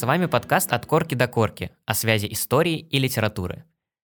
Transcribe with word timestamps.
С 0.00 0.02
вами 0.02 0.24
подкаст 0.24 0.72
«От 0.72 0.86
корки 0.86 1.14
до 1.14 1.28
корки» 1.28 1.72
о 1.84 1.92
связи 1.92 2.26
истории 2.32 2.78
и 2.78 2.98
литературы. 2.98 3.64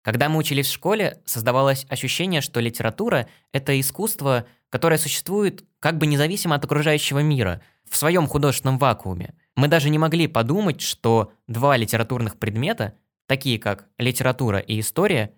Когда 0.03 0.29
мы 0.29 0.37
учились 0.37 0.67
в 0.67 0.75
школе, 0.75 1.23
создавалось 1.25 1.87
ощущение, 1.89 2.43
что 2.43 2.61
литература— 2.61 3.31
это 3.55 3.81
искусство, 3.81 4.45
которое 4.69 4.99
существует 4.99 5.65
как 5.79 5.97
бы 5.97 6.05
независимо 6.05 6.57
от 6.57 6.65
окружающего 6.67 7.21
мира, 7.21 7.63
в 7.89 7.97
своем 7.97 8.27
художественном 8.27 8.77
вакууме. 8.77 9.35
Мы 9.57 9.69
даже 9.69 9.89
не 9.89 9.97
могли 9.97 10.27
подумать, 10.27 10.83
что 10.83 11.33
два 11.49 11.79
литературных 11.79 12.39
предмета, 12.39 12.93
такие 13.27 13.59
как 13.59 13.89
литература 13.97 14.59
и 14.59 14.81
история, 14.81 15.33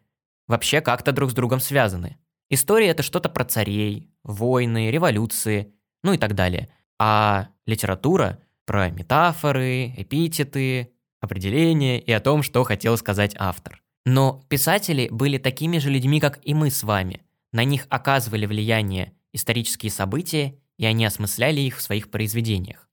вообще 0.48 0.80
как-то 0.80 1.12
друг 1.12 1.30
с 1.30 1.34
другом 1.34 1.60
связаны. 1.60 2.18
История— 2.50 2.86
это 2.88 3.04
что-то 3.04 3.28
про 3.28 3.44
царей, 3.44 4.10
войны, 4.24 4.90
революции, 4.90 5.72
ну 6.02 6.14
и 6.14 6.18
так 6.18 6.34
далее. 6.34 6.68
А 6.98 7.46
литература— 7.64 8.40
про 8.64 8.90
метафоры, 8.90 9.92
эпитеты, 9.96 10.92
определения 11.20 12.00
и 12.00 12.12
о 12.12 12.20
том, 12.20 12.42
что 12.42 12.64
хотел 12.64 12.96
сказать 12.96 13.34
автор. 13.38 13.82
Но 14.04 14.42
писатели 14.48 15.08
были 15.10 15.38
такими 15.38 15.78
же 15.78 15.90
людьми, 15.90 16.20
как 16.20 16.40
и 16.42 16.54
мы 16.54 16.70
с 16.70 16.82
вами. 16.82 17.22
На 17.52 17.64
них 17.64 17.86
оказывали 17.88 18.46
влияние 18.46 19.12
исторические 19.32 19.90
события, 19.90 20.58
и 20.78 20.84
они 20.84 21.04
осмысляли 21.04 21.60
их 21.60 21.78
в 21.78 21.82
своих 21.82 22.10
произведениях. 22.10 22.88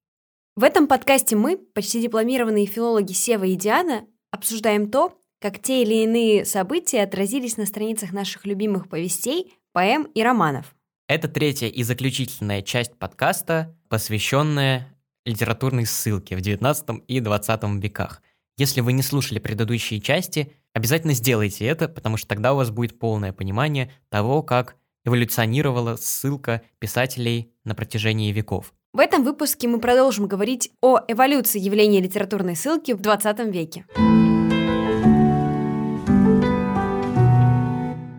В 0.56 0.64
этом 0.64 0.88
подкасте 0.88 1.36
мы, 1.36 1.58
почти 1.58 2.02
дипломированные 2.02 2.66
филологи 2.66 3.14
Сева 3.14 3.46
и 3.46 3.56
Диана, 3.56 4.06
обсуждаем 4.32 4.92
то, 4.92 5.18
как 5.40 5.60
те 5.62 5.84
или 5.84 6.04
иные 6.04 6.46
события 6.46 7.02
отразились 7.02 7.58
на 7.58 7.66
страницах 7.66 8.12
наших 8.12 8.46
любимых 8.46 8.90
повестей, 8.90 9.54
поэм 9.72 10.04
и 10.04 10.22
романов. 10.22 10.76
Это 11.08 11.28
третья 11.28 11.68
и 11.68 11.82
заключительная 11.84 12.62
часть 12.62 12.96
подкаста, 13.00 13.76
посвященная 13.88 14.94
литературной 15.26 15.86
ссылке 15.86 16.36
в 16.36 16.40
XIX 16.40 17.04
и 17.08 17.20
XX 17.20 17.80
веках. 17.80 18.22
Если 18.58 18.82
вы 18.82 18.94
не 18.94 19.02
слушали 19.02 19.40
предыдущие 19.40 20.02
части, 20.02 20.52
обязательно 20.74 21.14
сделайте 21.14 21.66
это, 21.66 21.88
потому 21.88 22.18
что 22.18 22.28
тогда 22.28 22.54
у 22.54 22.58
вас 22.58 22.72
будет 22.72 23.00
полное 23.00 23.32
понимание 23.32 23.92
того, 24.10 24.44
как 24.44 24.76
эволюционировала 25.06 25.96
ссылка 25.96 26.62
писателей 26.80 27.54
на 27.64 27.76
протяжении 27.76 28.32
веков. 28.32 28.74
В 28.92 29.00
этом 29.00 29.24
выпуске 29.24 29.68
мы 29.68 29.80
продолжим 29.80 30.28
говорить 30.28 30.72
о 30.82 31.00
эволюции 31.08 31.60
явления 31.60 32.02
литературной 32.02 32.56
ссылки 32.56 32.92
в 32.92 33.02
20 33.02 33.40
веке. 33.54 33.86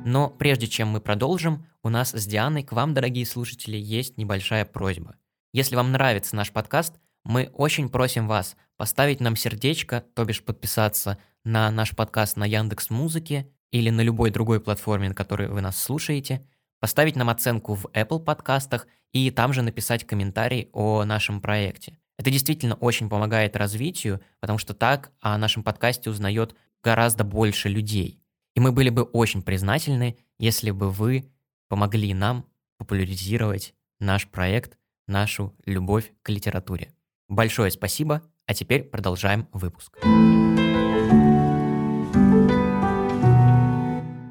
Но 0.07 0.29
прежде 0.29 0.67
чем 0.67 0.89
мы 0.89 1.01
продолжим, 1.01 1.67
у 1.83 1.89
нас 1.89 2.13
с 2.13 2.27
Дианой 2.27 2.63
к 2.63 2.73
вам, 2.73 2.95
дорогие 2.95 3.27
слушатели, 3.27 3.77
есть 3.77 4.17
небольшая 4.17 4.65
просьба. 4.65 5.17
Если 5.53 5.75
вам 5.75 5.91
нравится 5.91 6.37
наш 6.37 6.53
подкаст, 6.53 6.95
мы 7.25 7.51
очень 7.55 7.89
просим 7.89 8.29
вас 8.29 8.57
поставить 8.77 9.19
нам 9.19 9.35
сердечко, 9.35 10.05
то 10.15 10.25
бишь 10.25 10.45
подписаться 10.45 11.19
на 11.43 11.69
наш 11.73 11.97
подкаст 11.97 12.37
на 12.37 12.45
Яндекс 12.45 12.89
Музыке 12.89 13.51
или 13.73 13.91
на 13.91 14.01
любой 14.03 14.31
другой 14.31 14.61
платформе, 14.61 15.09
на 15.09 15.15
которой 15.17 15.49
вы 15.49 15.61
нас 15.61 15.77
слушаете, 15.77 16.47
поставить 16.79 17.17
нам 17.17 17.31
оценку 17.31 17.75
в 17.75 17.87
Apple 17.87 18.21
подкастах 18.21 18.87
и 19.13 19.29
там 19.33 19.53
же 19.53 19.63
написать 19.63 20.07
комментарий 20.07 20.69
о 20.73 21.05
нашем 21.05 21.41
проекте. 21.41 21.99
Это 22.17 22.31
действительно 22.31 22.77
очень 22.77 23.09
помогает 23.09 23.57
развитию, 23.57 24.21
потому 24.39 24.59
что 24.59 24.73
так 24.73 25.11
о 25.21 25.37
нашем 25.37 25.65
подкасте 25.65 26.11
узнает 26.11 26.55
гораздо 26.81 27.25
больше 27.25 27.69
людей. 27.69 28.23
И 28.55 28.61
мы 28.61 28.71
были 28.71 28.91
бы 28.91 29.03
очень 29.03 29.43
признательны, 29.43 30.17
если 30.39 30.71
бы 30.71 30.91
вы 30.91 31.29
помогли 31.69 32.15
нам 32.15 32.47
популяризировать 32.79 33.75
наш 33.99 34.29
проект, 34.29 34.77
нашу 35.11 35.55
любовь 35.67 36.13
к 36.23 36.31
литературе. 36.31 36.93
Большое 37.29 37.71
спасибо, 37.71 38.23
а 38.47 38.55
теперь 38.55 38.85
продолжаем 38.85 39.47
выпуск. 39.53 39.99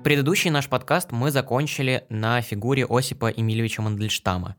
Предыдущий 0.03 0.50
наш 0.50 0.67
подкаст 0.67 1.12
мы 1.12 1.29
закончили 1.29 2.06
на 2.09 2.41
фигуре 2.41 2.85
Осипа 2.90 3.29
Эмильевича 3.29 3.81
Мандельштама. 3.81 4.56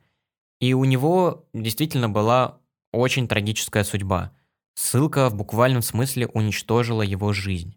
И 0.60 0.74
у 0.74 0.84
него 0.84 1.48
действительно 1.52 2.08
была 2.08 2.60
очень 2.92 3.26
трагическая 3.26 3.82
судьба. 3.82 4.32
Ссылка 4.74 5.28
в 5.28 5.34
буквальном 5.34 5.82
смысле 5.82 6.28
уничтожила 6.28 7.02
его 7.02 7.32
жизнь. 7.32 7.76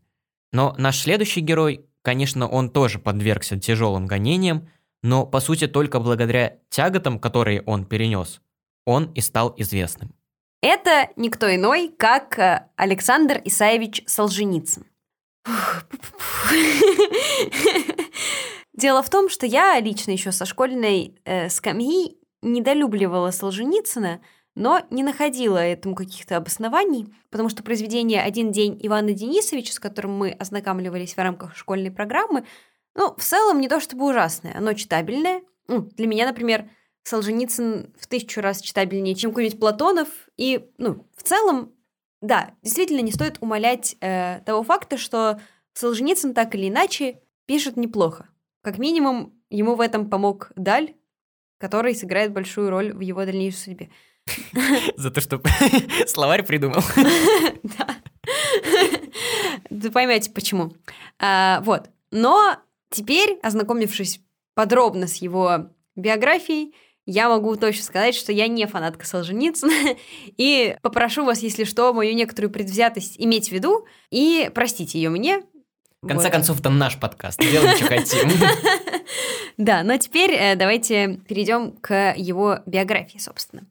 Но 0.51 0.75
наш 0.77 0.99
следующий 0.99 1.41
герой, 1.41 1.85
конечно, 2.03 2.47
он 2.47 2.69
тоже 2.69 2.99
подвергся 2.99 3.59
тяжелым 3.59 4.05
гонениям, 4.05 4.69
но 5.03 5.27
по 5.27 5.39
сути 5.39 5.67
только 5.67 5.99
благодаря 5.99 6.57
тяготам, 6.69 7.19
которые 7.19 7.61
он 7.63 7.85
перенес, 7.85 8.41
он 8.85 9.11
и 9.13 9.21
стал 9.21 9.53
известным. 9.57 10.15
Это 10.61 11.09
никто 11.17 11.53
иной, 11.53 11.93
как 11.97 12.39
э, 12.39 12.69
Александр 12.77 13.41
Исаевич 13.43 14.01
Солженицын. 14.07 14.85
Дело 18.73 19.03
в 19.03 19.09
том, 19.09 19.29
что 19.29 19.45
я 19.45 19.77
лично 19.81 20.11
еще 20.11 20.31
со 20.31 20.45
школьной 20.45 21.15
э, 21.25 21.49
скамьи 21.49 22.17
недолюбливала 22.41 23.31
Солженицына, 23.31 24.21
но 24.55 24.81
не 24.89 25.03
находила 25.03 25.57
этому 25.57 25.95
каких-то 25.95 26.37
обоснований, 26.37 27.13
потому 27.29 27.49
что 27.49 27.61
произведение 27.63 28.21
«Один 28.21 28.51
день» 28.51 28.79
Ивана 28.81 29.13
Денисовича, 29.13 29.73
с 29.73 29.79
которым 29.79 30.17
мы 30.17 30.31
ознакомливались 30.31 31.15
в 31.15 31.17
рамках 31.17 31.57
школьной 31.57 31.91
программы, 31.91 32.45
ну, 32.95 33.15
в 33.15 33.23
целом 33.23 33.59
не 33.59 33.67
то 33.67 33.79
чтобы 33.79 34.05
ужасное, 34.09 34.55
оно 34.55 34.73
читабельное. 34.73 35.41
Ну, 35.67 35.81
для 35.81 36.07
меня, 36.07 36.27
например, 36.27 36.69
Солженицын 37.03 37.93
в 37.99 38.07
тысячу 38.07 38.41
раз 38.41 38.61
читабельнее, 38.61 39.15
чем 39.15 39.31
какой-нибудь 39.31 39.59
Платонов, 39.59 40.07
и, 40.37 40.69
ну, 40.77 41.05
в 41.15 41.23
целом, 41.23 41.73
да, 42.21 42.53
действительно 42.61 43.01
не 43.01 43.11
стоит 43.11 43.37
умалять 43.41 43.95
э, 43.99 44.41
того 44.45 44.63
факта, 44.63 44.97
что 44.97 45.39
Солженицын 45.73 46.33
так 46.33 46.55
или 46.55 46.69
иначе 46.69 47.21
пишет 47.45 47.77
неплохо. 47.77 48.29
Как 48.61 48.77
минимум, 48.77 49.33
ему 49.49 49.75
в 49.75 49.81
этом 49.81 50.09
помог 50.09 50.51
Даль, 50.55 50.95
который 51.57 51.95
сыграет 51.95 52.31
большую 52.31 52.69
роль 52.69 52.93
в 52.93 53.01
его 53.01 53.25
дальнейшей 53.25 53.57
судьбе. 53.57 53.89
За 54.95 55.11
то, 55.11 55.19
что 55.19 55.41
словарь 56.07 56.43
придумал. 56.43 56.81
Да. 57.63 57.87
Вы 59.69 59.89
поймете, 59.91 60.31
почему. 60.31 60.73
А, 61.19 61.61
вот. 61.61 61.89
Но 62.11 62.57
теперь, 62.93 63.39
ознакомившись 63.41 64.21
подробно 64.55 65.07
с 65.07 65.15
его 65.15 65.69
биографией, 65.95 66.73
я 67.05 67.27
могу 67.27 67.55
точно 67.57 67.83
сказать, 67.83 68.15
что 68.15 68.31
я 68.31 68.47
не 68.47 68.65
фанатка 68.65 69.05
Солженицына, 69.05 69.97
и 70.37 70.77
попрошу 70.81 71.25
вас, 71.25 71.39
если 71.39 71.65
что, 71.65 71.93
мою 71.93 72.13
некоторую 72.15 72.51
предвзятость 72.51 73.15
иметь 73.17 73.49
в 73.49 73.51
виду, 73.51 73.85
и 74.09 74.49
простите 74.53 74.99
ее 74.99 75.09
мне. 75.09 75.41
В 76.01 76.07
конце 76.07 76.25
вот. 76.25 76.33
концов, 76.33 76.59
это 76.59 76.69
наш 76.69 76.99
подкаст, 76.99 77.39
делаем, 77.39 77.75
что 77.75 77.87
хотим. 77.87 78.29
Да, 79.57 79.83
но 79.83 79.97
теперь 79.97 80.31
э, 80.31 80.55
давайте 80.55 81.19
перейдем 81.27 81.73
к 81.73 82.15
его 82.17 82.59
биографии, 82.65 83.19
собственно. 83.19 83.67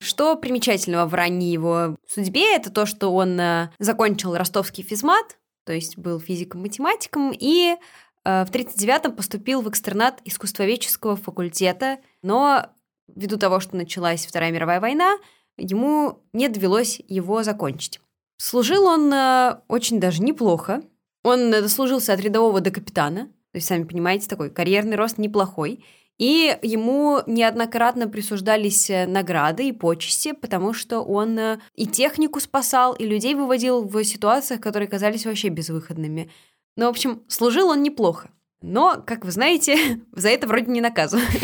Что 0.00 0.34
примечательного 0.34 1.06
в 1.06 1.12
ранней 1.12 1.52
его 1.52 1.96
судьбе, 2.08 2.56
это 2.56 2.70
то, 2.70 2.86
что 2.86 3.12
он 3.12 3.38
э, 3.38 3.70
закончил 3.78 4.34
ростовский 4.34 4.82
физмат, 4.82 5.36
то 5.66 5.74
есть 5.74 5.98
был 5.98 6.20
физиком-математиком, 6.20 7.34
и 7.38 7.76
в 8.24 8.48
1939-м 8.50 9.12
поступил 9.12 9.62
в 9.62 9.68
экстернат 9.68 10.20
искусствоведческого 10.24 11.16
факультета, 11.16 11.98
но 12.22 12.66
ввиду 13.14 13.38
того, 13.38 13.60
что 13.60 13.76
началась 13.76 14.26
Вторая 14.26 14.52
мировая 14.52 14.80
война, 14.80 15.16
ему 15.56 16.22
не 16.32 16.48
довелось 16.48 17.00
его 17.08 17.42
закончить. 17.42 18.00
Служил 18.38 18.86
он 18.86 19.12
э, 19.12 19.60
очень 19.68 20.00
даже 20.00 20.22
неплохо. 20.22 20.82
Он 21.22 21.50
дослужился 21.50 22.14
от 22.14 22.20
рядового 22.20 22.60
до 22.60 22.70
капитана, 22.70 23.26
то 23.52 23.56
есть, 23.56 23.66
сами 23.66 23.84
понимаете, 23.84 24.28
такой 24.28 24.50
карьерный 24.50 24.96
рост 24.96 25.18
неплохой. 25.18 25.84
И 26.18 26.56
ему 26.62 27.20
неоднократно 27.26 28.08
присуждались 28.08 28.88
э, 28.90 29.06
награды 29.06 29.68
и 29.68 29.72
почести, 29.72 30.32
потому 30.32 30.72
что 30.72 31.00
он 31.00 31.38
э, 31.38 31.58
и 31.74 31.86
технику 31.86 32.40
спасал, 32.40 32.94
и 32.94 33.06
людей 33.06 33.34
выводил 33.34 33.82
в 33.82 34.04
ситуациях, 34.04 34.60
которые 34.60 34.88
казались 34.88 35.26
вообще 35.26 35.48
безвыходными. 35.48 36.30
Ну, 36.76 36.86
в 36.86 36.88
общем, 36.88 37.22
служил 37.28 37.68
он 37.68 37.82
неплохо. 37.82 38.30
Но, 38.62 39.02
как 39.06 39.24
вы 39.24 39.30
знаете, 39.30 40.00
за 40.12 40.28
это 40.28 40.46
вроде 40.46 40.70
не 40.70 40.80
наказывают. 40.80 41.28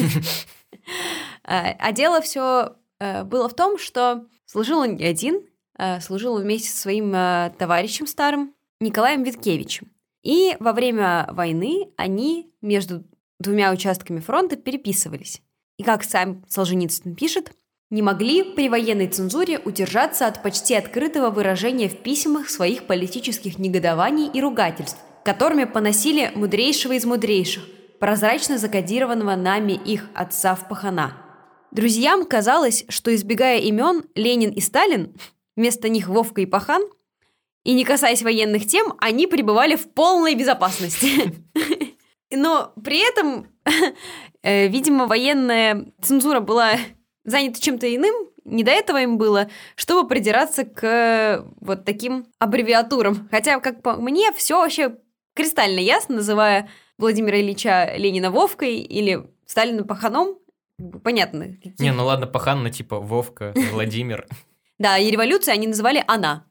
А, 1.49 1.77
а 1.79 1.93
дело 1.93 2.21
все 2.21 2.77
э, 2.99 3.23
было 3.23 3.49
в 3.49 3.55
том, 3.55 3.79
что 3.79 4.27
служил 4.47 4.81
он 4.81 4.97
не 4.97 5.05
один, 5.05 5.47
служил 6.01 6.35
он 6.35 6.43
вместе 6.43 6.69
со 6.71 6.79
своим 6.79 7.13
товарищем 7.57 8.09
старым 8.09 8.53
Николаем 8.81 9.23
Виткевичем. 9.23 9.93
И 10.25 10.57
во 10.59 10.73
время 10.73 11.29
войны 11.31 11.93
они 11.97 12.53
между 12.61 13.05
двумя 13.39 13.73
участками 13.73 14.19
фронта 14.21 14.57
переписывались. 14.57 15.41
И 15.79 15.83
как 15.83 16.03
сам 16.03 16.45
Солженицын 16.49 17.15
пишет, 17.15 17.53
не 17.91 18.03
могли 18.03 18.43
при 18.43 18.69
военной 18.69 19.07
цензуре 19.07 19.59
удержаться 19.59 20.27
от 20.27 20.43
почти 20.43 20.75
открытого 20.75 21.31
выражения 21.31 21.89
в 21.89 21.99
письмах 21.99 22.49
своих 22.51 22.87
политических 22.87 23.59
негодований 23.59 24.29
и 24.29 24.41
ругательств, 24.41 24.99
которыми 25.27 25.65
поносили 25.65 26.31
мудрейшего 26.37 26.93
из 26.93 27.05
мудрейших, 27.05 27.65
прозрачно 27.99 28.59
закодированного 28.59 29.35
нами 29.35 29.73
их 29.73 30.09
отца 30.15 30.55
в 30.55 30.69
пахана. 30.69 31.15
Друзьям 31.73 32.25
казалось, 32.25 32.85
что 32.89 33.13
избегая 33.13 33.59
имен 33.59 34.05
Ленин 34.15 34.51
и 34.51 34.61
Сталин, 34.61 35.17
вместо 35.57 35.89
них 35.89 36.07
Вовка 36.07 36.43
и 36.43 36.47
Пахан, 36.47 36.81
и 37.65 37.75
не 37.75 37.85
касаясь 37.85 38.23
военных 38.23 38.69
тем, 38.69 38.95
они 38.99 39.27
пребывали 39.27 39.75
в 39.75 39.93
полной 39.95 40.37
безопасности. 40.37 41.35
Но 42.31 42.73
при 42.85 42.99
этом, 43.05 43.49
э, 44.45 44.69
видимо, 44.69 45.09
военная 45.09 45.87
цензура 46.03 46.39
была 46.39 46.75
занята 47.25 47.59
чем-то 47.59 47.93
иным, 47.93 48.15
не 48.45 48.63
до 48.63 48.71
этого 48.71 49.03
им 49.03 49.19
было, 49.19 49.51
чтобы 49.75 50.07
придираться 50.07 50.65
к 50.65 51.45
вот 51.61 51.85
таким 51.85 52.27
аббревиатурам. 52.39 53.27
Хотя, 53.33 53.59
как 53.59 53.83
по 53.83 53.95
мне, 53.95 54.31
все 54.31 54.61
вообще 54.61 54.99
кристально 55.37 55.79
ясно, 55.81 56.17
называя 56.17 56.69
Владимира 56.99 57.41
Ильича 57.41 57.95
Ленина 57.97 58.31
Вовкой 58.31 58.79
или 58.79 59.29
Сталина 59.45 59.85
Паханом. 59.85 60.39
Понятно. 61.05 61.57
Не, 61.79 61.93
ну 61.93 62.05
ладно, 62.05 62.27
Пахан, 62.27 62.63
ну 62.63 62.71
типа 62.71 62.99
Вовка, 62.99 63.55
Владимир. 63.73 64.27
Да, 64.79 64.99
и 64.99 65.11
революцию 65.11 65.55
они 65.55 65.67
называли 65.67 66.03
«она». 66.07 66.45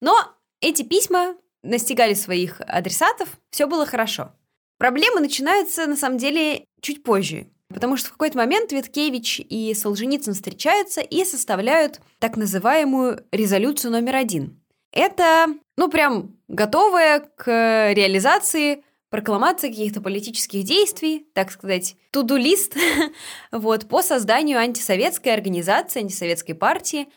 Но 0.00 0.16
эти 0.60 0.82
письма 0.82 1.34
настигали 1.62 2.14
своих 2.14 2.60
адресатов, 2.60 3.28
все 3.50 3.66
было 3.66 3.86
хорошо. 3.86 4.32
Проблемы 4.78 5.20
начинаются, 5.20 5.86
на 5.86 5.96
самом 5.96 6.18
деле, 6.18 6.64
чуть 6.80 7.02
позже. 7.02 7.48
Потому 7.68 7.96
что 7.96 8.08
в 8.08 8.12
какой-то 8.12 8.36
момент 8.36 8.72
Виткевич 8.72 9.40
и 9.40 9.72
Солженицын 9.74 10.34
встречаются 10.34 11.00
и 11.00 11.24
составляют 11.24 12.00
так 12.18 12.36
называемую 12.36 13.24
резолюцию 13.32 13.92
номер 13.92 14.16
один. 14.16 14.61
Это, 14.92 15.46
ну, 15.76 15.88
прям 15.88 16.36
готовая 16.48 17.20
к 17.20 17.92
реализации 17.92 18.84
прокламация 19.12 19.68
каких-то 19.68 20.00
политических 20.00 20.64
действий, 20.64 21.26
так 21.34 21.50
сказать, 21.50 21.96
туду-лист 22.12 22.76
вот, 23.52 23.88
по 23.88 24.02
созданию 24.02 24.58
антисоветской 24.58 25.34
организации, 25.34 26.00
антисоветской 26.00 26.54
партии. 26.54 27.08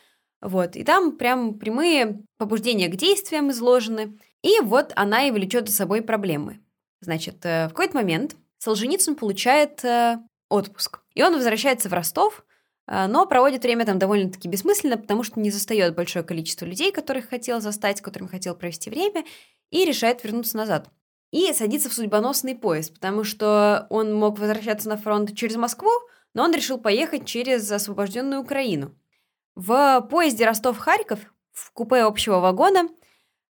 Вот, 0.42 0.76
и 0.76 0.84
там 0.84 1.16
прям 1.16 1.54
прямые 1.54 2.22
побуждения 2.36 2.88
к 2.88 2.96
действиям 2.96 3.50
изложены. 3.50 4.18
И 4.42 4.60
вот 4.60 4.92
она 4.94 5.26
и 5.26 5.30
влечет 5.30 5.68
за 5.68 5.74
собой 5.74 6.02
проблемы. 6.02 6.60
Значит, 7.00 7.44
э, 7.44 7.66
в 7.66 7.70
какой-то 7.70 7.96
момент 7.96 8.36
Солженицын 8.58 9.16
получает 9.16 9.84
э, 9.84 10.18
отпуск. 10.48 11.00
И 11.14 11.22
он 11.22 11.34
возвращается 11.34 11.88
в 11.88 11.94
Ростов, 11.94 12.44
э, 12.44 12.45
но 12.86 13.26
проводит 13.26 13.62
время 13.62 13.84
там 13.84 13.98
довольно-таки 13.98 14.48
бессмысленно, 14.48 14.96
потому 14.96 15.22
что 15.22 15.40
не 15.40 15.50
застает 15.50 15.94
большое 15.94 16.24
количество 16.24 16.64
людей, 16.64 16.92
которых 16.92 17.28
хотел 17.28 17.60
застать, 17.60 17.98
с 17.98 18.00
которыми 18.00 18.28
хотел 18.28 18.54
провести 18.54 18.90
время, 18.90 19.24
и 19.70 19.84
решает 19.84 20.22
вернуться 20.22 20.56
назад. 20.56 20.88
И 21.32 21.52
садится 21.52 21.90
в 21.90 21.94
судьбоносный 21.94 22.54
поезд, 22.54 22.94
потому 22.94 23.24
что 23.24 23.86
он 23.90 24.14
мог 24.14 24.38
возвращаться 24.38 24.88
на 24.88 24.96
фронт 24.96 25.34
через 25.36 25.56
Москву, 25.56 25.90
но 26.34 26.44
он 26.44 26.52
решил 26.52 26.78
поехать 26.78 27.26
через 27.26 27.70
освобожденную 27.70 28.40
Украину. 28.40 28.94
В 29.56 30.06
поезде 30.10 30.44
Ростов-Харьков 30.44 31.18
в 31.52 31.72
купе 31.72 32.02
общего 32.02 32.38
вагона 32.38 32.88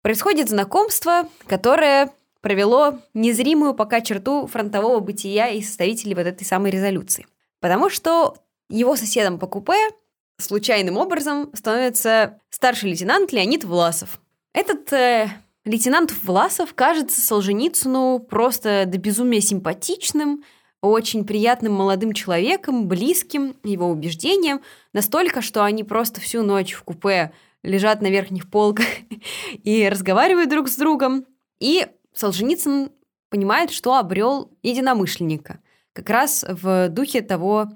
происходит 0.02 0.50
знакомство, 0.50 1.28
которое 1.46 2.12
провело 2.42 3.00
незримую 3.14 3.74
пока 3.74 4.02
черту 4.02 4.46
фронтового 4.46 5.00
бытия 5.00 5.48
и 5.48 5.62
составителей 5.62 6.14
вот 6.14 6.26
этой 6.26 6.44
самой 6.44 6.70
резолюции. 6.70 7.26
Потому 7.58 7.88
что 7.88 8.36
его 8.68 8.96
соседом 8.96 9.38
по 9.38 9.46
купе 9.46 9.90
случайным 10.38 10.96
образом 10.96 11.50
становится 11.54 12.40
старший 12.50 12.90
лейтенант 12.90 13.32
Леонид 13.32 13.64
Власов. 13.64 14.20
Этот 14.52 14.92
э, 14.92 15.28
лейтенант 15.64 16.12
Власов 16.22 16.74
кажется 16.74 17.20
Солженицыну 17.20 18.18
просто 18.18 18.84
до 18.86 18.98
безумия 18.98 19.40
симпатичным, 19.40 20.44
очень 20.80 21.24
приятным 21.24 21.72
молодым 21.72 22.12
человеком, 22.12 22.88
близким 22.88 23.56
его 23.64 23.88
убеждениям, 23.88 24.60
настолько, 24.92 25.40
что 25.40 25.64
они 25.64 25.82
просто 25.82 26.20
всю 26.20 26.42
ночь 26.42 26.72
в 26.72 26.82
купе 26.82 27.32
лежат 27.62 28.02
на 28.02 28.08
верхних 28.08 28.50
полках 28.50 28.86
и 29.64 29.88
разговаривают 29.88 30.50
друг 30.50 30.68
с 30.68 30.76
другом. 30.76 31.24
И 31.58 31.86
Солженицын 32.12 32.90
понимает, 33.30 33.70
что 33.70 33.96
обрел 33.96 34.50
единомышленника. 34.62 35.60
Как 35.94 36.10
раз 36.10 36.44
в 36.46 36.88
духе 36.90 37.22
того 37.22 37.70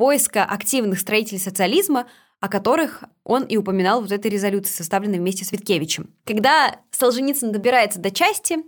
поиска 0.00 0.46
активных 0.46 0.98
строителей 0.98 1.38
социализма, 1.38 2.06
о 2.40 2.48
которых 2.48 3.04
он 3.22 3.42
и 3.42 3.58
упоминал 3.58 4.00
вот 4.00 4.10
этой 4.12 4.30
резолюции, 4.30 4.72
составленной 4.72 5.18
вместе 5.18 5.44
с 5.44 5.52
Виткевичем. 5.52 6.08
Когда 6.24 6.76
Солженицын 6.90 7.52
добирается 7.52 7.98
до 7.98 8.10
части, 8.10 8.60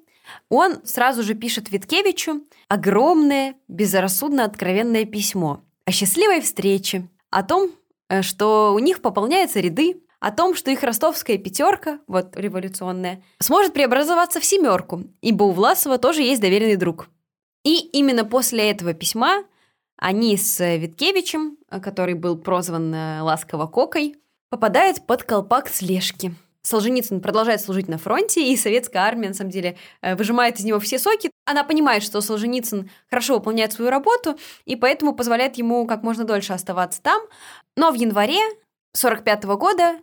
он 0.50 0.84
сразу 0.84 1.22
же 1.22 1.32
пишет 1.32 1.70
Виткевичу 1.70 2.42
огромное, 2.68 3.54
безрассудно 3.66 4.44
откровенное 4.44 5.06
письмо 5.06 5.62
о 5.86 5.90
счастливой 5.90 6.42
встрече, 6.42 7.08
о 7.30 7.42
том, 7.42 7.70
э, 8.10 8.20
что 8.20 8.74
у 8.74 8.78
них 8.78 9.00
пополняются 9.00 9.60
ряды, 9.60 10.02
о 10.20 10.32
том, 10.32 10.54
что 10.54 10.70
их 10.70 10.82
ростовская 10.82 11.38
пятерка, 11.38 12.00
вот 12.08 12.36
революционная, 12.36 13.22
сможет 13.38 13.72
преобразоваться 13.72 14.38
в 14.38 14.44
семерку, 14.44 15.04
ибо 15.22 15.44
у 15.44 15.52
Власова 15.52 15.96
тоже 15.96 16.20
есть 16.20 16.42
доверенный 16.42 16.76
друг. 16.76 17.08
И 17.64 17.78
именно 17.78 18.26
после 18.26 18.70
этого 18.70 18.92
письма 18.92 19.44
они 20.02 20.36
с 20.36 20.58
Виткевичем, 20.76 21.58
который 21.80 22.14
был 22.14 22.36
прозван 22.36 22.92
э, 22.92 23.20
ласково 23.22 23.68
Кокой, 23.68 24.16
попадают 24.50 25.06
под 25.06 25.22
колпак 25.22 25.68
слежки. 25.68 26.34
Солженицын 26.62 27.20
продолжает 27.20 27.60
служить 27.60 27.86
на 27.86 27.98
фронте, 27.98 28.52
и 28.52 28.56
советская 28.56 29.02
армия, 29.02 29.28
на 29.28 29.34
самом 29.34 29.52
деле, 29.52 29.78
э, 30.00 30.16
выжимает 30.16 30.58
из 30.58 30.64
него 30.64 30.80
все 30.80 30.98
соки. 30.98 31.30
Она 31.44 31.62
понимает, 31.62 32.02
что 32.02 32.20
Солженицын 32.20 32.90
хорошо 33.08 33.34
выполняет 33.34 33.72
свою 33.72 33.92
работу, 33.92 34.36
и 34.64 34.74
поэтому 34.74 35.14
позволяет 35.14 35.56
ему 35.56 35.86
как 35.86 36.02
можно 36.02 36.24
дольше 36.24 36.52
оставаться 36.52 37.00
там. 37.00 37.22
Но 37.76 37.92
в 37.92 37.94
январе 37.94 38.40
1945 38.94 39.44
года 39.56 40.00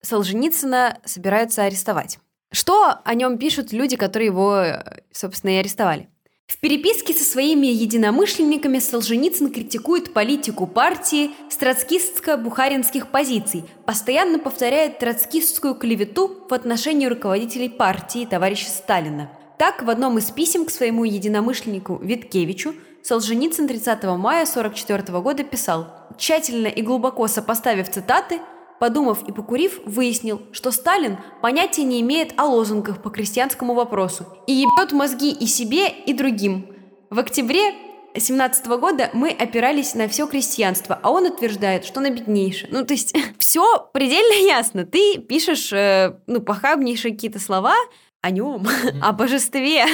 Солженицына 0.00 0.98
собираются 1.04 1.64
арестовать. 1.64 2.18
Что 2.52 3.00
о 3.04 3.14
нем 3.14 3.36
пишут 3.36 3.72
люди, 3.72 3.96
которые 3.96 4.28
его, 4.28 4.64
собственно, 5.12 5.50
и 5.50 5.56
арестовали? 5.56 6.08
В 6.46 6.58
переписке 6.58 7.12
со 7.12 7.24
своими 7.24 7.66
единомышленниками 7.66 8.78
Солженицын 8.78 9.50
критикует 9.50 10.12
политику 10.12 10.66
партии 10.66 11.30
с 11.50 11.56
троцкистско-бухаринских 11.56 13.10
позиций, 13.10 13.64
постоянно 13.84 14.38
повторяет 14.38 14.98
троцкистскую 14.98 15.74
клевету 15.74 16.46
в 16.48 16.54
отношении 16.54 17.06
руководителей 17.06 17.68
партии 17.68 18.26
товарища 18.26 18.70
Сталина. 18.70 19.30
Так, 19.58 19.82
в 19.82 19.90
одном 19.90 20.18
из 20.18 20.30
писем 20.30 20.64
к 20.64 20.70
своему 20.70 21.04
единомышленнику 21.04 21.96
Виткевичу 21.96 22.74
Солженицын 23.02 23.66
30 23.66 24.04
мая 24.04 24.42
1944 24.42 25.20
года 25.20 25.42
писал 25.42 25.88
«Тщательно 26.16 26.68
и 26.68 26.82
глубоко 26.82 27.26
сопоставив 27.26 27.90
цитаты, 27.90 28.40
подумав 28.82 29.22
и 29.28 29.30
покурив, 29.30 29.78
выяснил, 29.84 30.42
что 30.50 30.72
Сталин 30.72 31.16
понятия 31.40 31.84
не 31.84 32.00
имеет 32.00 32.36
о 32.36 32.46
лозунгах 32.46 33.00
по 33.00 33.10
крестьянскому 33.10 33.74
вопросу 33.74 34.26
и 34.48 34.54
ебет 34.54 34.90
мозги 34.90 35.30
и 35.30 35.46
себе, 35.46 35.88
и 35.88 36.12
другим. 36.12 36.66
В 37.08 37.20
октябре 37.20 37.74
17 38.16 38.66
года 38.66 39.08
мы 39.12 39.30
опирались 39.30 39.94
на 39.94 40.08
все 40.08 40.26
крестьянство, 40.26 40.98
а 41.00 41.12
он 41.12 41.26
утверждает, 41.26 41.84
что 41.84 42.00
на 42.00 42.10
беднейшее. 42.10 42.70
Ну, 42.72 42.84
то 42.84 42.94
есть, 42.94 43.14
все 43.38 43.88
предельно 43.92 44.48
ясно. 44.48 44.84
Ты 44.84 45.18
пишешь, 45.18 45.72
э, 45.72 46.18
ну, 46.26 46.40
похабнейшие 46.40 47.14
какие-то 47.14 47.38
слова, 47.38 47.76
о 48.20 48.30
нем, 48.32 48.66
о 49.00 49.12
божестве. 49.12 49.84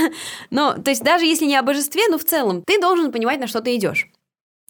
Но, 0.49 0.73
то 0.73 0.89
есть, 0.89 1.05
даже 1.05 1.27
если 1.27 1.45
не 1.45 1.57
о 1.57 1.63
божестве, 1.63 2.05
но 2.09 2.17
в 2.17 2.25
целом, 2.25 2.63
ты 2.63 2.81
должен 2.81 3.13
понимать, 3.13 3.39
на 3.39 3.49
что 3.49 3.61
ты 3.61 3.77
идешь. 3.77 4.09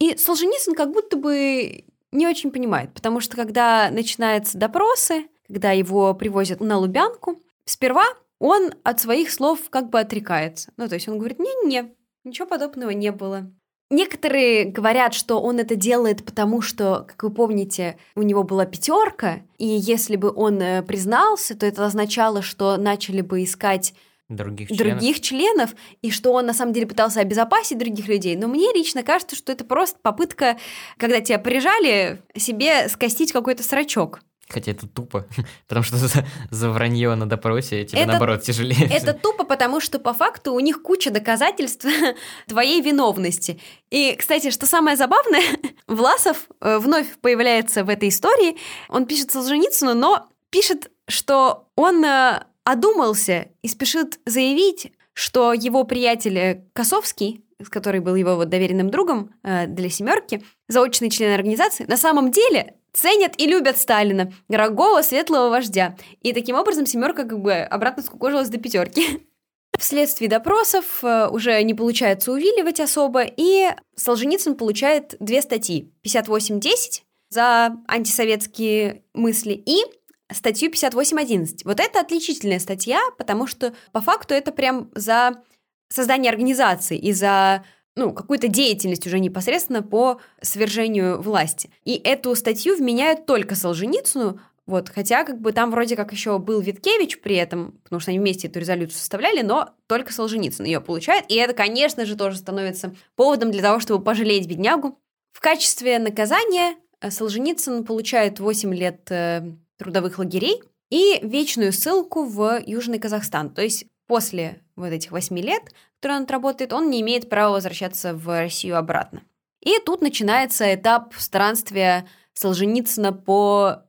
И 0.01 0.17
Солженицын 0.17 0.75
как 0.75 0.91
будто 0.91 1.17
бы 1.17 1.85
не 2.13 2.27
очень 2.27 2.51
понимает, 2.51 2.93
потому 2.95 3.21
что 3.21 3.37
когда 3.37 3.91
начинаются 3.91 4.59
допросы, 4.59 5.27
когда 5.47 5.73
его 5.73 6.15
привозят 6.15 6.61
на 6.61 6.79
Лубянку, 6.79 7.43
сперва 7.65 8.05
он 8.39 8.73
от 8.85 9.01
своих 9.01 9.31
слов 9.31 9.71
как 9.71 9.91
бы 9.91 10.01
отрекается. 10.01 10.73
Ну, 10.77 10.89
то 10.89 10.95
есть 10.95 11.09
он 11.09 11.19
говорит, 11.19 11.39
не-не, 11.39 11.95
ничего 12.25 12.47
подобного 12.47 12.91
не 12.91 13.11
было. 13.13 13.51
Некоторые 13.91 14.67
говорят, 14.67 15.15
что 15.15 15.41
он 15.41 15.59
это 15.59 15.75
делает 15.75 16.23
потому, 16.23 16.61
что, 16.61 17.07
как 17.09 17.23
вы 17.23 17.31
помните, 17.31 17.97
у 18.15 18.23
него 18.23 18.43
была 18.43 18.67
пятерка, 18.67 19.41
и 19.57 19.67
если 19.67 20.17
бы 20.17 20.31
он 20.31 20.61
э, 20.61 20.83
признался, 20.83 21.57
то 21.57 21.65
это 21.65 21.87
означало, 21.87 22.43
что 22.43 22.77
начали 22.77 23.23
бы 23.23 23.43
искать 23.43 23.95
других 24.29 24.69
членов. 24.69 24.99
других 24.99 25.21
членов, 25.21 25.71
и 26.03 26.11
что 26.11 26.33
он 26.33 26.47
на 26.47 26.55
самом 26.55 26.73
деле 26.73 26.87
пытался 26.87 27.21
обезопасить 27.21 27.79
других 27.79 28.09
людей. 28.09 28.37
Но 28.37 28.49
мне 28.49 28.73
лично 28.73 29.03
кажется, 29.03 29.37
что 29.37 29.53
это 29.53 29.65
просто 29.65 29.99
попытка, 30.03 30.59
когда 30.97 31.21
тебя 31.21 31.39
прижали, 31.39 32.23
себе 32.37 32.89
скостить 32.89 33.33
какой-то 33.33 33.63
срачок. 33.63 34.21
Хотя 34.49 34.73
это 34.73 34.87
тупо, 34.87 35.27
потому 35.69 35.85
что 35.85 35.97
за, 35.97 36.27
за 36.51 36.71
вранье 36.71 37.15
на 37.15 37.29
допросе 37.29 37.85
тебе 37.85 38.03
это, 38.03 38.13
наоборот 38.13 38.43
тяжелее. 38.43 38.89
Это 38.91 39.13
тупо, 39.23 39.45
потому 39.45 39.81
что 39.81 39.99
по 39.99 40.15
факту 40.15 40.55
у 40.55 40.61
них 40.61 40.83
куча 40.83 41.11
доказательств 41.11 41.87
твоей 42.47 42.81
виновности. 42.81 43.61
И, 43.91 44.15
кстати, 44.17 44.51
что 44.51 44.67
самое 44.67 44.97
забавное, 44.97 45.43
Власов 45.87 46.49
э, 46.61 46.79
вновь 46.79 47.07
появляется 47.21 47.85
в 47.85 47.89
этой 47.89 48.09
истории. 48.09 48.57
Он 48.89 49.07
пишет 49.07 49.31
Солженицыну, 49.31 49.95
но 49.95 50.29
пишет, 50.51 50.91
что 51.09 51.69
он 51.77 52.05
э, 52.05 52.45
одумался 52.71 53.49
и 53.63 53.69
спешит 53.69 54.21
заявить, 54.27 54.93
что 55.15 55.55
его 55.55 55.85
приятель 55.85 56.39
э, 56.39 56.65
Косовский, 56.75 57.43
который 57.71 58.01
был 58.01 58.15
его 58.15 58.37
вот 58.37 58.51
доверенным 58.51 58.91
другом 58.91 59.31
э, 59.43 59.67
для 59.67 59.89
«семерки», 59.89 60.45
заочный 60.69 61.09
член 61.09 61.33
организации, 61.33 61.85
на 61.85 61.97
самом 61.97 62.31
деле 62.31 62.75
ценят 62.93 63.33
и 63.39 63.47
любят 63.47 63.79
Сталина, 63.79 64.31
дорогого 64.49 65.01
светлого 65.01 65.49
вождя. 65.49 65.97
И 66.21 66.35
таким 66.35 66.57
образом 66.57 66.85
семерка 66.85 67.25
как 67.25 67.41
бы 67.41 67.55
обратно 67.55 68.03
скукожилась 68.03 68.51
до 68.51 68.59
пятерки. 68.59 69.27
Вследствие 69.79 70.29
допросов 70.29 71.03
э, 71.03 71.29
уже 71.29 71.63
не 71.63 71.73
получается 71.73 72.33
увиливать 72.33 72.81
особо, 72.81 73.23
и 73.25 73.71
Солженицын 73.97 74.57
получает 74.57 75.17
две 75.21 75.41
статьи. 75.41 75.91
58.10 76.05 77.03
за 77.31 77.77
антисоветские 77.87 79.05
мысли 79.15 79.53
и 79.53 79.85
статью 80.33 80.71
58.11. 80.71 81.61
Вот 81.65 81.81
это 81.81 82.01
отличительная 82.01 82.59
статья, 82.59 83.01
потому 83.17 83.47
что 83.47 83.75
по 83.93 84.01
факту 84.01 84.35
это 84.35 84.53
прям 84.53 84.91
за 84.95 85.43
создание 85.89 86.31
организации 86.31 86.99
и 86.99 87.13
за 87.13 87.65
ну, 87.97 88.13
какую-то 88.13 88.49
деятельность 88.49 89.07
уже 89.07 89.19
непосредственно 89.19 89.83
по 89.83 90.21
свержению 90.41 91.21
власти. 91.21 91.71
И 91.85 91.95
эту 91.97 92.35
статью 92.37 92.77
вменяют 92.77 93.27
только 93.27 93.57
Солженицыну, 93.57 94.41
вот, 94.67 94.91
хотя 94.91 95.25
как 95.25 95.41
бы 95.41 95.53
там 95.53 95.71
вроде 95.71 95.97
как 95.97 96.13
еще 96.13 96.39
был 96.39 96.61
Виткевич 96.61 97.21
при 97.21 97.37
этом, 97.37 97.73
потому 97.85 98.01
что 98.01 98.11
они 98.11 98.21
вместе 98.21 98.49
эту 98.49 98.61
резолюцию 98.61 98.99
составляли, 98.99 99.41
но 99.41 99.71
только 99.87 100.13
Солженицын 100.13 100.67
ее 100.67 100.81
получает, 100.81 101.25
и 101.29 101.37
это, 101.37 101.55
конечно 101.55 102.05
же, 102.05 102.17
тоже 102.17 102.37
становится 102.37 102.95
поводом 103.17 103.51
для 103.51 103.63
того, 103.63 103.81
чтобы 103.81 104.05
пожалеть 104.05 104.47
беднягу. 104.47 104.99
В 105.33 105.41
качестве 105.41 105.99
наказания 105.99 106.77
э, 107.01 107.11
Солженицын 107.11 107.83
получает 107.85 108.41
8 108.41 108.75
лет 108.75 109.11
э, 109.11 109.53
трудовых 109.79 110.19
лагерей 110.19 110.63
и 110.91 111.21
вечную 111.23 111.73
ссылку 111.73 112.25
в 112.25 112.61
Южный 112.67 112.99
Казахстан. 112.99 113.51
То 113.51 113.63
есть 113.63 113.87
после 114.07 114.63
вот 114.77 114.89
этих 114.89 115.11
8 115.13 115.39
лет, 115.39 115.63
которые 115.97 116.19
он 116.19 116.25
отработает, 116.25 116.73
он 116.73 116.91
не 116.91 117.01
имеет 117.01 117.29
права 117.29 117.53
возвращаться 117.53 118.15
в 118.15 118.29
Россию 118.29 118.79
обратно. 118.79 119.23
И 119.61 119.79
тут 119.85 120.03
начинается 120.03 120.75
этап 120.75 121.15
странствия 121.17 122.07
Солженицына 122.35 123.13
по 123.13 123.83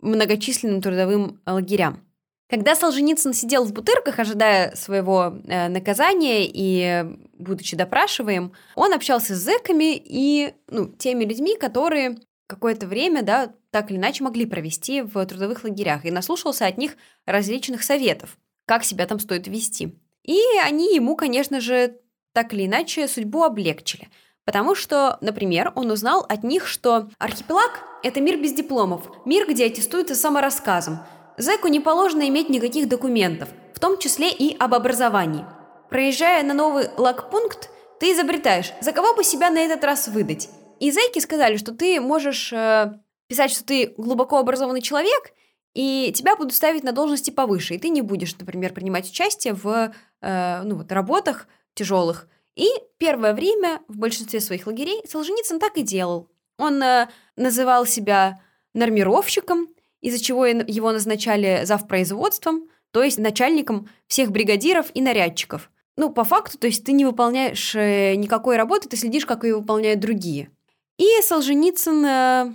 многочисленным 0.00 0.82
трудовым 0.82 1.40
лагерям. 1.46 2.04
Когда 2.50 2.76
Солженицын 2.76 3.32
сидел 3.32 3.64
в 3.64 3.72
бутырках, 3.72 4.18
ожидая 4.18 4.74
своего 4.76 5.38
э, 5.46 5.68
наказания 5.68 6.46
и 6.46 7.04
будучи 7.32 7.74
допрашиваем, 7.74 8.52
он 8.76 8.92
общался 8.92 9.34
с 9.34 9.38
зэками 9.38 9.96
и 9.96 10.54
ну, 10.68 10.88
теми 10.88 11.24
людьми, 11.24 11.56
которые 11.56 12.18
какое-то 12.46 12.86
время, 12.86 13.22
да, 13.22 13.54
так 13.74 13.90
или 13.90 13.98
иначе 13.98 14.22
могли 14.22 14.46
провести 14.46 15.02
в 15.02 15.26
трудовых 15.26 15.64
лагерях, 15.64 16.04
и 16.04 16.10
наслушался 16.12 16.66
от 16.66 16.78
них 16.78 16.96
различных 17.26 17.82
советов, 17.82 18.38
как 18.66 18.84
себя 18.84 19.04
там 19.04 19.18
стоит 19.18 19.48
вести. 19.48 19.98
И 20.22 20.40
они 20.62 20.94
ему, 20.94 21.16
конечно 21.16 21.60
же, 21.60 21.96
так 22.32 22.54
или 22.54 22.66
иначе 22.66 23.08
судьбу 23.08 23.42
облегчили– 23.42 24.08
Потому 24.44 24.74
что, 24.74 25.16
например, 25.20 25.72
он 25.74 25.90
узнал 25.90 26.26
от 26.28 26.44
них, 26.44 26.66
что 26.66 27.08
архипелаг– 27.18 27.82
это 28.02 28.20
мир 28.20 28.38
без 28.38 28.52
дипломов, 28.52 29.10
мир, 29.24 29.46
где 29.48 29.66
аттестуется 29.66 30.14
саморассказом. 30.14 30.98
Зэку 31.38 31.68
не 31.68 31.80
положено 31.80 32.28
иметь 32.28 32.50
никаких 32.50 32.88
документов, 32.88 33.48
в 33.74 33.80
том 33.80 33.98
числе 33.98 34.30
и 34.30 34.54
об 34.58 34.74
образовании. 34.74 35.46
Проезжая 35.88 36.42
на 36.42 36.52
новый 36.52 36.88
лагпункт, 36.98 37.70
ты 38.00 38.12
изобретаешь, 38.12 38.72
за 38.82 38.92
кого 38.92 39.14
бы 39.14 39.24
себя 39.24 39.50
на 39.50 39.58
этот 39.58 39.82
раз 39.82 40.08
выдать. 40.08 40.50
И 40.78 40.90
зэки 40.90 41.20
сказали, 41.20 41.56
что 41.56 41.72
ты 41.72 42.00
можешь 42.00 42.52
э, 42.52 42.92
писать, 43.34 43.50
что 43.50 43.64
ты 43.64 43.92
глубоко 43.96 44.38
образованный 44.38 44.80
человек, 44.80 45.32
и 45.74 46.12
тебя 46.14 46.36
будут 46.36 46.54
ставить 46.54 46.84
на 46.84 46.92
должности 46.92 47.32
повыше, 47.32 47.74
и 47.74 47.78
ты 47.78 47.88
не 47.88 48.00
будешь, 48.00 48.36
например, 48.38 48.72
принимать 48.72 49.10
участие 49.10 49.54
в 49.54 49.92
э, 50.22 50.62
ну, 50.62 50.76
вот, 50.76 50.92
работах 50.92 51.48
тяжелых, 51.74 52.28
и 52.54 52.68
первое 52.98 53.34
время 53.34 53.80
в 53.88 53.98
большинстве 53.98 54.38
своих 54.38 54.68
лагерей 54.68 55.02
Солженицын 55.08 55.58
так 55.58 55.76
и 55.76 55.82
делал. 55.82 56.28
Он 56.58 56.80
э, 56.80 57.08
называл 57.36 57.86
себя 57.86 58.40
нормировщиком, 58.72 59.66
из-за 60.00 60.22
чего 60.22 60.46
его 60.46 60.92
назначали 60.92 61.62
завпроизводством, 61.64 62.68
то 62.92 63.02
есть 63.02 63.18
начальником 63.18 63.88
всех 64.06 64.30
бригадиров 64.30 64.92
и 64.94 65.02
нарядчиков. 65.02 65.72
Ну, 65.96 66.10
по 66.10 66.22
факту, 66.22 66.56
то 66.56 66.68
есть 66.68 66.84
ты 66.84 66.92
не 66.92 67.04
выполняешь 67.04 67.74
э, 67.74 68.14
никакой 68.14 68.56
работы, 68.56 68.88
ты 68.88 68.96
следишь, 68.96 69.26
как 69.26 69.42
ее 69.42 69.56
выполняют 69.56 69.98
другие. 69.98 70.50
И 70.98 71.08
Солженицын 71.22 72.06
э, 72.06 72.52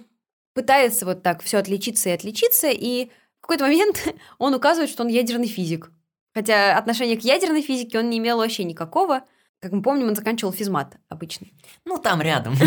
пытается 0.53 1.06
вот 1.06 1.24
так 1.24 1.41
все 1.41 1.58
отличиться 1.58 2.10
и 2.10 2.13
отличиться, 2.13 2.70
и 2.70 3.10
в 3.39 3.41
какой-то 3.41 3.65
момент 3.65 4.13
он 4.38 4.53
указывает, 4.53 4.89
что 4.89 5.03
он 5.03 5.10
ядерный 5.10 5.48
физик. 5.48 5.91
Хотя 6.34 6.77
отношения 6.77 7.18
к 7.18 7.24
ядерной 7.24 7.62
физике 7.62 8.00
он 8.00 8.10
не 8.10 8.18
имел 8.20 8.38
вообще 8.38 8.63
никакого– 8.63 9.24
как 9.62 9.74
мы 9.74 9.82
помним, 9.82 10.08
он 10.08 10.15
заканчивал 10.15 10.53
физмат 10.53 10.96
обычный. 11.10 11.53
Ну, 11.86 11.98
там 11.98 12.22
рядом. 12.22 12.56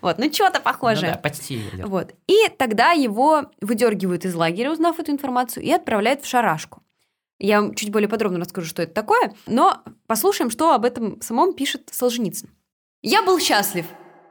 Вот, 0.00 0.16
ну 0.18 0.32
что-то 0.32 0.60
похожее. 0.60 1.10
Ну 1.10 1.14
да, 1.16 1.20
почти. 1.20 1.60
Вот. 1.82 2.14
И 2.28 2.48
тогда 2.56 2.92
его 2.92 3.50
выдергивают 3.60 4.24
из 4.24 4.32
лагеря, 4.32 4.70
узнав 4.70 5.00
эту 5.00 5.10
информацию, 5.10 5.64
и 5.64 5.72
отправляют 5.72 6.22
в 6.22 6.26
шарашку. 6.26 6.84
Я 7.40 7.60
вам 7.60 7.74
чуть 7.74 7.90
более 7.90 8.08
подробно 8.08 8.38
расскажу, 8.38 8.68
что 8.68 8.82
это 8.82 8.94
такое, 8.94 9.34
но 9.46 9.82
послушаем, 10.06 10.50
что 10.50 10.72
об 10.72 10.84
этом 10.84 11.20
самом 11.20 11.52
пишет 11.52 11.88
Солженицын. 11.90 12.48
«Я 13.02 13.24
был 13.24 13.40
счастлив. 13.40 13.86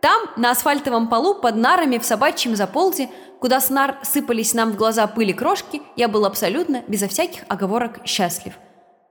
Там, 0.07 0.29
на 0.37 0.51
асфальтовом 0.51 1.09
полу, 1.09 1.35
под 1.35 1.57
нарами 1.57 1.97
в 1.97 2.05
собачьем 2.05 2.55
заползе, 2.55 3.09
куда 3.41 3.59
с 3.59 3.69
нар 3.69 3.99
сыпались 4.03 4.53
нам 4.53 4.71
в 4.71 4.77
глаза 4.77 5.05
пыли 5.05 5.33
крошки, 5.33 5.81
я 5.97 6.07
был 6.07 6.23
абсолютно, 6.23 6.81
безо 6.87 7.09
всяких 7.09 7.43
оговорок, 7.49 7.99
счастлив». 8.05 8.53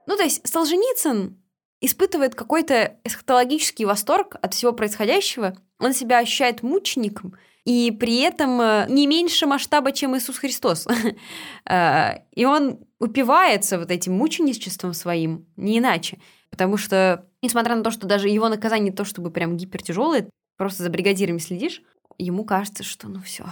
Ну, 0.07 0.17
то 0.17 0.23
есть 0.23 0.41
Солженицын 0.47 1.37
испытывает 1.81 2.33
какой-то 2.33 2.97
эсхатологический 3.03 3.85
восторг 3.85 4.37
от 4.41 4.55
всего 4.55 4.73
происходящего. 4.73 5.55
Он 5.77 5.93
себя 5.93 6.17
ощущает 6.17 6.63
мучеником, 6.63 7.35
и 7.63 7.91
при 7.91 8.21
этом 8.21 8.59
э, 8.59 8.87
не 8.89 9.05
меньше 9.05 9.45
масштаба, 9.45 9.91
чем 9.91 10.17
Иисус 10.17 10.39
Христос. 10.39 10.87
Э, 11.69 12.21
и 12.31 12.45
он 12.45 12.79
упивается 12.99 13.77
вот 13.77 13.91
этим 13.91 14.13
мученичеством 14.13 14.93
своим, 14.93 15.45
не 15.57 15.77
иначе. 15.77 16.17
Потому 16.49 16.75
что, 16.77 17.27
несмотря 17.43 17.75
на 17.75 17.83
то, 17.83 17.91
что 17.91 18.07
даже 18.07 18.29
его 18.29 18.49
наказание 18.49 18.89
не 18.89 18.95
то, 18.95 19.05
чтобы 19.05 19.29
прям 19.29 19.57
гипертяжелое, 19.57 20.27
просто 20.57 20.83
за 20.83 20.89
бригадирами 20.89 21.37
следишь, 21.37 21.81
ему 22.17 22.43
кажется, 22.45 22.83
что 22.83 23.07
ну 23.07 23.21
все, 23.21 23.45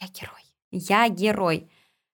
я 0.00 0.08
герой. 0.08 0.42
Я 0.70 1.08
герой. 1.08 1.68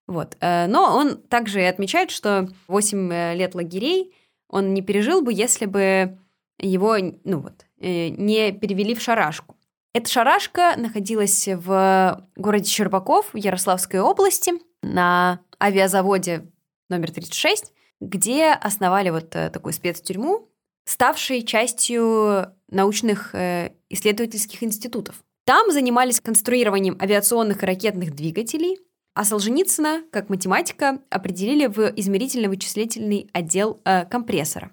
Вот. 0.07 0.37
Э, 0.41 0.67
но 0.67 0.97
он 0.97 1.23
также 1.23 1.67
отмечает, 1.67 2.11
что 2.11 2.49
8 2.67 3.35
лет 3.37 3.55
лагерей 3.55 4.15
он 4.49 4.75
не 4.75 4.83
пережил 4.83 5.23
бы, 5.23 5.33
если 5.33 5.67
бы 5.67 6.19
его, 6.59 6.97
ну 7.25 7.41
вот, 7.41 7.67
э, 7.79 8.09
не 8.09 8.53
перевели 8.53 8.95
в 8.95 9.03
шарашку. 9.03 9.57
Эта 9.95 10.11
шарашка 10.11 10.75
находилась 10.77 11.49
в 11.49 12.25
городе 12.37 12.71
Щербаков 12.71 13.35
Ярославской 13.35 14.01
области 14.01 14.53
на 14.83 15.41
авиазаводе 15.61 16.51
номер 16.89 17.11
36, 17.11 17.73
где 18.01 18.53
основали 18.53 19.11
вот 19.11 19.35
э, 19.35 19.51
такую 19.51 19.73
спецтюрьму, 19.73 20.49
ставшей 20.85 21.43
частью 21.43 22.55
научных 22.69 23.35
э, 23.35 23.73
исследовательских 23.91 24.63
институтов. 24.63 25.23
Там 25.45 25.71
занимались 25.71 26.21
конструированием 26.21 26.99
авиационных 27.01 27.63
и 27.63 27.67
ракетных 27.67 28.15
двигателей, 28.15 28.79
а 29.15 29.25
Солженицына, 29.25 30.05
как 30.13 30.29
математика, 30.29 31.01
определили 31.11 31.67
в 31.67 31.93
измерительно-вычислительный 31.97 33.29
отдел 33.33 33.81
э, 33.85 34.05
компрессора. 34.05 34.73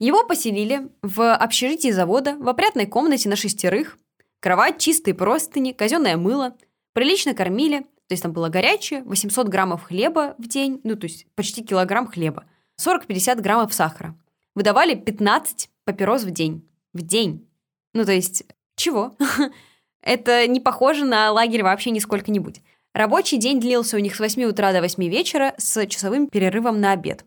Его 0.00 0.26
поселили 0.26 0.88
в 1.02 1.34
общежитии 1.34 1.90
завода, 1.90 2.36
в 2.36 2.48
опрятной 2.48 2.86
комнате 2.86 3.28
на 3.28 3.36
шестерых, 3.36 3.98
кровать, 4.40 4.78
чистые 4.78 5.14
простыни, 5.14 5.72
казенное 5.72 6.16
мыло, 6.16 6.56
прилично 6.92 7.34
кормили, 7.34 7.80
то 7.80 8.12
есть 8.12 8.22
там 8.22 8.32
было 8.32 8.48
горячее, 8.48 9.02
800 9.04 9.48
граммов 9.48 9.84
хлеба 9.84 10.34
в 10.38 10.48
день, 10.48 10.80
ну 10.84 10.96
то 10.96 11.04
есть 11.04 11.26
почти 11.34 11.62
килограмм 11.62 12.06
хлеба, 12.06 12.44
40-50 12.80 13.40
граммов 13.40 13.72
сахара. 13.72 14.18
Выдавали 14.54 14.94
15 14.94 15.70
папирос 15.84 16.24
в 16.24 16.30
день. 16.30 16.68
В 16.92 17.02
день. 17.02 17.48
Ну 17.92 18.04
то 18.04 18.12
есть 18.12 18.44
чего? 18.76 19.16
Это 20.02 20.46
не 20.46 20.60
похоже 20.60 21.04
на 21.04 21.32
лагерь 21.32 21.62
вообще 21.62 21.90
нисколько-нибудь. 21.90 22.60
Рабочий 22.94 23.38
день 23.38 23.60
длился 23.60 23.96
у 23.96 24.00
них 24.00 24.14
с 24.14 24.20
8 24.20 24.44
утра 24.44 24.72
до 24.72 24.80
8 24.80 25.02
вечера 25.08 25.54
с 25.56 25.86
часовым 25.86 26.28
перерывом 26.28 26.80
на 26.80 26.92
обед. 26.92 27.24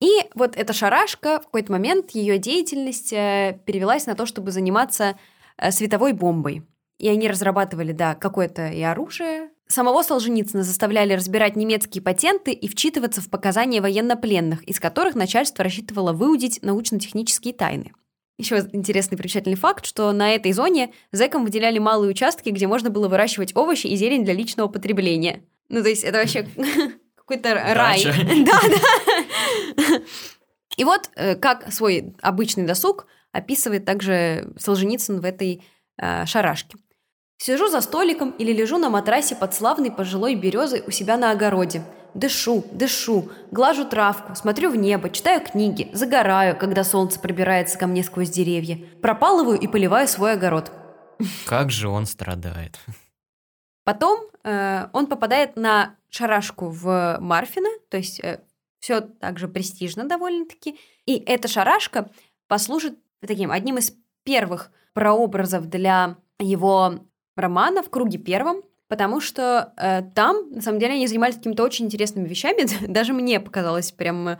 И 0.00 0.10
вот 0.34 0.56
эта 0.56 0.72
шарашка 0.72 1.40
в 1.40 1.44
какой-то 1.44 1.72
момент 1.72 2.12
ее 2.12 2.38
деятельность 2.38 3.12
э, 3.12 3.60
перевелась 3.66 4.06
на 4.06 4.14
то, 4.14 4.24
чтобы 4.24 4.50
заниматься 4.50 5.18
э, 5.58 5.70
световой 5.70 6.14
бомбой. 6.14 6.62
И 6.98 7.08
они 7.08 7.28
разрабатывали, 7.28 7.92
да, 7.92 8.14
какое-то 8.14 8.68
и 8.68 8.80
оружие. 8.80 9.50
Самого 9.66 10.02
Солженицына 10.02 10.62
заставляли 10.62 11.12
разбирать 11.12 11.54
немецкие 11.54 12.02
патенты 12.02 12.52
и 12.52 12.66
вчитываться 12.66 13.20
в 13.20 13.28
показания 13.28 13.80
военнопленных, 13.80 14.62
из 14.64 14.80
которых 14.80 15.14
начальство 15.14 15.62
рассчитывало 15.62 16.12
выудить 16.12 16.60
научно-технические 16.62 17.54
тайны. 17.54 17.92
Еще 18.40 18.66
интересный 18.72 19.18
примечательный 19.18 19.56
факт, 19.56 19.84
что 19.84 20.12
на 20.12 20.34
этой 20.34 20.52
зоне 20.52 20.94
зэкам 21.12 21.44
выделяли 21.44 21.78
малые 21.78 22.10
участки, 22.10 22.48
где 22.48 22.66
можно 22.66 22.88
было 22.88 23.06
выращивать 23.06 23.54
овощи 23.54 23.86
и 23.86 23.96
зелень 23.96 24.24
для 24.24 24.32
личного 24.32 24.68
потребления. 24.68 25.44
Ну, 25.68 25.82
то 25.82 25.90
есть 25.90 26.04
это 26.04 26.18
вообще 26.18 26.48
какой-то 27.16 27.54
рай. 27.54 28.02
Да, 28.46 28.60
да. 29.76 30.00
И 30.78 30.84
вот 30.84 31.10
э, 31.16 31.34
как 31.34 31.70
свой 31.70 32.14
обычный 32.22 32.64
досуг 32.64 33.06
описывает 33.30 33.84
также 33.84 34.54
Солженицын 34.56 35.20
в 35.20 35.24
этой 35.26 35.62
э, 35.98 36.24
шарашке. 36.24 36.78
Сижу 37.36 37.68
за 37.68 37.82
столиком 37.82 38.30
или 38.30 38.54
лежу 38.54 38.78
на 38.78 38.88
матрасе 38.88 39.36
под 39.36 39.52
славной 39.52 39.90
пожилой 39.90 40.34
березой 40.34 40.82
у 40.86 40.90
себя 40.90 41.18
на 41.18 41.30
огороде. 41.30 41.82
Дышу, 42.14 42.64
дышу, 42.72 43.30
глажу 43.50 43.84
травку, 43.84 44.34
смотрю 44.34 44.70
в 44.70 44.76
небо, 44.76 45.10
читаю 45.10 45.40
книги, 45.40 45.90
загораю, 45.92 46.56
когда 46.56 46.82
солнце 46.82 47.20
пробирается 47.20 47.78
ко 47.78 47.86
мне 47.86 48.02
сквозь 48.02 48.30
деревья. 48.30 48.78
Пропалываю 49.00 49.58
и 49.58 49.66
поливаю 49.66 50.08
свой 50.08 50.32
огород. 50.32 50.72
Как 51.46 51.70
же 51.70 51.88
он 51.88 52.06
страдает. 52.06 52.78
Потом 53.84 54.20
э, 54.44 54.88
он 54.92 55.06
попадает 55.06 55.56
на 55.56 55.96
шарашку 56.08 56.68
в 56.68 57.18
Марфина, 57.20 57.68
то 57.88 57.96
есть 57.96 58.20
э, 58.20 58.40
все 58.80 59.00
также 59.00 59.48
престижно 59.48 60.04
довольно-таки. 60.04 60.78
И 61.06 61.16
эта 61.16 61.48
шарашка 61.48 62.10
послужит 62.48 62.98
таким 63.20 63.50
одним 63.50 63.78
из 63.78 63.92
первых 64.24 64.70
прообразов 64.92 65.66
для 65.68 66.16
его 66.38 67.00
романа 67.36 67.82
в 67.82 67.90
круге 67.90 68.18
первом, 68.18 68.62
потому 68.90 69.20
что 69.20 69.72
э, 69.76 70.02
там, 70.14 70.50
на 70.50 70.60
самом 70.60 70.80
деле, 70.80 70.94
они 70.94 71.06
занимались 71.06 71.36
какими-то 71.36 71.62
очень 71.62 71.86
интересными 71.86 72.26
вещами, 72.28 72.66
даже 72.86 73.12
мне 73.12 73.38
показалось 73.38 73.92
прям 73.92 74.36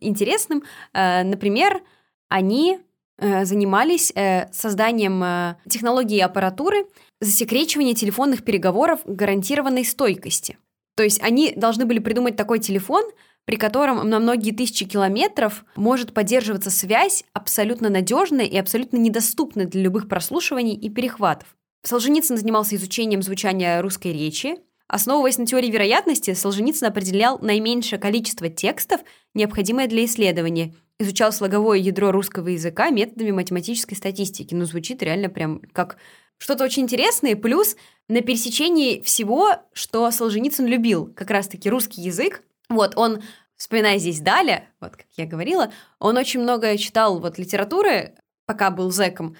интересным. 0.00 0.64
Э, 0.94 1.22
например, 1.22 1.82
они 2.30 2.80
э, 3.18 3.44
занимались 3.44 4.10
э, 4.16 4.50
созданием 4.52 5.22
э, 5.22 5.56
технологии 5.68 6.16
и 6.16 6.22
аппаратуры 6.22 6.86
засекречивания 7.20 7.94
телефонных 7.94 8.42
переговоров 8.42 9.00
гарантированной 9.04 9.84
стойкости. 9.84 10.56
То 10.96 11.02
есть 11.02 11.22
они 11.22 11.52
должны 11.54 11.84
были 11.84 11.98
придумать 11.98 12.36
такой 12.36 12.58
телефон, 12.58 13.04
при 13.44 13.56
котором 13.56 14.08
на 14.08 14.18
многие 14.18 14.52
тысячи 14.52 14.86
километров 14.86 15.66
может 15.76 16.14
поддерживаться 16.14 16.70
связь 16.70 17.24
абсолютно 17.34 17.90
надежная 17.90 18.46
и 18.46 18.56
абсолютно 18.56 18.96
недоступная 18.96 19.66
для 19.66 19.82
любых 19.82 20.08
прослушиваний 20.08 20.74
и 20.74 20.88
перехватов. 20.88 21.54
Солженицын 21.82 22.36
занимался 22.36 22.76
изучением 22.76 23.22
звучания 23.22 23.80
русской 23.80 24.12
речи. 24.12 24.56
Основываясь 24.86 25.38
на 25.38 25.46
теории 25.46 25.70
вероятности, 25.70 26.34
Солженицын 26.34 26.88
определял 26.88 27.38
наименьшее 27.38 27.98
количество 27.98 28.48
текстов, 28.48 29.00
необходимое 29.34 29.86
для 29.86 30.04
исследования, 30.04 30.74
изучал 30.98 31.32
слоговое 31.32 31.78
ядро 31.78 32.10
русского 32.12 32.48
языка 32.48 32.90
методами 32.90 33.30
математической 33.30 33.94
статистики. 33.94 34.54
Ну, 34.54 34.64
звучит 34.64 35.02
реально 35.02 35.28
прям 35.28 35.62
как 35.72 35.96
что-то 36.38 36.64
очень 36.64 36.82
интересное, 36.82 37.36
плюс 37.36 37.76
на 38.08 38.20
пересечении 38.20 39.00
всего, 39.02 39.50
что 39.72 40.10
Солженицын 40.10 40.66
любил, 40.66 41.06
как 41.14 41.30
раз-таки 41.30 41.70
русский 41.70 42.02
язык. 42.02 42.42
Вот, 42.68 42.96
он, 42.96 43.22
вспоминая 43.56 43.98
здесь 43.98 44.20
Даля, 44.20 44.68
вот 44.80 44.96
как 44.96 45.06
я 45.16 45.26
говорила, 45.26 45.72
он 45.98 46.16
очень 46.16 46.40
много 46.40 46.76
читал 46.76 47.20
вот 47.20 47.38
литературы, 47.38 48.14
пока 48.46 48.70
был 48.70 48.90
зэком, 48.90 49.36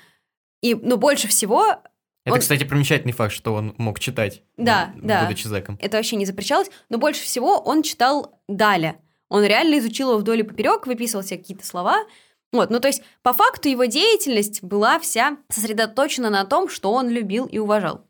и, 0.60 0.74
ну, 0.74 0.96
больше 0.96 1.26
всего 1.26 1.82
это, 2.30 2.36
он... 2.36 2.40
кстати, 2.40 2.64
примечательный 2.64 3.12
факт, 3.12 3.32
что 3.32 3.54
он 3.54 3.74
мог 3.78 4.00
читать, 4.00 4.42
да, 4.56 4.92
да. 4.96 5.24
будучи 5.24 5.46
зэком. 5.46 5.78
Это 5.80 5.96
вообще 5.96 6.16
не 6.16 6.26
запрещалось. 6.26 6.70
Но 6.88 6.98
больше 6.98 7.22
всего 7.22 7.58
он 7.58 7.82
читал 7.82 8.40
Даля. 8.48 8.96
Он 9.28 9.44
реально 9.44 9.78
изучил 9.78 10.10
его 10.10 10.18
вдоль 10.18 10.40
и 10.40 10.42
поперек, 10.42 10.86
выписывал 10.86 11.22
себе 11.22 11.38
какие-то 11.38 11.64
слова. 11.64 12.04
Вот, 12.52 12.70
ну 12.70 12.80
то 12.80 12.88
есть 12.88 13.02
по 13.22 13.32
факту 13.32 13.68
его 13.68 13.84
деятельность 13.84 14.62
была 14.62 14.98
вся 14.98 15.36
сосредоточена 15.50 16.30
на 16.30 16.44
том, 16.44 16.68
что 16.68 16.92
он 16.92 17.08
любил 17.08 17.46
и 17.46 17.58
уважал. 17.58 18.06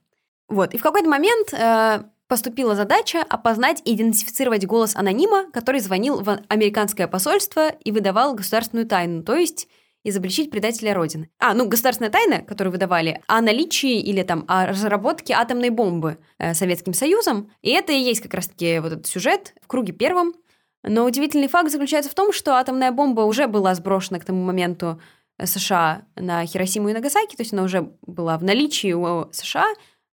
Вот, 0.49 0.73
и 0.75 0.79
в 0.79 0.83
какой-то 0.83 1.09
момент 1.09 1.53
э, 1.53 2.05
поступила 2.27 2.75
задача 2.75 3.23
опознать 3.29 3.83
и 3.85 3.95
идентифицировать 3.95 4.65
голос 4.65 4.97
анонима, 4.97 5.51
который 5.53 5.81
звонил 5.81 6.23
в 6.23 6.41
американское 6.49 7.07
посольство 7.07 7.69
и 7.69 7.93
выдавал 7.93 8.35
государственную 8.35 8.87
тайну, 8.87 9.23
то 9.23 9.35
есть 9.35 9.69
изобличить 10.05 10.51
предателя 10.51 10.95
Родины. 10.95 11.31
А, 11.39 11.55
ну, 11.55 11.69
государственная 11.69 12.11
тайна, 12.11 12.41
которую 12.41 12.73
выдавали, 12.73 13.21
о 13.27 13.41
наличии 13.41 14.01
или 14.01 14.23
там 14.23 14.45
о 14.49 14.67
разработке 14.67 15.35
атомной 15.35 15.71
бомбы 15.71 16.19
э, 16.39 16.55
Советским 16.55 16.95
Союзом. 16.95 17.51
И 17.63 17.71
это 17.71 17.93
и 17.93 17.99
есть 17.99 18.21
как 18.21 18.35
раз-таки 18.35 18.79
вот 18.79 18.93
этот 18.93 19.07
сюжет 19.07 19.55
в 19.61 19.67
круге 19.67 19.93
первом. 19.93 20.35
Но 20.83 21.05
удивительный 21.05 21.49
факт 21.49 21.71
заключается 21.71 22.11
в 22.11 22.15
том, 22.15 22.33
что 22.33 22.55
атомная 22.55 22.93
бомба 22.93 23.23
уже 23.23 23.47
была 23.47 23.75
сброшена 23.75 24.19
к 24.19 24.25
тому 24.25 24.43
моменту 24.43 25.01
э, 25.39 25.47
США 25.47 26.07
на 26.17 26.47
Хиросиму 26.47 26.89
и 26.89 26.95
Нагасаки, 26.95 27.37
то 27.37 27.43
есть 27.43 27.53
она 27.53 27.63
уже 27.63 27.93
была 28.03 28.39
в 28.39 28.45
наличии 28.45 28.93
у 28.93 29.31
США, 29.33 29.67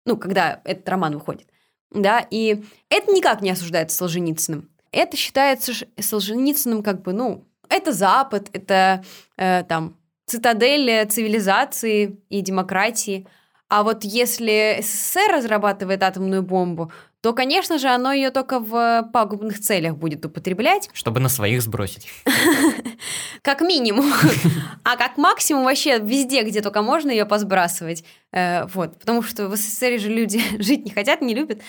ну, 0.06 0.17
когда 0.17 0.62
этот 0.63 0.88
роман 0.88 1.13
выходит. 1.15 1.48
Да, 1.91 2.26
и 2.30 2.63
это 2.89 3.12
никак 3.12 3.41
не 3.41 3.52
осуждается 3.52 3.98
Солженицыным. 3.98 4.69
Это 4.91 5.17
считается 5.17 5.74
Солженицыным 6.00 6.84
как 6.84 7.02
бы, 7.02 7.13
ну, 7.13 7.48
это 7.74 7.92
Запад, 7.92 8.50
это 8.54 9.04
э, 9.38 9.64
там 9.64 9.98
цитадель 10.26 11.08
цивилизации 11.08 12.18
и 12.30 12.42
демократии. 12.42 13.28
А 13.70 13.84
вот 13.84 14.04
если 14.04 14.80
СССР 14.82 15.32
разрабатывает 15.34 16.04
атомную 16.04 16.44
бомбу, 16.44 16.92
то, 17.24 17.32
конечно 17.32 17.80
же, 17.80 17.88
оно 17.88 18.12
ее 18.12 18.32
только 18.32 18.60
в 18.60 19.10
пагубных 19.14 19.60
целях 19.62 19.96
будет 19.96 20.26
употреблять. 20.26 20.90
Чтобы 20.94 21.22
на 21.22 21.30
своих 21.30 21.62
сбросить. 21.62 22.08
Как 23.42 23.62
минимум. 23.62 24.12
А 24.84 24.98
как 24.98 25.18
максимум 25.18 25.64
вообще 25.64 26.00
везде, 26.00 26.44
где 26.44 26.62
только 26.62 26.82
можно 26.82 27.10
ее 27.10 27.26
посбрасывать. 27.26 28.04
Э, 28.34 28.66
вот. 28.66 29.00
Потому 29.00 29.22
что 29.22 29.48
в 29.48 29.56
СССР 29.56 29.98
же 30.00 30.10
люди 30.10 30.42
жить 30.62 30.84
не 30.84 30.92
хотят, 30.92 31.22
не 31.22 31.34
любят. 31.34 31.62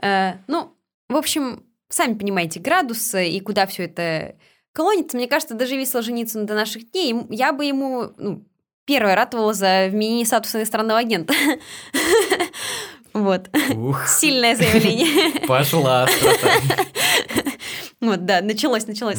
Э, 0.00 0.34
ну, 0.46 0.76
в 1.08 1.16
общем, 1.16 1.64
сами 1.88 2.14
понимаете, 2.14 2.60
градусы 2.60 3.28
и 3.28 3.40
куда 3.40 3.66
все 3.66 3.86
это 3.86 4.36
клонится. 4.72 5.16
Мне 5.16 5.28
кажется, 5.28 5.54
доживи 5.54 5.84
Солженицын 5.84 6.46
до 6.46 6.54
наших 6.54 6.90
дней, 6.90 7.14
я 7.30 7.52
бы 7.52 7.64
ему 7.64 8.12
ну, 8.16 8.44
первое 8.84 9.14
ратовала 9.14 9.52
за 9.52 9.88
вменение 9.90 10.26
статуса 10.26 10.58
иностранного 10.58 10.98
агента. 10.98 11.34
Вот. 13.12 13.50
Ух. 13.74 14.06
Сильное 14.06 14.54
заявление. 14.54 15.40
Пошла 15.48 16.06
Вот, 18.00 18.24
да, 18.24 18.40
началось, 18.40 18.86
началось. 18.86 19.18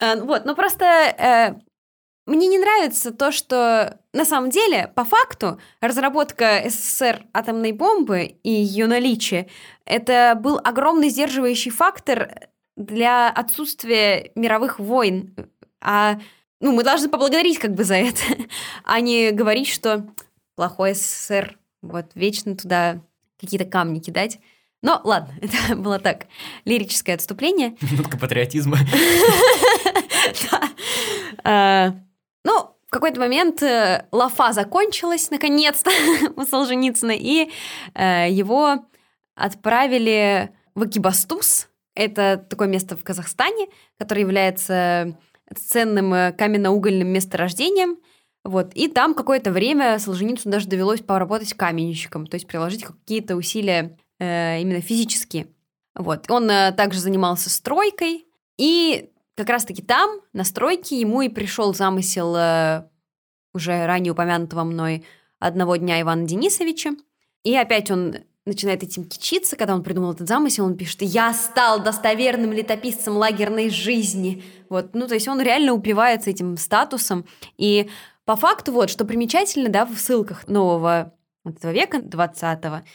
Э, 0.00 0.20
вот, 0.20 0.44
ну 0.44 0.56
просто 0.56 0.84
э, 0.84 1.54
мне 2.26 2.48
не 2.48 2.58
нравится 2.58 3.12
то, 3.12 3.30
что 3.32 3.98
на 4.12 4.24
самом 4.24 4.50
деле, 4.50 4.90
по 4.94 5.04
факту, 5.04 5.60
разработка 5.80 6.64
СССР 6.66 7.24
атомной 7.32 7.72
бомбы 7.72 8.36
и 8.42 8.50
ее 8.50 8.86
наличие 8.86 9.48
это 9.84 10.38
был 10.38 10.58
огромный 10.62 11.10
сдерживающий 11.10 11.70
фактор 11.70 12.48
для 12.76 13.30
отсутствия 13.30 14.32
мировых 14.34 14.78
войн. 14.78 15.34
А 15.80 16.18
ну, 16.60 16.72
мы 16.72 16.82
должны 16.82 17.08
поблагодарить 17.08 17.58
как 17.58 17.74
бы 17.74 17.84
за 17.84 17.96
это, 17.96 18.22
а 18.84 19.00
не 19.00 19.30
говорить, 19.30 19.68
что 19.68 20.06
плохой 20.56 20.94
СССР, 20.94 21.58
вот 21.82 22.06
вечно 22.14 22.56
туда 22.56 23.00
какие-то 23.38 23.66
камни 23.66 24.00
кидать. 24.00 24.38
Но 24.82 25.00
ладно, 25.04 25.34
это 25.40 25.76
было 25.76 25.98
так, 25.98 26.26
лирическое 26.64 27.16
отступление. 27.16 27.76
Минутка 27.80 28.18
патриотизма. 28.18 28.78
А, 31.46 31.94
ну, 32.44 32.70
в 32.86 32.90
какой-то 32.90 33.20
момент 33.20 33.62
э, 33.62 34.06
лафа 34.12 34.52
закончилась, 34.52 35.30
наконец-то, 35.30 35.90
у 36.36 36.44
Солженицына, 36.44 37.12
и 37.14 37.50
э, 37.94 38.30
его 38.30 38.86
отправили 39.34 40.50
в 40.74 40.82
Акибастуз, 40.84 41.68
это 41.94 42.44
такое 42.48 42.68
место 42.68 42.96
в 42.96 43.04
Казахстане, 43.04 43.68
которое 43.98 44.22
является 44.22 45.16
ценным 45.56 46.12
э, 46.14 46.32
каменно-угольным 46.32 47.08
месторождением. 47.08 47.98
Вот. 48.44 48.74
И 48.74 48.88
там 48.88 49.14
какое-то 49.14 49.52
время 49.52 49.98
Солженицыну 49.98 50.52
даже 50.52 50.68
довелось 50.68 51.00
поработать 51.00 51.54
каменщиком, 51.54 52.26
то 52.26 52.34
есть 52.34 52.46
приложить 52.46 52.84
какие-то 52.84 53.36
усилия 53.36 53.96
э, 54.18 54.60
именно 54.60 54.80
физические. 54.80 55.48
Вот. 55.94 56.30
Он 56.30 56.50
э, 56.50 56.72
также 56.72 57.00
занимался 57.00 57.50
стройкой, 57.50 58.26
и 58.58 59.10
как 59.36 59.48
раз-таки 59.48 59.82
там, 59.82 60.20
на 60.32 60.44
стройке, 60.44 61.00
ему 61.00 61.22
и 61.22 61.28
пришел 61.28 61.74
замысел 61.74 62.34
э, 62.36 62.88
уже 63.52 63.86
ранее 63.86 64.12
упомянутого 64.12 64.64
мной 64.64 65.04
одного 65.38 65.76
дня 65.76 66.00
Ивана 66.00 66.26
Денисовича. 66.26 66.92
И 67.42 67.54
опять 67.56 67.90
он 67.90 68.16
начинает 68.46 68.82
этим 68.82 69.04
кичиться, 69.04 69.56
когда 69.56 69.74
он 69.74 69.82
придумал 69.82 70.12
этот 70.12 70.28
замысел, 70.28 70.64
он 70.66 70.76
пишет 70.76 71.02
«Я 71.02 71.32
стал 71.32 71.82
достоверным 71.82 72.52
летописцем 72.52 73.16
лагерной 73.16 73.70
жизни». 73.70 74.44
Вот, 74.68 74.94
ну, 74.94 75.06
то 75.08 75.14
есть 75.14 75.28
он 75.28 75.40
реально 75.40 75.72
упивается 75.72 76.30
этим 76.30 76.56
статусом. 76.56 77.26
И 77.56 77.88
по 78.24 78.36
факту 78.36 78.72
вот, 78.72 78.90
что 78.90 79.04
примечательно, 79.04 79.68
да, 79.70 79.86
в 79.86 79.96
ссылках 79.98 80.46
нового 80.46 81.14
этого 81.44 81.72
века, 81.72 81.98
20-го, 81.98 82.86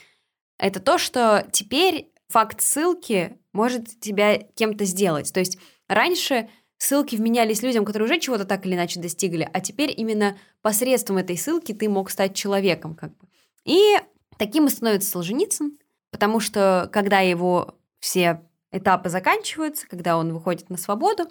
это 0.58 0.80
то, 0.80 0.98
что 0.98 1.46
теперь 1.50 2.12
факт 2.28 2.60
ссылки 2.60 3.36
может 3.52 4.00
тебя 4.00 4.38
кем-то 4.38 4.84
сделать. 4.84 5.32
То 5.32 5.40
есть 5.40 5.58
раньше 5.88 6.48
ссылки 6.78 7.16
вменялись 7.16 7.62
людям, 7.62 7.84
которые 7.84 8.06
уже 8.06 8.20
чего-то 8.20 8.44
так 8.44 8.66
или 8.66 8.74
иначе 8.74 9.00
достигли, 9.00 9.48
а 9.52 9.60
теперь 9.60 9.92
именно 9.96 10.36
посредством 10.62 11.18
этой 11.18 11.36
ссылки 11.36 11.72
ты 11.72 11.88
мог 11.88 12.10
стать 12.10 12.34
человеком 12.34 12.94
как 12.94 13.16
бы. 13.18 13.26
И 13.64 13.96
Таким 14.40 14.68
и 14.68 14.70
становится 14.70 15.10
Солженицын, 15.10 15.78
потому 16.10 16.40
что 16.40 16.88
когда 16.94 17.20
его 17.20 17.74
все 17.98 18.40
этапы 18.72 19.10
заканчиваются, 19.10 19.86
когда 19.86 20.16
он 20.16 20.32
выходит 20.32 20.70
на 20.70 20.78
свободу, 20.78 21.24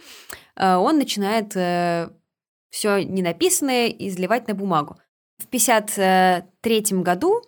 э, 0.55 0.75
он 0.75 0.99
начинает 0.99 1.57
э, 1.57 2.11
все 2.69 3.03
ненаписанное 3.03 3.87
изливать 3.87 4.47
на 4.47 4.53
бумагу. 4.53 4.97
В 5.39 5.47
1953 5.47 7.01
году 7.01 7.41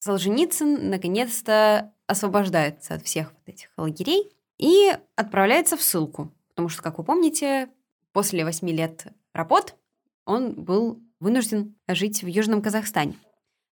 Солженицын 0.00 0.90
наконец-то 0.90 1.92
освобождается 2.08 2.94
от 2.94 3.04
всех 3.04 3.28
вот 3.34 3.54
этих 3.54 3.68
лагерей 3.76 4.36
и 4.58 4.98
отправляется 5.14 5.76
в 5.76 5.82
ссылку. 5.82 6.32
Потому 6.48 6.68
что, 6.68 6.82
как 6.82 6.98
вы 6.98 7.04
помните, 7.04 7.68
после 8.12 8.44
восьми 8.44 8.72
лет 8.72 9.06
работ 9.32 9.76
он 10.24 10.54
был 10.54 11.00
вынужден 11.20 11.76
жить 11.86 12.24
в 12.24 12.26
Южном 12.26 12.62
Казахстане. 12.62 13.14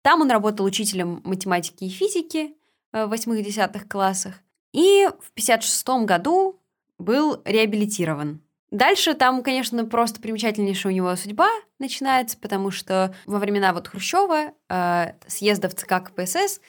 Там 0.02 0.22
он 0.22 0.30
работал 0.30 0.64
учителем 0.64 1.20
математики 1.24 1.84
и 1.84 1.88
физики 1.88 2.54
э, 2.92 3.06
в 3.06 3.10
восьмых-десятых 3.10 3.88
классах. 3.88 4.34
И 4.72 5.06
в 5.06 5.30
1956 5.32 5.88
году 6.06 6.60
был 6.98 7.40
реабилитирован. 7.44 8.40
Дальше 8.70 9.14
там, 9.14 9.42
конечно, 9.42 9.84
просто 9.84 10.20
примечательнейшая 10.20 10.92
у 10.92 10.96
него 10.96 11.16
судьба 11.16 11.48
начинается, 11.80 12.38
потому 12.38 12.70
что 12.70 13.14
во 13.26 13.38
времена 13.38 13.72
вот 13.72 13.88
Хрущева, 13.88 14.52
э, 14.68 15.12
съездов 15.26 15.74
ЦК 15.74 16.04
КПСС 16.04 16.60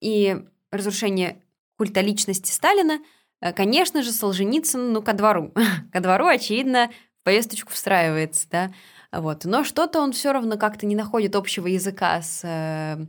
и 0.00 0.36
разрушения 0.72 1.40
культа 1.78 2.00
личности 2.00 2.50
Сталина, 2.50 2.98
э, 3.40 3.52
конечно 3.52 4.02
же, 4.02 4.10
Солженицын, 4.10 4.92
ну, 4.92 5.00
ко 5.00 5.12
двору. 5.12 5.52
ко 5.92 6.00
двору, 6.00 6.26
очевидно, 6.26 6.90
в 7.20 7.24
повесточку 7.24 7.70
встраивается, 7.72 8.48
да. 8.50 8.72
Вот. 9.14 9.44
Но 9.44 9.64
что-то 9.64 10.00
он 10.00 10.12
все 10.12 10.32
равно 10.32 10.56
как-то 10.56 10.86
не 10.86 10.94
находит 10.94 11.36
общего 11.36 11.66
языка 11.66 12.20
с 12.22 12.40
э, 12.44 13.04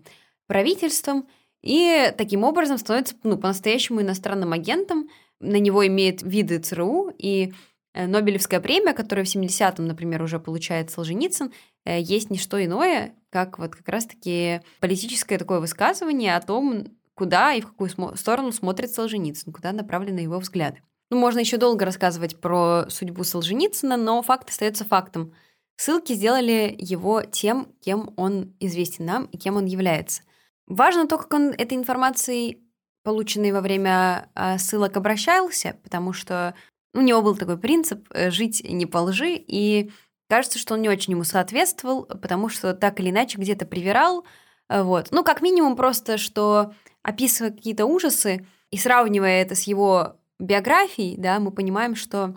правительством, 0.48 1.28
и 1.62 2.14
таким 2.16 2.44
образом 2.44 2.78
становится 2.78 3.16
ну, 3.24 3.38
по-настоящему 3.38 4.02
иностранным 4.02 4.54
агентом. 4.54 5.10
На 5.40 5.58
него 5.58 5.86
имеет 5.88 6.22
виды 6.22 6.60
ЦРУ, 6.60 7.12
и 7.18 7.54
э, 7.94 8.06
Нобелевская 8.06 8.60
премия, 8.60 8.94
которую 8.94 9.26
в 9.26 9.36
70-м, 9.36 9.86
например, 9.88 10.22
уже 10.22 10.40
получает 10.40 10.92
Солженицын, 10.92 11.52
э, 11.86 12.00
есть 12.00 12.30
не 12.30 12.38
что 12.38 12.64
иное, 12.64 13.16
как 13.32 13.58
вот 13.58 13.76
как 13.76 13.90
раз-таки 13.90 14.62
политическое 14.80 15.40
такое 15.40 15.60
высказывание 15.60 16.36
о 16.36 16.42
том, 16.42 16.86
куда 17.16 17.54
и 17.54 17.62
в 17.62 17.68
какую 17.68 17.90
сторону 18.16 18.52
смотрит 18.52 18.92
Солженицын, 18.92 19.52
куда 19.52 19.72
направлены 19.72 20.20
его 20.20 20.38
взгляды. 20.38 20.82
Ну, 21.10 21.18
можно 21.18 21.40
еще 21.40 21.58
долго 21.58 21.86
рассказывать 21.86 22.40
про 22.40 22.86
судьбу 22.90 23.24
Солженицына, 23.24 23.98
но 23.98 24.22
факт 24.22 24.50
остается 24.50 24.86
фактом. 24.86 25.34
Ссылки 25.78 26.14
сделали 26.14 26.76
его 26.78 27.22
тем, 27.24 27.68
кем 27.82 28.14
он 28.16 28.54
известен 28.60 29.06
нам 29.06 29.26
и 29.26 29.38
кем 29.38 29.58
он 29.58 29.66
является. 29.66 30.22
Важно 30.68 31.08
то, 31.08 31.18
как 31.18 31.34
он 31.34 31.50
этой 31.50 31.78
информацией, 31.78 32.64
полученной 33.04 33.52
во 33.52 33.62
время 33.62 34.30
а, 34.34 34.58
ссылок, 34.58 34.98
обращался, 34.98 35.78
потому 35.84 36.14
что 36.14 36.56
у 36.94 37.02
него 37.02 37.22
был 37.22 37.36
такой 37.36 37.58
принцип 37.58 38.08
э, 38.12 38.32
жить 38.32 38.64
не 38.68 38.86
по 38.86 39.00
лжи, 39.00 39.36
и 39.36 39.92
кажется, 40.30 40.58
что 40.58 40.74
он 40.74 40.82
не 40.82 40.90
очень 40.90 41.12
ему 41.12 41.26
соответствовал, 41.26 42.06
потому 42.06 42.48
что 42.48 42.74
так 42.74 43.00
или 43.00 43.10
иначе 43.10 43.38
где-то 43.38 43.66
привирал. 43.66 44.26
Э, 44.70 44.82
вот. 44.82 45.10
Ну, 45.12 45.24
как 45.24 45.42
минимум, 45.42 45.76
просто 45.76 46.18
что 46.18 46.74
описывая 47.04 47.52
какие-то 47.52 47.86
ужасы 47.86 48.48
и 48.72 48.78
сравнивая 48.78 49.42
это 49.42 49.56
с 49.56 49.64
его 49.64 50.16
биографией, 50.40 51.18
да, 51.18 51.40
мы 51.40 51.52
понимаем, 51.52 51.96
что, 51.96 52.34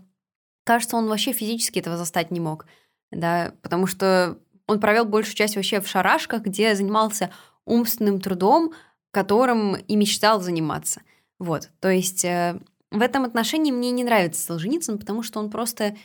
кажется, 0.64 0.96
он 0.96 1.06
вообще 1.06 1.32
физически 1.32 1.78
этого 1.78 1.96
застать 1.96 2.32
не 2.32 2.40
мог 2.40 2.66
да, 3.10 3.52
потому 3.62 3.86
что 3.86 4.38
он 4.66 4.80
провел 4.80 5.04
большую 5.04 5.34
часть 5.34 5.56
вообще 5.56 5.80
в 5.80 5.88
шарашках, 5.88 6.42
где 6.42 6.74
занимался 6.74 7.30
умственным 7.64 8.20
трудом, 8.20 8.72
которым 9.10 9.76
и 9.76 9.96
мечтал 9.96 10.40
заниматься. 10.40 11.02
Вот, 11.38 11.70
то 11.80 11.90
есть 11.90 12.24
э, 12.24 12.60
в 12.90 13.00
этом 13.00 13.24
отношении 13.24 13.70
мне 13.70 13.90
не 13.90 14.04
нравится 14.04 14.42
Солженицын, 14.42 14.98
потому 14.98 15.22
что 15.22 15.40
он 15.40 15.50
просто 15.50 15.96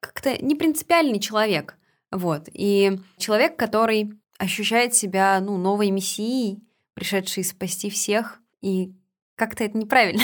как-то 0.00 0.42
не 0.42 0.54
принципиальный 0.54 1.20
человек. 1.20 1.76
Вот, 2.10 2.48
и 2.52 3.00
человек, 3.16 3.56
который 3.56 4.12
ощущает 4.38 4.94
себя, 4.94 5.40
ну, 5.40 5.56
новой 5.56 5.90
мессией, 5.90 6.62
пришедшей 6.94 7.44
спасти 7.44 7.90
всех, 7.90 8.40
и 8.60 8.92
как-то 9.36 9.64
это 9.64 9.76
неправильно. 9.76 10.22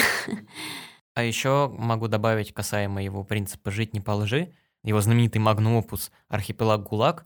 А 1.15 1.25
еще 1.25 1.69
могу 1.77 2.07
добавить 2.07 2.55
касаемо 2.55 3.03
его 3.03 3.25
принципа 3.25 3.71
«жить 3.71 3.93
не 3.93 4.01
по 4.01 4.13
лжи», 4.13 4.53
его 4.83 5.01
знаменитый 5.01 5.41
магнопус 5.41 6.11
«Архипелаг 6.29 6.83
ГУЛАГ», 6.85 7.25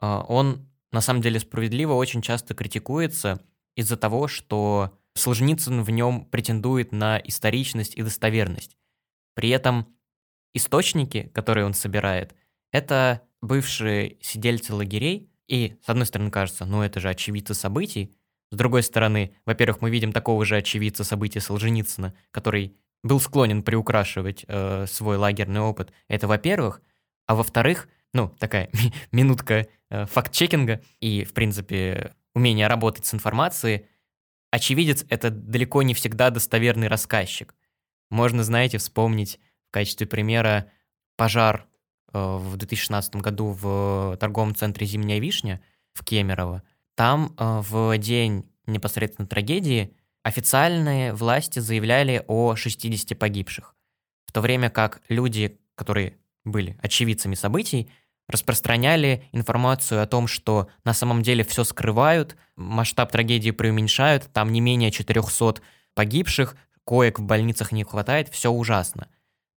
а, 0.00 0.24
он 0.28 0.68
на 0.92 1.00
самом 1.00 1.22
деле 1.22 1.40
справедливо 1.40 1.94
очень 1.94 2.22
часто 2.22 2.54
критикуется 2.54 3.40
из-за 3.76 3.96
того, 3.96 4.28
что 4.28 4.98
Солженицын 5.14 5.82
в 5.82 5.90
нем 5.90 6.24
претендует 6.24 6.92
на 6.92 7.18
историчность 7.18 7.94
и 7.96 8.02
достоверность. 8.02 8.76
При 9.34 9.50
этом 9.50 9.86
источники, 10.54 11.30
которые 11.34 11.66
он 11.66 11.74
собирает, 11.74 12.34
это 12.72 13.22
бывшие 13.40 14.18
сидельцы 14.20 14.74
лагерей, 14.74 15.30
и, 15.48 15.76
с 15.84 15.88
одной 15.88 16.06
стороны, 16.06 16.30
кажется, 16.30 16.64
ну 16.64 16.82
это 16.82 17.00
же 17.00 17.08
очевидцы 17.08 17.54
событий, 17.54 18.14
с 18.50 18.56
другой 18.56 18.82
стороны, 18.82 19.34
во-первых, 19.46 19.80
мы 19.80 19.90
видим 19.90 20.12
такого 20.12 20.44
же 20.44 20.56
очевидца 20.56 21.04
событий 21.04 21.40
Солженицына, 21.40 22.14
который 22.32 22.76
был 23.02 23.20
склонен 23.20 23.62
приукрашивать 23.62 24.44
э, 24.46 24.86
свой 24.86 25.16
лагерный 25.16 25.60
опыт. 25.60 25.92
Это 26.08 26.26
во-первых. 26.26 26.82
А 27.30 27.36
во-вторых, 27.36 27.88
ну, 28.12 28.34
такая 28.40 28.70
минутка 29.12 29.68
э, 29.88 30.04
факт-чекинга 30.04 30.80
и, 30.98 31.22
в 31.22 31.32
принципе, 31.32 32.12
умение 32.34 32.66
работать 32.66 33.06
с 33.06 33.14
информацией, 33.14 33.86
очевидец— 34.50 35.04
это 35.08 35.30
далеко 35.30 35.84
не 35.84 35.94
всегда 35.94 36.30
достоверный 36.30 36.88
рассказчик. 36.88 37.54
Можно, 38.10 38.42
знаете, 38.42 38.78
вспомнить 38.78 39.38
в 39.68 39.70
качестве 39.70 40.08
примера 40.08 40.72
пожар 41.16 41.68
э, 42.12 42.18
в 42.18 42.56
2016 42.56 43.14
году 43.14 43.50
в 43.52 44.16
торговом 44.18 44.56
центре 44.56 44.84
«Зимняя 44.84 45.20
вишня» 45.20 45.62
в 45.92 46.04
Кемерово. 46.04 46.64
Там 46.96 47.36
э, 47.38 47.60
в 47.60 47.96
день 47.98 48.50
непосредственно 48.66 49.28
трагедии 49.28 49.94
официальные 50.24 51.14
власти 51.14 51.60
заявляли 51.60 52.24
о 52.26 52.56
60 52.56 53.16
погибших, 53.16 53.76
в 54.26 54.32
то 54.32 54.40
время 54.40 54.68
как 54.68 55.00
люди, 55.08 55.60
которые 55.76 56.16
были 56.50 56.76
очевидцами 56.82 57.34
событий, 57.34 57.90
распространяли 58.28 59.24
информацию 59.32 60.02
о 60.02 60.06
том, 60.06 60.26
что 60.26 60.68
на 60.84 60.94
самом 60.94 61.22
деле 61.22 61.44
все 61.44 61.64
скрывают, 61.64 62.36
масштаб 62.56 63.10
трагедии 63.10 63.50
преуменьшают, 63.50 64.30
там 64.32 64.52
не 64.52 64.60
менее 64.60 64.90
400 64.90 65.56
погибших, 65.94 66.56
коек 66.84 67.18
в 67.18 67.22
больницах 67.22 67.72
не 67.72 67.84
хватает, 67.84 68.28
все 68.28 68.50
ужасно. 68.50 69.08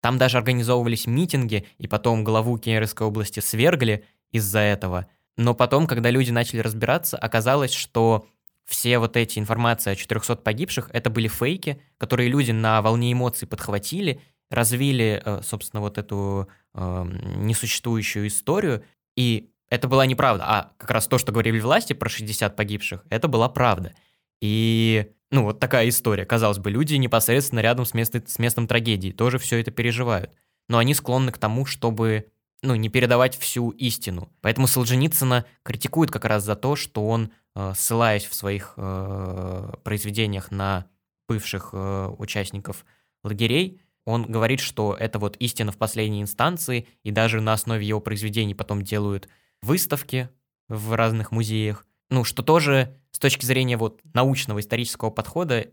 Там 0.01 0.17
даже 0.17 0.37
организовывались 0.37 1.07
митинги, 1.07 1.65
и 1.77 1.87
потом 1.87 2.23
главу 2.23 2.57
Кемеровской 2.57 3.07
области 3.07 3.39
свергли 3.39 4.03
из-за 4.31 4.59
этого. 4.59 5.07
Но 5.37 5.53
потом, 5.53 5.87
когда 5.87 6.09
люди 6.09 6.31
начали 6.31 6.59
разбираться, 6.59 7.17
оказалось, 7.17 7.73
что 7.73 8.27
все 8.65 8.97
вот 8.97 9.17
эти 9.17 9.39
информации 9.39 9.91
о 9.91 9.95
400 9.95 10.37
погибших, 10.37 10.89
это 10.93 11.09
были 11.09 11.27
фейки, 11.27 11.81
которые 11.97 12.29
люди 12.29 12.51
на 12.51 12.81
волне 12.81 13.13
эмоций 13.13 13.47
подхватили 13.47 14.19
развили, 14.53 15.21
э, 15.23 15.41
собственно, 15.43 15.81
вот 15.81 15.97
эту 15.97 16.47
э, 16.73 17.05
несуществующую 17.37 18.27
историю, 18.27 18.83
и 19.15 19.49
это 19.69 19.87
была 19.87 20.05
неправда, 20.05 20.43
а 20.45 20.71
как 20.77 20.91
раз 20.91 21.07
то, 21.07 21.17
что 21.17 21.31
говорили 21.31 21.59
власти 21.59 21.93
про 21.93 22.07
60 22.07 22.55
погибших, 22.55 23.03
это 23.09 23.27
была 23.27 23.49
правда. 23.49 23.93
И, 24.39 25.11
ну, 25.31 25.43
вот 25.45 25.59
такая 25.59 25.89
история. 25.89 26.25
Казалось 26.25 26.59
бы, 26.59 26.69
люди 26.69 26.93
непосредственно 26.95 27.59
рядом 27.59 27.85
с, 27.85 27.95
мест, 27.95 28.13
с 28.27 28.37
местом 28.37 28.67
трагедии 28.67 29.09
тоже 29.09 29.39
все 29.39 29.59
это 29.59 29.71
переживают. 29.71 30.31
Но 30.69 30.77
они 30.77 30.93
склонны 30.93 31.31
к 31.31 31.39
тому, 31.39 31.65
чтобы, 31.65 32.27
ну, 32.61 32.75
не 32.75 32.89
передавать 32.89 33.35
всю 33.35 33.71
истину. 33.71 34.31
Поэтому 34.41 34.67
Солженицына 34.67 35.45
критикуют 35.63 36.11
как 36.11 36.25
раз 36.25 36.43
за 36.43 36.55
то, 36.55 36.75
что 36.75 37.07
он, 37.07 37.31
э, 37.55 37.73
ссылаясь 37.75 38.25
в 38.25 38.33
своих 38.35 38.75
э, 38.77 39.73
произведениях 39.83 40.51
на 40.51 40.85
бывших 41.27 41.69
э, 41.73 42.13
участников 42.19 42.85
лагерей, 43.23 43.81
он 44.05 44.23
говорит, 44.25 44.59
что 44.59 44.95
это 44.99 45.19
вот 45.19 45.37
истина 45.37 45.71
в 45.71 45.77
последней 45.77 46.21
инстанции, 46.21 46.87
и 47.03 47.11
даже 47.11 47.41
на 47.41 47.53
основе 47.53 47.85
его 47.85 47.99
произведений 47.99 48.53
потом 48.53 48.81
делают 48.81 49.29
выставки 49.61 50.29
в 50.67 50.93
разных 50.93 51.31
музеях. 51.31 51.85
Ну, 52.09 52.23
что 52.23 52.43
тоже 52.43 52.95
с 53.11 53.19
точки 53.19 53.45
зрения 53.45 53.77
вот 53.77 54.01
научного 54.13 54.59
исторического 54.59 55.09
подхода 55.09 55.67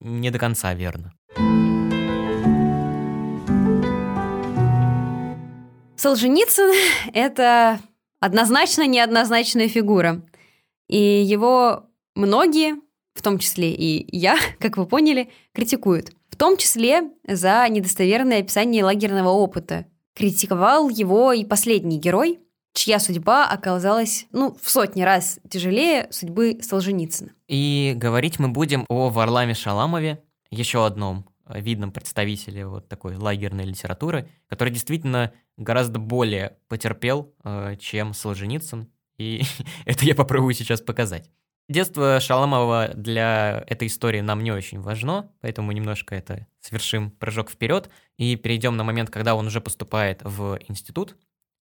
не 0.00 0.30
до 0.30 0.38
конца 0.38 0.74
верно. 0.74 1.12
Солженицын— 5.96 6.72
это 7.14 7.80
однозначно 8.20 8.86
неоднозначная 8.86 9.68
фигура. 9.68 10.22
И 10.88 10.98
его 10.98 11.86
многие, 12.14 12.74
в 13.14 13.22
том 13.22 13.38
числе 13.38 13.72
и 13.72 14.16
я, 14.16 14.36
как 14.58 14.76
вы 14.76 14.86
поняли, 14.86 15.30
критикуют 15.52 16.12
в 16.36 16.38
том 16.38 16.58
числе 16.58 17.12
за 17.26 17.66
недостоверное 17.70 18.40
описание 18.40 18.84
лагерного 18.84 19.30
опыта. 19.30 19.86
Критиковал 20.14 20.90
его 20.90 21.32
и 21.32 21.46
последний 21.46 21.98
герой, 21.98 22.40
чья 22.74 22.98
судьба 22.98 23.48
оказалась, 23.48 24.26
ну, 24.32 24.54
в 24.62 24.68
сотни 24.68 25.00
раз 25.00 25.40
тяжелее 25.48 26.08
судьбы 26.10 26.58
Солженицына. 26.60 27.30
И 27.48 27.94
говорить 27.96 28.38
мы 28.38 28.48
будем 28.48 28.84
о 28.90 29.08
Варламе 29.08 29.54
Шаламове, 29.54 30.22
еще 30.50 30.84
одном 30.84 31.24
видном 31.48 31.90
представителе 31.90 32.66
вот 32.66 32.86
такой 32.86 33.16
лагерной 33.16 33.64
литературы, 33.64 34.28
который 34.46 34.74
действительно 34.74 35.32
гораздо 35.56 35.98
более 35.98 36.58
потерпел, 36.68 37.32
э, 37.44 37.76
чем 37.80 38.12
Солженицын, 38.12 38.90
и 39.16 39.40
это 39.86 40.04
я 40.04 40.14
попробую 40.14 40.52
сейчас 40.52 40.82
показать. 40.82 41.30
Детство 41.68 42.20
Шаламова 42.20 42.92
для 42.94 43.64
этой 43.66 43.88
истории 43.88 44.20
нам 44.20 44.44
не 44.44 44.52
очень 44.52 44.80
важно, 44.80 45.32
поэтому 45.40 45.72
немножко 45.72 46.14
это 46.14 46.46
совершим 46.60 47.10
прыжок 47.10 47.50
вперед 47.50 47.90
и 48.18 48.36
перейдем 48.36 48.76
на 48.76 48.84
момент, 48.84 49.10
когда 49.10 49.34
он 49.34 49.48
уже 49.48 49.60
поступает 49.60 50.20
в 50.22 50.60
институт, 50.68 51.16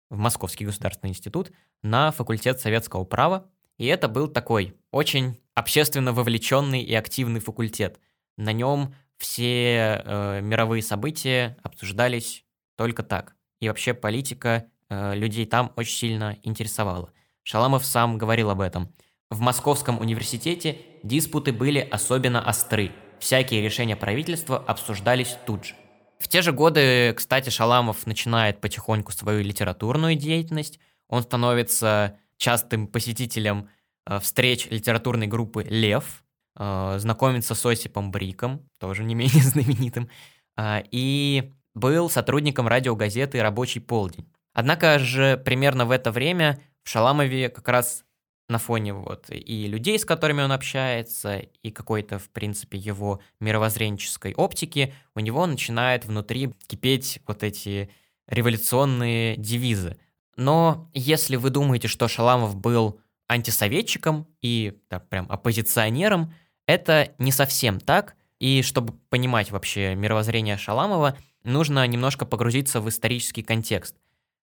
в 0.09 0.17
Московский 0.17 0.65
государственный 0.65 1.11
институт, 1.11 1.51
на 1.83 2.13
факультет 2.13 2.61
советского 2.61 3.03
права. 3.03 3.51
И 3.77 3.87
это 3.87 4.07
был 4.07 4.29
такой 4.29 4.77
очень 4.93 5.37
общественно 5.55 6.13
вовлеченный 6.13 6.83
и 6.83 6.95
активный 6.95 7.41
факультет. 7.41 7.99
На 8.37 8.53
нем 8.53 8.95
все 9.17 10.01
э, 10.05 10.41
мировые 10.43 10.83
события 10.83 11.57
обсуждались 11.65 12.45
только 12.77 13.03
так. 13.03 13.35
И 13.59 13.67
вообще 13.67 13.95
политика 13.95 14.67
э, 14.91 15.17
людей 15.17 15.45
там 15.45 15.73
очень 15.75 15.97
сильно 15.97 16.39
интересовала. 16.45 17.13
Шаламов 17.43 17.85
сам 17.85 18.17
говорил 18.17 18.51
об 18.51 18.61
этом– 18.61 18.95
в 19.31 19.41
Московском 19.41 20.01
университете 20.01 20.79
диспуты 21.03 21.53
были 21.53 21.81
особенно 21.81 22.41
остры. 22.41 22.93
Всякие 23.21 23.62
решения 23.62 23.97
правительства 23.97 24.59
обсуждались 24.59 25.37
тут 25.45 25.64
же. 25.67 25.75
В 26.19 26.29
те 26.29 26.43
же 26.43 26.53
годы, 26.53 27.12
кстати, 27.14 27.51
Шаламов 27.51 28.07
начинает 28.07 28.61
потихоньку 28.61 29.12
свою 29.12 29.43
литературную 29.43 30.14
деятельность. 30.17 30.81
Он 31.09 31.23
становится 31.23 32.19
частым 32.38 32.87
посетителем 32.87 33.69
э, 34.07 34.19
встреч 34.19 34.67
литературной 34.71 35.27
группы 35.27 35.62
«Лев», 35.62 36.25
э, 36.59 36.97
знакомится 36.99 37.55
с 37.55 37.67
Осипом 37.67 38.11
Бриком, 38.11 38.69
тоже 38.79 39.05
не 39.05 39.14
менее 39.14 39.43
знаменитым, 39.43 40.09
э, 40.57 40.83
и 40.91 41.53
был 41.75 42.11
сотрудником 42.11 42.67
радиогазеты 42.67 43.41
«Рабочий 43.43 43.81
полдень». 43.81 44.27
Однако 44.55 44.99
же 44.99 45.37
примерно 45.37 45.87
в 45.87 45.91
это 45.91 46.11
время 46.11 46.61
в 46.83 46.88
Шаламове 46.88 47.49
как 47.49 47.69
раз 47.69 48.05
на 48.49 48.59
фоне 48.59 48.95
вот 48.95 49.27
и 49.31 49.67
людей, 49.67 49.99
с 49.99 50.05
которыми 50.05 50.43
он 50.43 50.53
общается, 50.53 51.39
и 51.39 51.71
какой-то, 51.71 52.19
в 52.19 52.31
принципе, 52.31 52.79
его 52.79 53.21
мировоззренческой 53.41 54.35
оптики, 54.35 54.95
у 55.15 55.21
него 55.21 55.47
начинает 55.47 56.07
внутри 56.07 56.55
кипеть 56.67 57.21
вот 57.27 57.43
эти 57.43 57.91
революционные 58.27 59.37
девизы. 59.37 59.99
Но 60.37 60.91
если 60.95 61.37
вы 61.37 61.51
думаете, 61.51 61.89
что 61.89 62.09
Шаламов 62.09 62.57
был 62.57 63.01
антисоветчиком 63.29 64.27
и 64.41 64.79
да, 64.89 65.01
прям 65.01 65.27
оппозиционером, 65.31 66.33
это 66.67 67.13
не 67.19 67.33
совсем 67.33 67.81
так. 67.81 68.17
И 68.39 68.63
чтобы 68.63 68.95
понимать 69.11 69.51
вообще 69.51 69.95
мировоззрение 69.95 70.57
Шаламова, 70.57 71.19
нужно 71.45 71.87
немножко 71.87 72.25
погрузиться 72.25 72.81
в 72.81 72.89
исторический 72.89 73.43
контекст. 73.43 73.97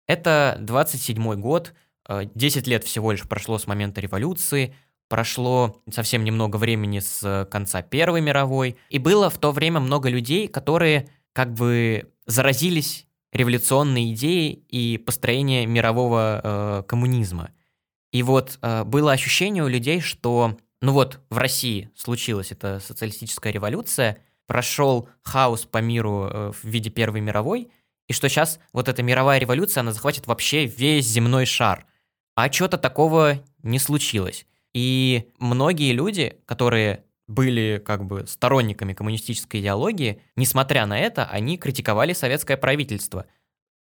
Это 0.06 0.56
27 0.60 1.34
год, 1.34 1.74
10 2.08 2.66
э, 2.66 2.70
лет 2.70 2.84
всего 2.84 3.12
лишь 3.12 3.28
прошло 3.28 3.58
с 3.58 3.66
момента 3.66 4.00
революции, 4.00 4.74
прошло 5.08 5.82
совсем 5.90 6.24
немного 6.24 6.56
времени 6.56 7.00
с 7.00 7.46
конца 7.50 7.82
Первой 7.82 8.22
мировой, 8.22 8.76
и 8.88 8.98
было 8.98 9.28
в 9.28 9.38
то 9.38 9.52
время 9.52 9.78
много 9.78 10.08
людей, 10.08 10.48
которые 10.48 11.08
как 11.34 11.52
бы 11.52 12.10
заразились 12.26 13.06
революционной 13.32 14.12
идеей 14.12 14.64
и 14.68 14.98
построением 14.98 15.70
мирового 15.70 16.40
э, 16.42 16.82
коммунизма. 16.86 17.50
И 18.10 18.22
вот 18.22 18.58
э, 18.62 18.84
было 18.84 19.12
ощущение 19.12 19.62
у 19.62 19.68
людей, 19.68 20.00
что, 20.00 20.58
ну 20.80 20.92
вот, 20.92 21.20
в 21.30 21.36
России 21.38 21.90
случилась 21.94 22.52
эта 22.52 22.80
социалистическая 22.80 23.52
революция, 23.52 24.18
прошел 24.46 25.08
хаос 25.22 25.64
по 25.66 25.78
миру 25.78 26.28
э, 26.30 26.52
в 26.52 26.64
виде 26.64 26.88
Первой 26.88 27.20
мировой, 27.20 27.70
и 28.08 28.14
что 28.14 28.30
сейчас 28.30 28.60
вот 28.72 28.88
эта 28.88 29.02
мировая 29.02 29.38
революция, 29.38 29.82
она 29.82 29.92
захватит 29.92 30.26
вообще 30.26 30.64
весь 30.64 31.06
земной 31.06 31.44
шар– 31.44 31.84
а 32.34 32.50
что-то 32.50 32.78
такого 32.78 33.42
не 33.62 33.78
случилось. 33.78 34.46
И 34.72 35.30
многие 35.38 35.92
люди, 35.92 36.38
которые 36.46 37.04
были 37.28 37.82
как 37.84 38.04
бы 38.04 38.26
сторонниками 38.26 38.94
коммунистической 38.94 39.60
идеологии, 39.60 40.20
несмотря 40.36 40.86
на 40.86 40.98
это, 40.98 41.24
они 41.26 41.58
критиковали 41.58 42.12
советское 42.12 42.56
правительство. 42.56 43.26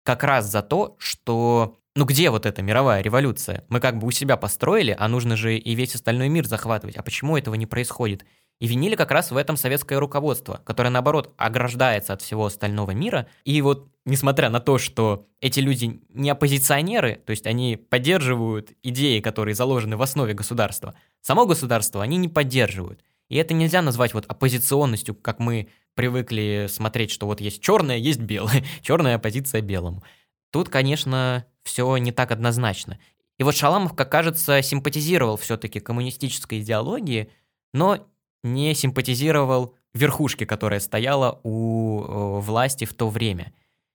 Как 0.04 0.24
раз 0.24 0.50
за 0.50 0.62
то, 0.62 0.96
что 1.00 1.78
ну 1.96 2.06
где 2.06 2.30
вот 2.30 2.46
эта 2.46 2.62
мировая 2.62 3.02
революция? 3.02 3.66
Мы 3.68 3.80
как 3.80 3.98
бы 3.98 4.08
у 4.08 4.12
себя 4.12 4.38
построили, 4.38 4.96
а 4.98 5.08
нужно 5.08 5.36
же 5.36 5.58
и 5.58 5.76
весь 5.76 5.96
остальной 5.96 6.30
мир 6.30 6.48
захватывать. 6.48 6.96
А 6.96 7.04
почему 7.04 7.38
этого 7.38 7.56
не 7.56 7.66
происходит? 7.66 8.26
И 8.62 8.68
винили 8.68 8.96
как 8.96 9.10
раз 9.10 9.32
в 9.32 9.38
этом 9.38 9.58
советское 9.58 9.98
руководство, 9.98 10.62
которое, 10.64 10.92
наоборот, 10.92 11.34
ограждается 11.36 12.14
от 12.14 12.22
всего 12.22 12.46
остального 12.46 12.92
мира. 12.92 13.26
И 13.44 13.60
вот, 13.64 13.88
несмотря 14.06 14.52
на 14.52 14.60
то, 14.60 14.78
что 14.78 15.26
эти 15.40 15.60
люди 15.60 16.00
не 16.10 16.30
оппозиционеры, 16.30 17.20
то 17.26 17.32
есть 17.32 17.48
они 17.48 17.76
поддерживают 17.76 18.74
идеи, 18.84 19.20
которые 19.20 19.56
заложены 19.56 19.98
в 19.98 20.02
основе 20.04 20.36
государства, 20.36 20.94
само 21.22 21.48
государство 21.48 22.04
они 22.04 22.18
не 22.18 22.30
поддерживают. 22.30 23.04
И 23.30 23.36
это 23.38 23.56
нельзя 23.56 23.82
назвать 23.82 24.14
вот 24.14 24.26
оппозиционностью, 24.28 25.16
как 25.16 25.40
мы 25.40 25.70
привыкли 25.96 26.68
смотреть, 26.70 27.10
что 27.10 27.26
вот 27.26 27.42
есть 27.42 27.64
черное, 27.64 27.98
есть 27.98 28.20
белое, 28.20 28.64
черная 28.84 29.16
оппозиция 29.16 29.62
белому. 29.62 30.04
Тут, 30.52 30.70
конечно, 30.70 31.48
все 31.64 31.98
не 31.98 32.12
так 32.12 32.30
однозначно. 32.30 33.00
И 33.40 33.44
вот 33.44 33.56
Шаламов, 33.56 33.96
как 33.96 34.12
кажется, 34.12 34.62
симпатизировал 34.62 35.38
все-таки 35.38 35.80
коммунистической 35.80 36.60
идеологии, 36.60 37.32
но 37.74 38.06
не 38.44 38.74
симпатизировал 38.74 39.76
верхушке, 39.94 40.46
которая 40.46 40.80
стояла 40.80 41.40
у 41.44 42.04
э, 42.04 42.40
власти 42.40 42.86
в 42.86 42.94
то 42.94 43.10
время. 43.10 43.54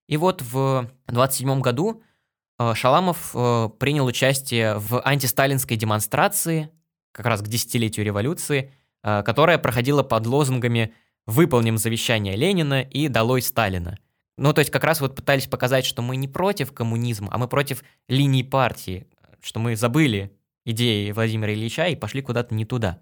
И 0.09 0.16
вот 0.16 0.42
в 0.42 0.88
27 1.09 1.61
году 1.61 2.02
э, 2.59 2.74
Шаламов 2.74 3.30
э, 3.35 3.70
принял 3.78 4.06
участие 4.06 4.78
в 4.78 5.00
антисталинской 5.02 5.76
демонстрации, 5.76 6.70
как 7.12 7.26
раз 7.26 7.40
к 7.40 7.48
десятилетию 7.48 8.04
революции, 8.04 8.72
которая 9.02 9.56
проходила 9.56 10.02
под 10.02 10.26
лозунгами 10.26 10.92
«Выполним 11.26 11.78
завещание 11.78 12.37
Ленина» 12.37 12.82
и 12.82 13.09
«Долой 13.09 13.40
Сталина». 13.40 13.96
Ну, 14.37 14.52
то 14.52 14.59
есть 14.59 14.70
как 14.70 14.85
раз 14.85 15.00
вот 15.00 15.14
пытались 15.14 15.46
показать, 15.46 15.87
что 15.87 16.02
мы 16.02 16.16
не 16.16 16.28
против 16.28 16.72
коммунизма, 16.72 17.28
а 17.32 17.38
мы 17.38 17.48
против 17.48 17.85
линии 18.09 18.42
партии, 18.42 19.06
что 19.40 19.61
мы 19.61 19.76
забыли 19.76 20.37
идеи 20.66 21.11
Владимира 21.12 21.54
Ильича 21.54 21.87
и 21.87 21.96
пошли 21.96 22.20
куда-то 22.20 22.54
не 22.54 22.66
туда. 22.66 23.00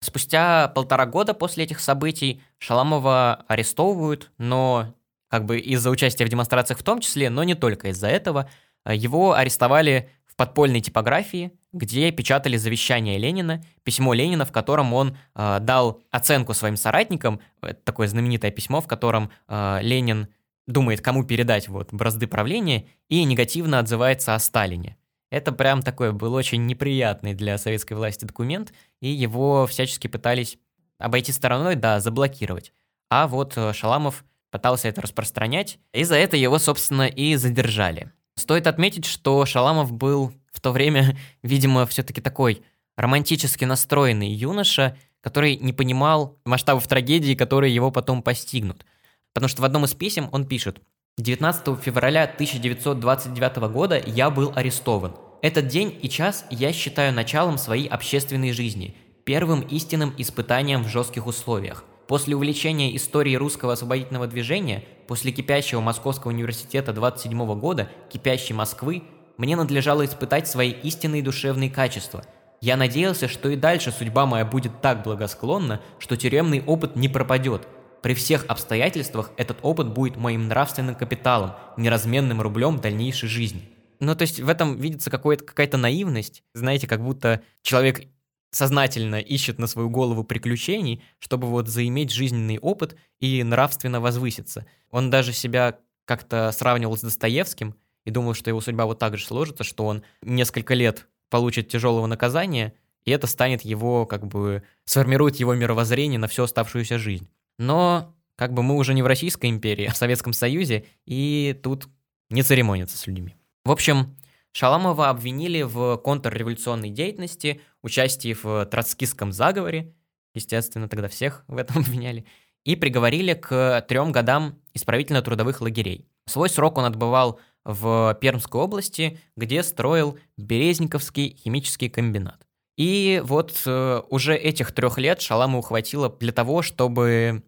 Спустя 0.00 0.68
полтора 0.68 1.06
года 1.06 1.34
после 1.34 1.64
этих 1.64 1.80
событий 1.80 2.42
Шаламова 2.58 3.44
арестовывают, 3.48 4.30
но 4.38 4.94
как 5.28 5.44
бы 5.44 5.58
из-за 5.58 5.90
участия 5.90 6.24
в 6.24 6.28
демонстрациях 6.28 6.78
в 6.78 6.82
том 6.82 7.00
числе, 7.00 7.30
но 7.30 7.44
не 7.44 7.54
только 7.54 7.88
из-за 7.88 8.08
этого. 8.08 8.48
Его 8.88 9.32
арестовали 9.32 10.10
в 10.26 10.36
подпольной 10.36 10.80
типографии, 10.80 11.52
где 11.72 12.10
печатали 12.12 12.56
завещание 12.56 13.18
Ленина, 13.18 13.64
письмо 13.82 14.14
Ленина, 14.14 14.44
в 14.44 14.52
котором 14.52 14.92
он 14.92 15.16
э, 15.34 15.58
дал 15.60 16.02
оценку 16.10 16.54
своим 16.54 16.76
соратникам, 16.76 17.40
это 17.62 17.80
такое 17.82 18.06
знаменитое 18.06 18.50
письмо, 18.50 18.80
в 18.80 18.86
котором 18.86 19.30
э, 19.48 19.78
Ленин 19.82 20.28
думает, 20.66 21.00
кому 21.00 21.24
передать 21.24 21.68
вот 21.68 21.92
бразды 21.92 22.26
правления, 22.26 22.86
и 23.08 23.24
негативно 23.24 23.78
отзывается 23.78 24.34
о 24.34 24.38
Сталине. 24.38 24.96
Это 25.36 25.52
прям 25.52 25.82
такой 25.82 26.14
был 26.14 26.32
очень 26.32 26.64
неприятный 26.64 27.34
для 27.34 27.58
советской 27.58 27.92
власти 27.92 28.24
документ, 28.24 28.72
и 29.02 29.08
его 29.08 29.66
всячески 29.66 30.06
пытались 30.06 30.56
обойти 30.98 31.30
стороной, 31.30 31.74
да, 31.74 32.00
заблокировать. 32.00 32.72
А 33.10 33.26
вот 33.26 33.52
э, 33.56 33.74
Шаламов 33.74 34.24
пытался 34.50 34.88
это 34.88 35.02
распространять, 35.02 35.78
и 35.92 36.04
за 36.04 36.14
это 36.14 36.38
его, 36.38 36.58
собственно, 36.58 37.06
и 37.06 37.36
задержали. 37.36 38.10
Стоит 38.36 38.66
отметить, 38.66 39.04
что 39.04 39.44
Шаламов 39.44 39.92
был 39.92 40.32
в 40.52 40.60
то 40.62 40.72
время, 40.72 41.18
видимо, 41.42 41.84
все-таки 41.84 42.22
такой 42.22 42.62
романтически 42.96 43.66
настроенный 43.66 44.30
юноша, 44.30 44.96
который 45.20 45.58
не 45.58 45.74
понимал 45.74 46.38
масштабов 46.46 46.88
трагедии, 46.88 47.34
которые 47.34 47.74
его 47.74 47.90
потом 47.90 48.22
постигнут. 48.22 48.86
Потому 49.34 49.50
что 49.50 49.60
в 49.60 49.66
одном 49.66 49.84
из 49.84 49.92
писем 49.92 50.30
он 50.32 50.46
пишет– 50.46 50.80
19 51.18 51.80
февраля 51.80 52.24
1929 52.24 53.56
года 53.72 53.98
я 54.04 54.28
был 54.28 54.52
арестован. 54.54 55.14
Этот 55.42 55.68
день 55.68 55.96
и 56.02 56.08
час 56.08 56.44
я 56.50 56.72
считаю 56.72 57.12
началом 57.12 57.58
своей 57.58 57.88
общественной 57.88 58.52
жизни, 58.52 58.94
первым 59.24 59.60
истинным 59.60 60.14
испытанием 60.16 60.84
в 60.84 60.88
жестких 60.88 61.26
условиях. 61.26 61.84
После 62.08 62.36
увлечения 62.36 62.94
историей 62.96 63.36
русского 63.36 63.72
освободительного 63.72 64.26
движения, 64.26 64.84
после 65.06 65.32
кипящего 65.32 65.80
Московского 65.80 66.30
университета 66.30 66.92
27 66.92 67.58
года, 67.58 67.90
кипящей 68.08 68.54
Москвы, 68.54 69.02
мне 69.36 69.56
надлежало 69.56 70.04
испытать 70.04 70.48
свои 70.48 70.70
истинные 70.70 71.22
душевные 71.22 71.68
качества. 71.68 72.24
Я 72.60 72.76
надеялся, 72.76 73.28
что 73.28 73.50
и 73.50 73.56
дальше 73.56 73.92
судьба 73.92 74.24
моя 74.24 74.44
будет 74.44 74.80
так 74.80 75.02
благосклонна, 75.02 75.80
что 75.98 76.16
тюремный 76.16 76.62
опыт 76.64 76.96
не 76.96 77.08
пропадет– 77.08 77.68
при 78.06 78.14
всех 78.14 78.44
обстоятельствах 78.46 79.32
этот 79.36 79.58
опыт 79.62 79.88
будет 79.88 80.16
моим 80.16 80.46
нравственным 80.46 80.94
капиталом, 80.94 81.54
неразменным 81.76 82.40
рублем 82.40 82.78
дальнейшей 82.78 83.28
жизни. 83.28 83.68
Ну, 84.00 84.14
то 84.14 84.22
есть 84.22 84.40
в 84.40 84.48
этом 84.48 84.76
видится 84.76 85.10
какая-то 85.10 85.76
наивность. 85.76 86.42
Знаете, 86.54 86.86
как 86.86 87.02
будто 87.02 87.42
человек 87.62 88.02
сознательно 88.50 89.16
ищет 89.16 89.58
на 89.58 89.66
свою 89.66 89.90
голову 89.90 90.24
приключений, 90.24 91.02
чтобы 91.18 91.48
вот 91.48 91.68
заиметь 91.68 92.10
жизненный 92.12 92.58
опыт 92.58 92.96
и 93.20 93.42
нравственно 93.42 94.00
возвыситься. 94.00 94.66
Он 94.90 95.10
даже 95.10 95.32
себя 95.32 95.78
как-то 96.04 96.52
сравнивал 96.52 96.96
с 96.96 97.02
Достоевским 97.02 97.74
и 98.04 98.10
думал, 98.10 98.34
что 98.34 98.50
его 98.50 98.60
судьба 98.60 98.86
вот 98.86 98.98
так 98.98 99.18
же 99.18 99.26
сложится, 99.26 99.64
что 99.64 99.84
он 99.86 100.02
несколько 100.22 100.74
лет 100.74 101.08
получит 101.28 101.68
тяжелого 101.68 102.06
наказания 102.06 102.72
и 103.06 103.12
это 103.12 103.26
станет 103.28 103.62
его, 103.62 104.04
как 104.04 104.26
бы, 104.26 104.64
сформирует 104.84 105.36
его 105.36 105.54
мировоззрение 105.54 106.18
на 106.18 106.26
всю 106.26 106.42
оставшуюся 106.42 106.98
жизнь. 106.98 107.28
Но, 107.56 108.14
как 108.34 108.52
бы, 108.52 108.62
мы 108.62 108.74
уже 108.74 108.92
не 108.94 109.02
в 109.02 109.06
Российской 109.06 109.48
империи, 109.48 109.86
а 109.86 109.92
в 109.92 109.96
Советском 109.96 110.32
Союзе, 110.32 110.84
и 111.06 111.58
тут 111.62 111.88
не 112.30 112.42
церемонятся 112.42 112.98
с 112.98 113.06
людьми. 113.06 113.36
В 113.66 113.72
общем, 113.72 114.16
Шаламова 114.52 115.08
обвинили 115.08 115.62
в 115.62 115.96
контрреволюционной 115.96 116.90
деятельности, 116.90 117.60
участии 117.82 118.32
в 118.32 118.64
троцкистском 118.66 119.32
заговоре, 119.32 119.92
естественно, 120.34 120.88
тогда 120.88 121.08
всех 121.08 121.42
в 121.48 121.56
этом 121.56 121.78
обвиняли, 121.78 122.26
и 122.64 122.76
приговорили 122.76 123.34
к 123.34 123.84
трем 123.88 124.12
годам 124.12 124.62
исправительно-трудовых 124.74 125.60
лагерей. 125.60 126.06
Свой 126.26 126.48
срок 126.48 126.78
он 126.78 126.84
отбывал 126.84 127.40
в 127.64 128.16
Пермской 128.20 128.60
области, 128.60 129.18
где 129.36 129.64
строил 129.64 130.16
Березниковский 130.36 131.36
химический 131.36 131.88
комбинат. 131.88 132.46
И 132.76 133.20
вот 133.24 133.60
э, 133.66 134.02
уже 134.10 134.36
этих 134.36 134.70
трех 134.70 134.96
лет 134.96 135.20
Шаламову 135.20 135.62
хватило 135.62 136.08
для 136.08 136.30
того, 136.30 136.62
чтобы 136.62 137.42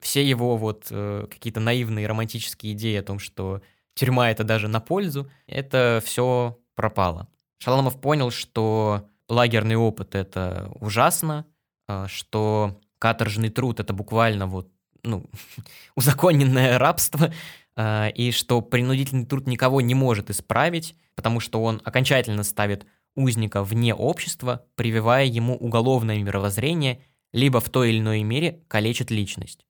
все 0.00 0.24
его 0.24 0.56
вот 0.56 0.88
э, 0.90 1.28
какие-то 1.30 1.60
наивные 1.60 2.08
романтические 2.08 2.72
идеи 2.72 2.96
о 2.96 3.04
том, 3.04 3.20
что 3.20 3.62
тюрьма 3.96 4.30
это 4.30 4.44
даже 4.44 4.68
на 4.68 4.80
пользу, 4.80 5.28
это 5.46 6.00
все 6.04 6.58
пропало. 6.76 7.28
Шаламов 7.58 8.00
понял, 8.00 8.30
что 8.30 9.08
лагерный 9.28 9.76
опыт 9.76 10.14
это 10.14 10.70
ужасно, 10.80 11.46
э, 11.88 12.06
что 12.08 12.78
каторжный 12.98 13.48
труд 13.48 13.80
это 13.80 13.92
буквально 13.92 14.46
вот 14.46 14.68
ну, 15.02 15.28
узаконенное 15.96 16.78
рабство, 16.78 17.32
э, 17.76 18.10
и 18.12 18.30
что 18.30 18.60
принудительный 18.60 19.26
труд 19.26 19.46
никого 19.46 19.80
не 19.80 19.94
может 19.94 20.30
исправить, 20.30 20.94
потому 21.14 21.40
что 21.40 21.62
он 21.62 21.80
окончательно 21.84 22.44
ставит 22.44 22.86
узника 23.14 23.64
вне 23.64 23.94
общества, 23.94 24.66
прививая 24.74 25.24
ему 25.24 25.56
уголовное 25.56 26.22
мировоззрение, 26.22 27.02
либо 27.32 27.60
в 27.60 27.70
той 27.70 27.90
или 27.90 27.98
иной 27.98 28.22
мере 28.22 28.62
калечит 28.68 29.10
личность. 29.10 29.64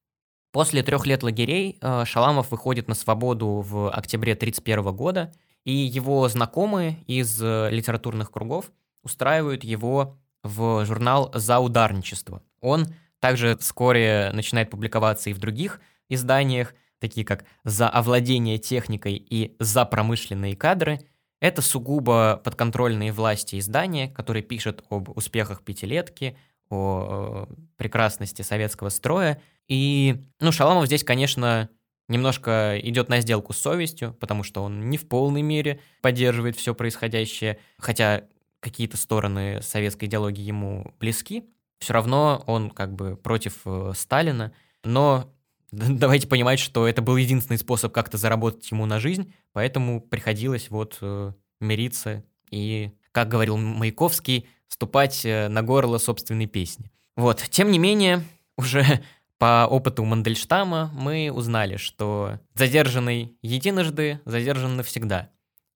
После 0.56 0.82
трех 0.82 1.04
лет 1.04 1.22
лагерей 1.22 1.76
э, 1.82 2.04
Шаламов 2.06 2.50
выходит 2.50 2.88
на 2.88 2.94
свободу 2.94 3.60
в 3.60 3.90
октябре 3.90 4.32
1931 4.32 4.96
года, 4.96 5.30
и 5.64 5.70
его 5.70 6.26
знакомые 6.30 7.04
из 7.06 7.42
э, 7.42 7.68
литературных 7.70 8.30
кругов 8.30 8.72
устраивают 9.02 9.64
его 9.64 10.16
в 10.42 10.86
журнал 10.86 11.30
«За 11.34 11.58
ударничество». 11.58 12.42
Он 12.62 12.86
также 13.18 13.58
вскоре 13.58 14.30
начинает 14.32 14.70
публиковаться 14.70 15.28
и 15.28 15.34
в 15.34 15.38
других 15.38 15.78
изданиях, 16.08 16.74
такие 17.00 17.26
как 17.26 17.44
«За 17.64 17.90
овладение 17.90 18.56
техникой» 18.56 19.16
и 19.16 19.54
«За 19.60 19.84
промышленные 19.84 20.56
кадры». 20.56 21.00
Это 21.38 21.60
сугубо 21.60 22.40
подконтрольные 22.42 23.12
власти 23.12 23.58
издания, 23.58 24.08
которые 24.08 24.42
пишут 24.42 24.84
об 24.88 25.14
успехах 25.18 25.60
пятилетки, 25.60 26.38
о 26.70 27.46
э, 27.46 27.54
прекрасности 27.76 28.40
советского 28.40 28.88
строя. 28.88 29.40
И, 29.68 30.24
ну, 30.40 30.52
Шаламов 30.52 30.86
здесь, 30.86 31.04
конечно, 31.04 31.68
немножко 32.08 32.78
идет 32.82 33.08
на 33.08 33.20
сделку 33.20 33.52
с 33.52 33.58
совестью, 33.58 34.14
потому 34.20 34.42
что 34.42 34.62
он 34.62 34.88
не 34.88 34.96
в 34.96 35.08
полной 35.08 35.42
мере 35.42 35.80
поддерживает 36.02 36.56
все 36.56 36.74
происходящее, 36.74 37.58
хотя 37.78 38.24
какие-то 38.60 38.96
стороны 38.96 39.60
советской 39.62 40.06
идеологии 40.06 40.42
ему 40.42 40.94
близки, 40.98 41.44
все 41.78 41.92
равно 41.92 42.42
он 42.46 42.70
как 42.70 42.94
бы 42.94 43.16
против 43.16 43.60
э, 43.64 43.92
Сталина, 43.94 44.52
но 44.82 45.32
давайте 45.70 46.26
понимать, 46.26 46.58
что 46.58 46.86
это 46.86 47.02
был 47.02 47.16
единственный 47.16 47.58
способ 47.58 47.92
как-то 47.92 48.16
заработать 48.18 48.70
ему 48.70 48.86
на 48.86 48.98
жизнь, 48.98 49.32
поэтому 49.52 50.00
приходилось 50.00 50.70
вот 50.70 50.98
э, 51.00 51.32
мириться 51.60 52.24
и, 52.50 52.92
как 53.12 53.28
говорил 53.28 53.56
Маяковский, 53.56 54.48
ступать 54.68 55.24
э, 55.24 55.48
на 55.48 55.62
горло 55.62 55.98
собственной 55.98 56.46
песни. 56.46 56.90
Вот, 57.16 57.42
тем 57.50 57.70
не 57.70 57.78
менее, 57.78 58.24
уже 58.56 59.02
по 59.38 59.66
опыту 59.66 60.04
Мандельштама 60.04 60.90
мы 60.94 61.30
узнали, 61.32 61.76
что 61.76 62.40
задержанный 62.54 63.36
единожды 63.42 64.20
задержан 64.24 64.76
навсегда. 64.76 65.30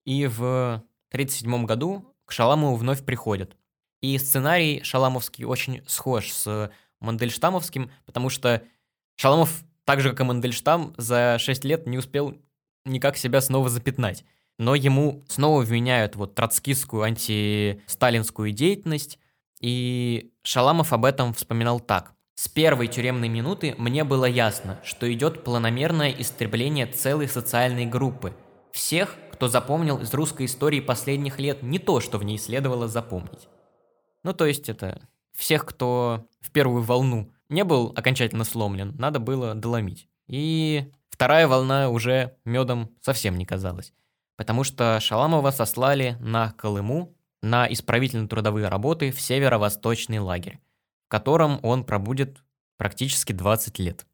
И 0.05 0.25
в 0.27 0.83
1937 1.11 1.65
году 1.65 2.05
к 2.25 2.31
Шаламову 2.31 2.75
вновь 2.75 3.05
приходят. 3.05 3.55
И 4.01 4.17
сценарий 4.17 4.81
шаламовский 4.83 5.45
очень 5.45 5.83
схож 5.87 6.31
с 6.31 6.71
Мандельштамовским, 6.99 7.91
потому 8.05 8.29
что 8.29 8.63
Шаламов, 9.17 9.63
так 9.85 10.01
же 10.01 10.09
как 10.09 10.21
и 10.21 10.23
Мандельштам, 10.23 10.95
за 10.97 11.37
6 11.37 11.63
лет 11.65 11.85
не 11.85 11.99
успел 11.99 12.35
никак 12.85 13.17
себя 13.17 13.41
снова 13.41 13.69
запятнать. 13.69 14.25
Но 14.57 14.73
ему 14.73 15.23
снова 15.27 15.61
вменяют 15.61 16.15
вот 16.15 16.33
троцкистскую 16.33 17.03
антисталинскую 17.03 18.51
деятельность, 18.51 19.19
и 19.59 20.31
Шаламов 20.43 20.93
об 20.93 21.05
этом 21.05 21.33
вспоминал 21.33 21.79
так. 21.79 22.13
С 22.41 22.47
первой 22.47 22.87
тюремной 22.87 23.29
минуты 23.29 23.75
мне 23.77 24.03
было 24.03 24.25
ясно, 24.25 24.79
что 24.83 25.13
идет 25.13 25.43
планомерное 25.43 26.09
истребление 26.09 26.87
целой 26.87 27.27
социальной 27.27 27.85
группы. 27.85 28.33
Всех, 28.71 29.15
кто 29.31 29.47
запомнил 29.47 29.99
из 29.99 30.11
русской 30.11 30.47
истории 30.47 30.79
последних 30.79 31.37
лет 31.37 31.61
не 31.61 31.77
то, 31.77 31.99
что 31.99 32.17
в 32.17 32.23
ней 32.23 32.39
следовало 32.39 32.87
запомнить. 32.87 33.47
Ну, 34.23 34.33
то 34.33 34.47
есть 34.47 34.69
это 34.69 35.07
всех, 35.37 35.67
кто 35.67 36.25
в 36.39 36.49
первую 36.49 36.81
волну 36.81 37.31
не 37.47 37.63
был 37.63 37.93
окончательно 37.95 38.43
сломлен, 38.43 38.95
надо 38.97 39.19
было 39.19 39.53
доломить. 39.53 40.09
И 40.25 40.91
вторая 41.11 41.47
волна 41.47 41.89
уже 41.89 42.37
медом 42.43 42.89
совсем 43.01 43.37
не 43.37 43.45
казалась, 43.45 43.93
потому 44.35 44.63
что 44.63 44.99
Шаламова 44.99 45.51
сослали 45.51 46.17
на 46.19 46.53
Колыму 46.53 47.15
на 47.43 47.71
исправительно-трудовые 47.71 48.67
работы 48.67 49.11
в 49.11 49.21
северо-восточный 49.21 50.17
лагерь, 50.17 50.59
котором 51.11 51.59
он 51.61 51.83
пробудет 51.83 52.41
практически 52.77 53.33
20 53.33 53.79
лет. 53.79 54.05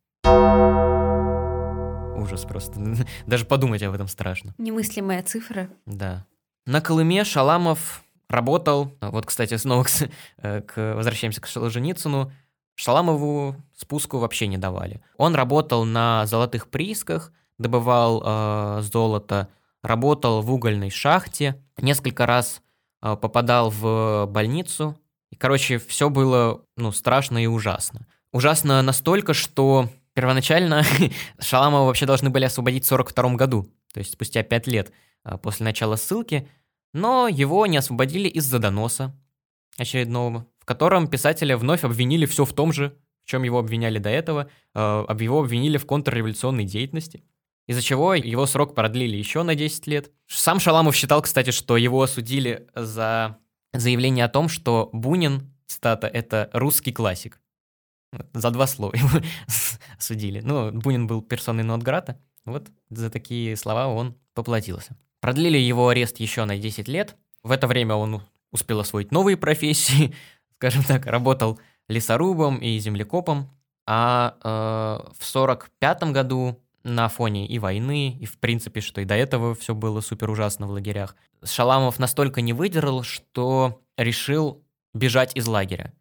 Ужас 2.17 2.43
просто. 2.43 2.81
Даже 3.27 3.45
подумать 3.45 3.83
об 3.83 3.93
этом 3.93 4.07
страшно. 4.07 4.55
Немыслимая 4.57 5.21
цифра. 5.21 5.69
Да. 5.85 6.25
На 6.65 6.81
Колыме 6.81 7.23
Шаламов 7.23 8.03
работал, 8.27 8.91
вот, 8.99 9.27
кстати, 9.27 9.55
снова 9.57 9.83
к, 9.83 9.89
э, 10.37 10.61
к, 10.61 10.95
возвращаемся 10.95 11.39
к 11.39 11.47
Солженицыну, 11.47 12.31
Шаламову 12.73 13.55
спуску 13.75 14.17
вообще 14.17 14.47
не 14.47 14.57
давали. 14.57 14.99
Он 15.17 15.35
работал 15.35 15.85
на 15.85 16.25
золотых 16.25 16.67
приисках, 16.67 17.31
добывал 17.59 18.23
э, 18.25 18.81
золото, 18.81 19.49
работал 19.83 20.41
в 20.41 20.51
угольной 20.51 20.89
шахте, 20.89 21.61
несколько 21.77 22.25
раз 22.25 22.61
э, 23.03 23.15
попадал 23.15 23.69
в 23.69 24.25
больницу. 24.25 24.99
И, 25.31 25.35
короче, 25.35 25.77
все 25.77 26.09
было 26.09 26.63
ну, 26.75 26.91
страшно 26.91 27.43
и 27.43 27.47
ужасно. 27.47 28.07
Ужасно 28.31 28.81
настолько, 28.81 29.33
что 29.33 29.89
первоначально 30.13 30.83
Шаламова 31.39 31.85
вообще 31.85 32.05
должны 32.05 32.29
были 32.29 32.45
освободить 32.45 32.83
в 32.83 32.91
1942 32.91 33.35
году, 33.37 33.69
то 33.93 33.99
есть 33.99 34.13
спустя 34.13 34.43
5 34.43 34.67
лет 34.67 34.91
э, 35.23 35.37
после 35.37 35.63
начала 35.63 35.95
ссылки, 35.95 36.47
но 36.93 37.27
его 37.27 37.65
не 37.65 37.77
освободили 37.77 38.27
из-за 38.27 38.59
доноса 38.59 39.15
очередного, 39.77 40.47
в 40.59 40.65
котором 40.65 41.07
писателя 41.07 41.57
вновь 41.57 41.83
обвинили 41.83 42.25
все 42.25 42.45
в 42.45 42.53
том 42.53 42.73
же, 42.73 42.97
в 43.23 43.29
чем 43.29 43.43
его 43.43 43.59
обвиняли 43.59 43.99
до 43.99 44.09
этого, 44.09 44.49
э, 44.73 45.05
его 45.19 45.39
обвинили 45.41 45.77
в 45.77 45.85
контрреволюционной 45.85 46.65
деятельности, 46.65 47.23
из-за 47.67 47.81
чего 47.81 48.13
его 48.13 48.45
срок 48.45 48.73
продлили 48.73 49.17
еще 49.17 49.43
на 49.43 49.55
10 49.55 49.87
лет. 49.87 50.11
Сам 50.27 50.59
Шаламов 50.59 50.95
считал, 50.95 51.21
кстати, 51.21 51.51
что 51.51 51.77
его 51.77 52.01
осудили 52.01 52.67
за 52.73 53.37
заявление 53.73 54.25
о 54.25 54.29
том, 54.29 54.49
что 54.49 54.89
Бунин, 54.93 55.53
цитата, 55.67 56.07
это 56.07 56.49
русский 56.53 56.91
классик. 56.91 57.39
За 58.33 58.51
два 58.51 58.67
слова 58.67 58.95
его 58.95 59.09
осудили. 59.97 60.39
Ну, 60.39 60.71
Бунин 60.71 61.07
был 61.07 61.21
персоной 61.21 61.63
Нотграта, 61.63 62.19
вот 62.47 62.71
за 62.89 63.09
такие 63.09 63.57
слова 63.57 63.87
он 63.87 64.15
поплатился. 64.33 64.95
Продлили 65.19 65.57
его 65.57 65.89
арест 65.89 66.17
еще 66.19 66.45
на 66.45 66.57
10 66.57 66.87
лет. 66.87 67.17
В 67.43 67.51
это 67.51 67.67
время 67.67 67.95
он 67.95 68.21
успел 68.51 68.79
освоить 68.79 69.11
новые 69.11 69.35
профессии, 69.35 70.15
скажем 70.55 70.83
так, 70.83 71.05
работал 71.05 71.59
лесорубом 71.89 72.57
и 72.57 72.79
землекопом. 72.79 73.49
А 73.85 74.37
э, 74.43 75.11
в 75.17 75.25
45 75.25 76.03
году 76.11 76.61
на 76.83 77.09
фоне 77.09 77.47
и 77.47 77.59
войны, 77.59 78.17
и 78.19 78.25
в 78.25 78.37
принципе, 78.39 78.81
что 78.81 79.01
и 79.01 79.05
до 79.05 79.15
этого 79.15 79.55
все 79.55 79.75
было 79.75 80.01
супер 80.01 80.29
ужасно 80.29 80.67
в 80.67 80.71
лагерях, 80.71 81.15
Шаламов 81.43 81.99
настолько 81.99 82.41
не 82.41 82.53
выдержал, 82.53 83.03
что 83.03 83.81
решил 83.97 84.63
бежать 84.93 85.35
из 85.35 85.47
лагеря. 85.47 85.93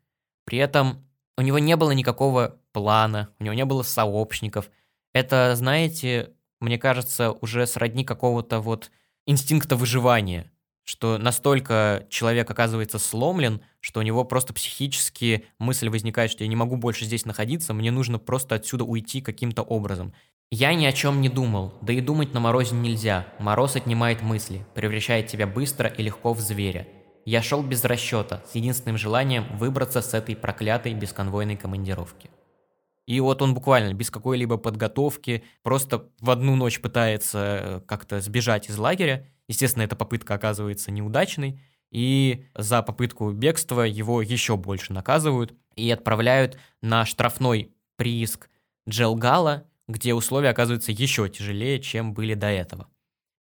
При 0.45 0.59
этом 0.59 1.05
у 1.37 1.43
него 1.43 1.59
не 1.59 1.77
было 1.77 1.91
никакого 1.91 2.59
плана, 2.73 3.31
у 3.39 3.45
него 3.45 3.55
не 3.55 3.65
было 3.65 3.83
сообщников. 3.83 4.71
Это, 5.13 5.55
знаете, 5.57 6.33
мне 6.61 6.79
кажется, 6.79 7.33
уже 7.33 7.67
сродни 7.67 8.05
какого-то 8.05 8.61
вот 8.61 8.91
инстинкта 9.27 9.77
выживания, 9.77 10.51
что 10.85 11.19
настолько 11.19 12.07
человек 12.09 12.49
оказывается 12.51 12.99
сломлен, 12.99 13.61
что 13.81 14.01
у 14.01 14.03
него 14.03 14.25
просто 14.25 14.55
психически 14.55 15.45
мысль 15.59 15.89
возникает, 15.89 16.31
что 16.31 16.45
я 16.45 16.49
не 16.49 16.57
могу 16.57 16.77
больше 16.77 17.05
здесь 17.05 17.25
находиться, 17.25 17.75
мне 17.75 17.91
нужно 17.91 18.19
просто 18.19 18.55
отсюда 18.55 18.85
уйти 18.85 19.21
каким-то 19.21 19.63
образом. 19.63 20.15
Я 20.53 20.75
ни 20.75 20.87
о 20.87 20.93
чем 20.93 21.21
не 21.21 21.29
думал, 21.29 21.75
да 21.81 21.93
и 21.93 22.01
думать 22.01 22.33
на 22.33 22.39
морозе 22.39 22.77
нельзя. 22.77 23.27
Мороз 23.41 23.75
отнимает 23.75 24.23
мысли, 24.23 24.65
превращает 24.75 25.27
тебя 25.27 25.47
быстро 25.47 25.89
и 25.89 26.03
легко 26.03 26.33
в 26.33 26.41
зверя. 26.41 26.87
я 27.25 27.43
шел 27.43 27.65
без 27.65 27.85
расчета, 27.85 28.45
с 28.49 28.55
единственным 28.55 28.97
желанием 28.97 29.57
выбраться 29.57 30.01
с 30.01 30.15
этой 30.15 30.37
проклятой 30.37 30.95
бесконвойной 30.95 31.57
командировки. 31.57 32.31
И 33.07 33.19
вот 33.19 33.43
он 33.43 33.55
буквально 33.55 33.95
без 33.95 34.13
какой-либо 34.13 34.57
подготовки 34.57 35.43
просто 35.65 36.09
в 36.21 36.31
одну 36.31 36.55
ночь 36.55 36.81
пытается 36.81 37.39
э, 37.39 37.81
как-то 37.87 38.21
сбежать 38.21 38.69
из 38.69 38.79
лагеря. 38.79 39.29
Естественно, 39.49 39.83
эта 39.83 39.97
попытка 39.97 40.35
оказывается 40.35 40.93
неудачной, 40.93 41.61
и 41.91 42.47
за 42.55 42.83
попытку 42.83 43.33
бегства 43.33 43.83
его 43.83 44.23
еще 44.23 44.57
больше 44.57 44.93
наказывают 44.93 45.55
и 45.75 45.91
отправляют 45.91 46.59
на 46.83 47.05
штрафной 47.05 47.73
прииск 47.97 48.49
Джелгала, 48.89 49.67
где 49.89 50.15
условия 50.15 50.51
оказываются 50.51 50.93
еще 50.93 51.29
тяжелее, 51.29 51.81
чем 51.81 52.15
были 52.15 52.35
до 52.35 52.49
этого. 52.49 52.89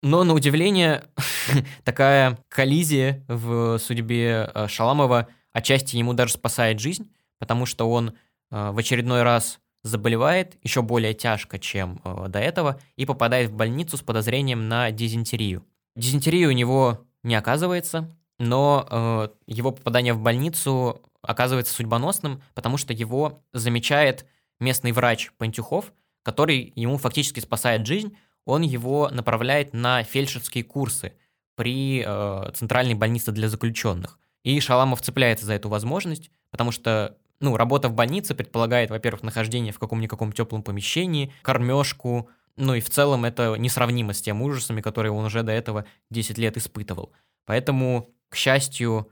Но, 0.03 0.23
на 0.23 0.33
удивление, 0.33 1.03
такая 1.83 2.39
коллизия 2.49 3.23
в 3.27 3.77
судьбе 3.77 4.49
э, 4.53 4.67
Шаламова 4.67 5.27
отчасти 5.53 5.97
ему 5.97 6.13
даже 6.13 6.33
спасает 6.33 6.79
жизнь, 6.79 7.11
потому 7.37 7.65
что 7.65 7.89
он 7.89 8.09
э, 8.49 8.71
в 8.71 8.77
очередной 8.77 9.21
раз 9.21 9.59
заболевает 9.83 10.57
еще 10.63 10.81
более 10.81 11.13
тяжко, 11.13 11.59
чем 11.59 12.01
э, 12.03 12.27
до 12.29 12.39
этого, 12.39 12.79
и 12.95 13.05
попадает 13.05 13.51
в 13.51 13.53
больницу 13.53 13.95
с 13.95 14.01
подозрением 14.01 14.67
на 14.67 14.89
дизентерию. 14.89 15.63
Дизентерии 15.95 16.45
у 16.45 16.51
него 16.51 17.05
не 17.21 17.35
оказывается, 17.35 18.09
но 18.39 19.29
его 19.45 19.71
попадание 19.71 20.13
в 20.13 20.19
больницу 20.19 21.01
оказывается 21.21 21.73
судьбоносным, 21.73 22.41
потому 22.55 22.77
что 22.77 22.93
его 22.93 23.43
замечает 23.53 24.25
местный 24.59 24.93
врач 24.93 25.31
Пантюхов, 25.37 25.93
который 26.23 26.73
ему 26.75 26.97
фактически 26.97 27.39
спасает 27.39 27.85
жизнь, 27.85 28.15
он 28.45 28.61
его 28.61 29.09
направляет 29.09 29.73
на 29.73 30.03
фельдшерские 30.03 30.63
курсы 30.63 31.13
при 31.55 32.03
э, 32.05 32.51
центральной 32.55 32.95
больнице 32.95 33.31
для 33.31 33.49
заключенных. 33.49 34.19
И 34.43 34.59
Шаламов 34.59 35.01
цепляется 35.01 35.45
за 35.45 35.53
эту 35.53 35.69
возможность, 35.69 36.31
потому 36.49 36.71
что 36.71 37.17
ну, 37.39 37.57
работа 37.57 37.89
в 37.89 37.93
больнице 37.93 38.35
предполагает, 38.35 38.89
во-первых, 38.89 39.23
нахождение 39.23 39.73
в 39.73 39.79
каком-никаком 39.79 40.31
теплом 40.31 40.63
помещении, 40.63 41.33
кормежку, 41.41 42.29
ну 42.55 42.75
и 42.75 42.81
в 42.81 42.89
целом 42.89 43.25
это 43.25 43.55
несравнимо 43.55 44.13
с 44.13 44.21
тем 44.21 44.41
ужасами, 44.41 44.81
которые 44.81 45.11
он 45.11 45.25
уже 45.25 45.43
до 45.43 45.51
этого 45.51 45.85
10 46.09 46.37
лет 46.37 46.57
испытывал. 46.57 47.11
Поэтому, 47.45 48.09
к 48.29 48.35
счастью, 48.35 49.09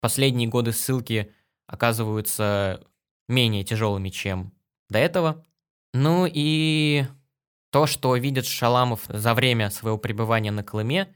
последние 0.00 0.48
годы 0.48 0.72
ссылки 0.72 1.32
оказываются 1.66 2.80
менее 3.28 3.64
тяжелыми, 3.64 4.10
чем 4.10 4.52
до 4.88 4.98
этого. 4.98 5.44
Ну 5.94 6.28
и 6.30 7.06
то, 7.70 7.86
что 7.86 8.16
видит 8.16 8.46
Шаламов 8.46 9.02
за 9.08 9.32
время 9.32 9.70
своего 9.70 9.96
пребывания 9.96 10.50
на 10.50 10.64
Колыме, 10.64 11.08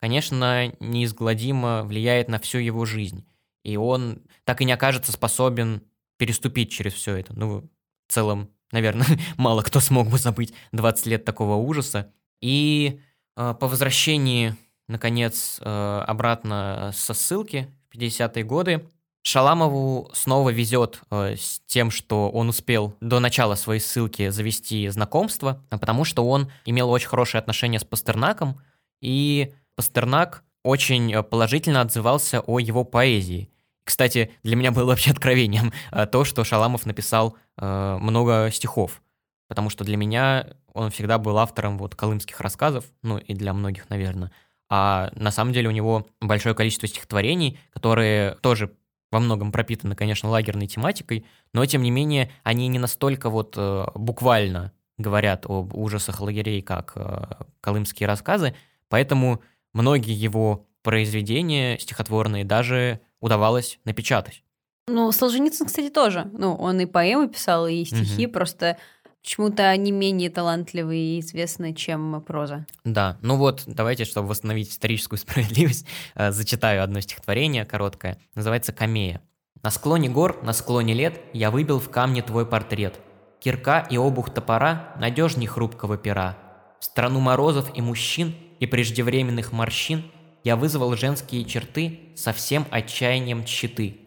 конечно, 0.00 0.72
неизгладимо 0.80 1.84
влияет 1.84 2.28
на 2.28 2.38
всю 2.38 2.58
его 2.58 2.86
жизнь. 2.86 3.26
И 3.62 3.76
он 3.76 4.22
так 4.44 4.62
и 4.62 4.64
не 4.64 4.72
окажется 4.72 5.12
способен 5.12 5.82
переступить 6.16 6.72
через 6.72 6.94
все 6.94 7.16
это. 7.16 7.34
Ну, 7.38 7.70
в 8.08 8.12
целом, 8.12 8.48
наверное, 8.72 9.06
мало 9.36 9.60
кто 9.60 9.80
смог 9.80 10.08
бы 10.08 10.16
забыть 10.16 10.54
20 10.72 11.06
лет 11.06 11.24
такого 11.26 11.56
ужаса. 11.56 12.10
И 12.40 13.00
э, 13.36 13.54
по 13.60 13.68
возвращении, 13.68 14.56
наконец, 14.88 15.60
э, 15.60 16.04
обратно 16.06 16.90
со 16.94 17.12
ссылки 17.12 17.68
в 17.90 17.96
50-е 17.96 18.44
годы, 18.44 18.88
Шаламову 19.22 20.10
снова 20.14 20.50
везет 20.50 21.00
э, 21.10 21.36
с 21.36 21.60
тем, 21.66 21.90
что 21.90 22.28
он 22.30 22.48
успел 22.48 22.96
до 23.00 23.20
начала 23.20 23.54
своей 23.54 23.80
ссылки 23.80 24.30
завести 24.30 24.88
знакомство, 24.88 25.62
потому 25.70 26.04
что 26.04 26.26
он 26.26 26.50
имел 26.64 26.90
очень 26.90 27.08
хорошие 27.08 27.38
отношения 27.38 27.78
с 27.78 27.84
Пастернаком, 27.84 28.60
и 29.00 29.54
Пастернак 29.76 30.42
очень 30.64 31.12
э, 31.12 31.22
положительно 31.22 31.80
отзывался 31.80 32.40
о 32.40 32.58
его 32.58 32.84
поэзии. 32.84 33.48
Кстати, 33.84 34.32
для 34.42 34.56
меня 34.56 34.72
было 34.72 34.86
вообще 34.86 35.10
откровением 35.10 35.72
э, 35.90 36.06
то, 36.06 36.24
что 36.24 36.44
Шаламов 36.44 36.86
написал 36.86 37.36
э, 37.58 37.98
много 38.00 38.50
стихов, 38.52 39.02
потому 39.48 39.70
что 39.70 39.84
для 39.84 39.96
меня 39.96 40.48
он 40.72 40.90
всегда 40.90 41.18
был 41.18 41.38
автором 41.38 41.78
вот 41.78 41.94
колымских 41.94 42.40
рассказов, 42.40 42.84
ну 43.02 43.18
и 43.18 43.34
для 43.34 43.52
многих, 43.52 43.88
наверное. 43.90 44.32
А 44.68 45.10
на 45.14 45.30
самом 45.30 45.52
деле 45.52 45.68
у 45.68 45.72
него 45.72 46.06
большое 46.20 46.54
количество 46.54 46.88
стихотворений, 46.88 47.58
которые 47.72 48.36
тоже 48.36 48.72
во 49.12 49.20
многом 49.20 49.52
пропитаны, 49.52 49.94
конечно, 49.94 50.28
лагерной 50.30 50.66
тематикой, 50.66 51.24
но 51.52 51.64
тем 51.66 51.82
не 51.82 51.90
менее 51.90 52.32
они 52.42 52.66
не 52.66 52.78
настолько 52.78 53.30
вот 53.30 53.54
э, 53.56 53.84
буквально 53.94 54.72
говорят 54.98 55.44
об 55.46 55.76
ужасах 55.76 56.20
лагерей, 56.20 56.62
как 56.62 56.92
э, 56.96 57.44
колымские 57.60 58.06
рассказы, 58.06 58.54
поэтому 58.88 59.42
многие 59.74 60.14
его 60.14 60.66
произведения 60.82 61.78
стихотворные 61.78 62.44
даже 62.44 63.00
удавалось 63.20 63.78
напечатать. 63.84 64.42
Ну, 64.88 65.12
Солженицын, 65.12 65.66
кстати, 65.66 65.90
тоже. 65.90 66.28
Ну, 66.32 66.54
он 66.54 66.80
и 66.80 66.86
поэмы 66.86 67.28
писал, 67.28 67.68
и 67.68 67.84
стихи, 67.84 68.26
угу. 68.26 68.32
просто 68.32 68.78
почему-то 69.22 69.68
они 69.68 69.92
менее 69.92 70.30
талантливые 70.30 71.16
и 71.16 71.20
известны, 71.20 71.74
чем 71.74 72.20
проза. 72.22 72.66
Да, 72.84 73.18
ну 73.22 73.36
вот, 73.36 73.62
давайте, 73.66 74.04
чтобы 74.04 74.28
восстановить 74.28 74.70
историческую 74.70 75.18
справедливость, 75.18 75.86
э, 76.14 76.32
зачитаю 76.32 76.82
одно 76.82 77.00
стихотворение 77.00 77.64
короткое. 77.64 78.18
Называется 78.34 78.72
«Камея». 78.72 79.22
«На 79.62 79.70
склоне 79.70 80.08
гор, 80.08 80.42
на 80.42 80.52
склоне 80.52 80.92
лет 80.92 81.20
я 81.32 81.50
выбил 81.50 81.78
в 81.78 81.88
камне 81.88 82.22
твой 82.22 82.44
портрет. 82.44 82.98
Кирка 83.38 83.86
и 83.88 83.96
обух 83.96 84.30
топора 84.30 84.94
надежней 84.98 85.46
хрупкого 85.46 85.96
пера. 85.96 86.36
В 86.80 86.84
страну 86.84 87.20
морозов 87.20 87.70
и 87.76 87.80
мужчин 87.80 88.34
и 88.58 88.66
преждевременных 88.66 89.52
морщин 89.52 90.04
я 90.42 90.56
вызвал 90.56 90.96
женские 90.96 91.44
черты 91.44 92.00
со 92.16 92.32
всем 92.32 92.66
отчаянием 92.70 93.46
щиты. 93.46 94.00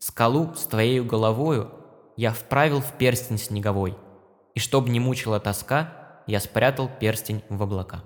Скалу 0.00 0.54
с 0.54 0.64
твоею 0.66 1.04
головою 1.04 1.70
я 2.16 2.32
вправил 2.32 2.80
в 2.80 2.92
перстень 2.98 3.38
снеговой— 3.38 3.96
и 4.56 4.58
чтобы 4.58 4.88
не 4.88 4.98
мучила 4.98 5.38
тоска, 5.38 6.22
я 6.26 6.40
спрятал 6.40 6.88
перстень 6.88 7.42
в 7.50 7.62
облака. 7.62 8.02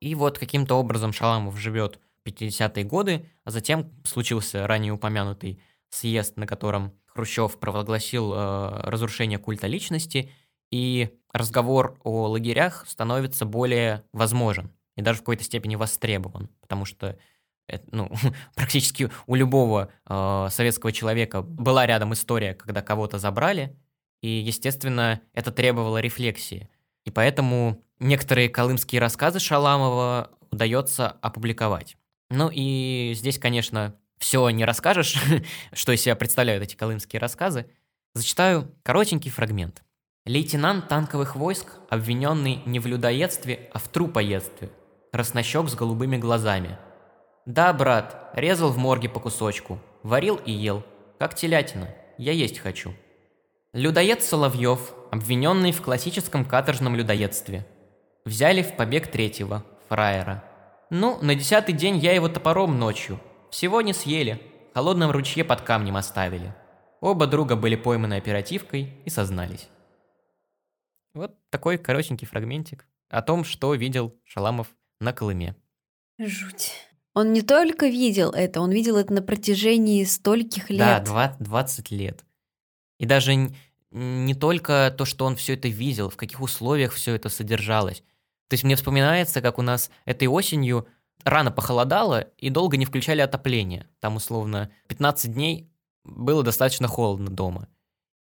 И 0.00 0.14
вот 0.14 0.38
каким-то 0.38 0.76
образом 0.76 1.12
Шаламов 1.12 1.58
живет 1.58 2.00
50-е 2.26 2.84
годы, 2.84 3.28
а 3.44 3.50
затем 3.50 3.92
случился 4.04 4.66
ранее 4.66 4.94
упомянутый 4.94 5.62
съезд, 5.90 6.38
на 6.38 6.46
котором 6.46 6.94
Хрущев 7.04 7.60
провозгласил 7.60 8.32
э, 8.32 8.80
разрушение 8.84 9.38
культа 9.38 9.66
личности, 9.66 10.30
и 10.70 11.10
разговор 11.34 12.00
о 12.02 12.28
лагерях 12.28 12.86
становится 12.88 13.44
более 13.44 14.04
возможен 14.14 14.72
и 14.96 15.02
даже 15.02 15.18
в 15.18 15.20
какой-то 15.20 15.44
степени 15.44 15.76
востребован, 15.76 16.48
потому 16.62 16.86
что 16.86 17.18
это, 17.66 17.84
ну, 17.90 18.10
практически 18.54 19.10
у 19.26 19.34
любого 19.34 19.90
э, 20.06 20.48
советского 20.50 20.92
человека 20.92 21.42
была 21.42 21.84
рядом 21.84 22.14
история, 22.14 22.54
когда 22.54 22.80
кого-то 22.80 23.18
забрали, 23.18 23.76
и, 24.22 24.28
естественно, 24.28 25.20
это 25.34 25.52
требовало 25.52 25.98
рефлексии. 25.98 26.70
И 27.04 27.10
поэтому 27.10 27.82
некоторые 27.98 28.48
колымские 28.48 29.00
рассказы 29.00 29.40
Шаламова 29.40 30.30
удается 30.50 31.08
опубликовать. 31.20 31.96
Ну 32.30 32.48
и 32.52 33.12
здесь, 33.14 33.38
конечно, 33.38 33.96
все 34.18 34.48
не 34.50 34.64
расскажешь, 34.64 35.20
что 35.72 35.92
из 35.92 36.00
себя 36.00 36.16
представляют 36.16 36.62
эти 36.62 36.76
колымские 36.76 37.20
рассказы. 37.20 37.66
Зачитаю 38.14 38.72
коротенький 38.82 39.30
фрагмент. 39.30 39.82
Лейтенант 40.24 40.86
танковых 40.88 41.34
войск, 41.34 41.66
обвиненный 41.90 42.62
не 42.64 42.78
в 42.78 42.86
людоедстве, 42.86 43.68
а 43.72 43.80
в 43.80 43.88
трупоедстве. 43.88 44.70
Краснощек 45.10 45.68
с 45.68 45.74
голубыми 45.74 46.16
глазами. 46.16 46.78
Да, 47.44 47.72
брат, 47.72 48.30
резал 48.34 48.70
в 48.70 48.78
морге 48.78 49.08
по 49.08 49.18
кусочку, 49.18 49.80
варил 50.04 50.36
и 50.36 50.52
ел, 50.52 50.84
как 51.18 51.34
телятина, 51.34 51.88
я 52.18 52.32
есть 52.32 52.60
хочу. 52.60 52.94
Людоед 53.72 54.22
Соловьев, 54.22 54.92
обвиненный 55.10 55.72
в 55.72 55.80
классическом 55.80 56.44
каторжном 56.44 56.94
людоедстве. 56.94 57.66
Взяли 58.26 58.60
в 58.60 58.76
побег 58.76 59.10
третьего, 59.10 59.64
фраера. 59.88 60.44
Ну, 60.90 61.18
на 61.22 61.34
десятый 61.34 61.74
день 61.74 61.96
я 61.96 62.12
его 62.12 62.28
топором 62.28 62.78
ночью. 62.78 63.18
Всего 63.50 63.80
не 63.80 63.94
съели, 63.94 64.42
в 64.70 64.74
холодном 64.74 65.10
ручье 65.10 65.42
под 65.42 65.62
камнем 65.62 65.96
оставили. 65.96 66.54
Оба 67.00 67.26
друга 67.26 67.56
были 67.56 67.76
пойманы 67.76 68.12
оперативкой 68.18 68.92
и 69.06 69.08
сознались. 69.08 69.70
Вот 71.14 71.34
такой 71.48 71.78
коротенький 71.78 72.26
фрагментик 72.26 72.86
о 73.08 73.22
том, 73.22 73.42
что 73.42 73.72
видел 73.74 74.14
Шаламов 74.24 74.66
на 75.00 75.14
Колыме. 75.14 75.56
Жуть. 76.18 76.72
Он 77.14 77.32
не 77.32 77.40
только 77.40 77.86
видел 77.86 78.32
это, 78.32 78.60
он 78.60 78.70
видел 78.70 78.98
это 78.98 79.14
на 79.14 79.22
протяжении 79.22 80.04
стольких 80.04 80.68
лет. 80.68 81.04
Да, 81.04 81.36
20 81.40 81.90
лет. 81.90 82.22
И 83.02 83.04
даже 83.04 83.50
не 83.90 84.34
только 84.34 84.94
то, 84.96 85.04
что 85.04 85.26
он 85.26 85.34
все 85.34 85.54
это 85.54 85.66
видел, 85.66 86.08
в 86.08 86.16
каких 86.16 86.40
условиях 86.40 86.92
все 86.92 87.16
это 87.16 87.28
содержалось. 87.28 88.04
То 88.48 88.54
есть 88.54 88.62
мне 88.62 88.76
вспоминается, 88.76 89.40
как 89.40 89.58
у 89.58 89.62
нас 89.62 89.90
этой 90.04 90.28
осенью 90.28 90.86
рано 91.24 91.50
похолодало 91.50 92.20
и 92.38 92.48
долго 92.48 92.76
не 92.76 92.84
включали 92.84 93.20
отопление. 93.20 93.88
Там 93.98 94.14
условно 94.14 94.70
15 94.86 95.32
дней 95.32 95.68
было 96.04 96.44
достаточно 96.44 96.86
холодно 96.86 97.28
дома. 97.28 97.66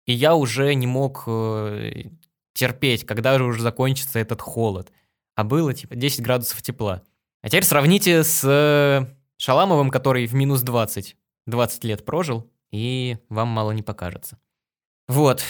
И 0.05 0.13
я 0.13 0.35
уже 0.35 0.75
не 0.75 0.87
мог 0.87 1.25
э, 1.27 2.11
терпеть, 2.53 3.07
когда 3.07 3.39
же 3.39 3.45
уже 3.45 3.63
закончится 3.63 4.19
этот 4.19 4.43
холод. 4.43 4.93
А 5.37 5.43
было 5.43 5.73
типа 5.73 5.97
10 5.97 6.21
градусов 6.21 6.61
тепла. 6.61 7.03
А 7.41 7.49
теперь 7.49 7.65
сравните 7.65 8.23
с 8.25 9.09
Шаламовым, 9.39 9.89
который 9.89 10.27
в 10.27 10.35
минус 10.35 10.61
20, 10.61 11.17
20 11.47 11.85
лет 11.85 12.05
прожил, 12.05 12.51
и 12.71 13.17
вам 13.31 13.49
мало 13.49 13.71
не 13.71 13.83
покажется. 13.83 14.39
Вот. 15.09 15.43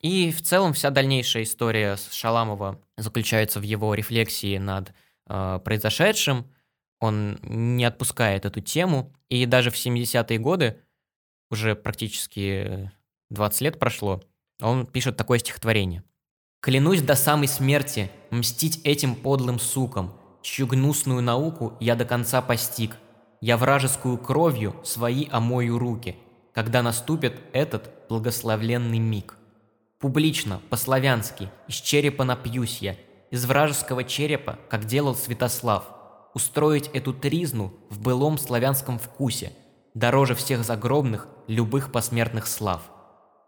И 0.00 0.30
в 0.30 0.42
целом 0.42 0.72
вся 0.72 0.90
дальнейшая 0.90 1.42
история 1.42 1.96
с 1.96 2.12
Шаламова 2.12 2.80
заключается 2.96 3.60
в 3.60 3.62
его 3.62 3.94
рефлексии 3.94 4.58
над 4.58 4.92
э, 5.28 5.60
произошедшим. 5.64 6.46
Он 7.00 7.38
не 7.42 7.84
отпускает 7.84 8.44
эту 8.44 8.60
тему. 8.60 9.12
И 9.28 9.44
даже 9.46 9.70
в 9.70 9.74
70-е 9.74 10.38
годы, 10.38 10.80
уже 11.50 11.74
практически 11.74 12.90
20 13.30 13.60
лет 13.62 13.78
прошло, 13.78 14.22
он 14.60 14.86
пишет 14.86 15.16
такое 15.16 15.38
стихотворение. 15.38 16.02
«Клянусь 16.60 17.02
до 17.02 17.14
самой 17.14 17.46
смерти 17.46 18.10
мстить 18.30 18.80
этим 18.84 19.14
подлым 19.14 19.60
сукам, 19.60 20.12
чью 20.42 20.66
гнусную 20.66 21.22
науку 21.22 21.76
я 21.80 21.94
до 21.94 22.04
конца 22.04 22.42
постиг. 22.42 22.96
Я 23.40 23.56
вражескую 23.56 24.18
кровью 24.18 24.74
свои 24.84 25.28
омою 25.30 25.78
руки, 25.78 26.16
когда 26.58 26.82
наступит 26.82 27.40
этот 27.52 27.88
благословленный 28.08 28.98
миг. 28.98 29.36
Публично, 30.00 30.60
по-славянски, 30.70 31.52
из 31.68 31.76
черепа 31.76 32.24
напьюсь 32.24 32.78
я, 32.80 32.96
из 33.30 33.44
вражеского 33.44 34.02
черепа, 34.02 34.58
как 34.68 34.84
делал 34.84 35.14
Святослав, 35.14 35.84
устроить 36.34 36.88
эту 36.88 37.14
тризну 37.14 37.72
в 37.90 38.00
былом 38.00 38.38
славянском 38.38 38.98
вкусе, 38.98 39.52
дороже 39.94 40.34
всех 40.34 40.64
загробных, 40.64 41.28
любых 41.46 41.92
посмертных 41.92 42.48
слав. 42.48 42.82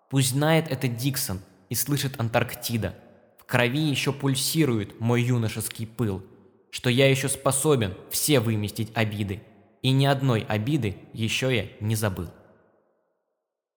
Пусть 0.08 0.30
знает 0.30 0.70
это 0.70 0.86
Диксон 0.86 1.40
и 1.68 1.74
слышит 1.74 2.20
Антарктида. 2.20 2.94
В 3.40 3.44
крови 3.44 3.90
еще 3.90 4.12
пульсирует 4.12 5.00
мой 5.00 5.20
юношеский 5.20 5.88
пыл, 5.88 6.22
что 6.70 6.88
я 6.88 7.10
еще 7.10 7.28
способен 7.28 7.92
все 8.08 8.38
выместить 8.38 8.92
обиды, 8.94 9.42
и 9.82 9.90
ни 9.90 10.06
одной 10.06 10.42
обиды 10.42 10.94
еще 11.12 11.52
я 11.52 11.66
не 11.80 11.96
забыл. 11.96 12.28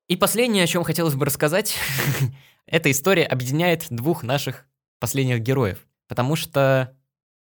И 0.07 0.17
последнее, 0.17 0.63
о 0.63 0.67
чем 0.67 0.83
хотелось 0.83 1.15
бы 1.15 1.25
рассказать, 1.25 1.75
эта 2.65 2.91
история 2.91 3.25
объединяет 3.25 3.87
двух 3.89 4.23
наших 4.23 4.65
последних 4.99 5.39
героев, 5.39 5.87
потому 6.07 6.35
что 6.35 6.95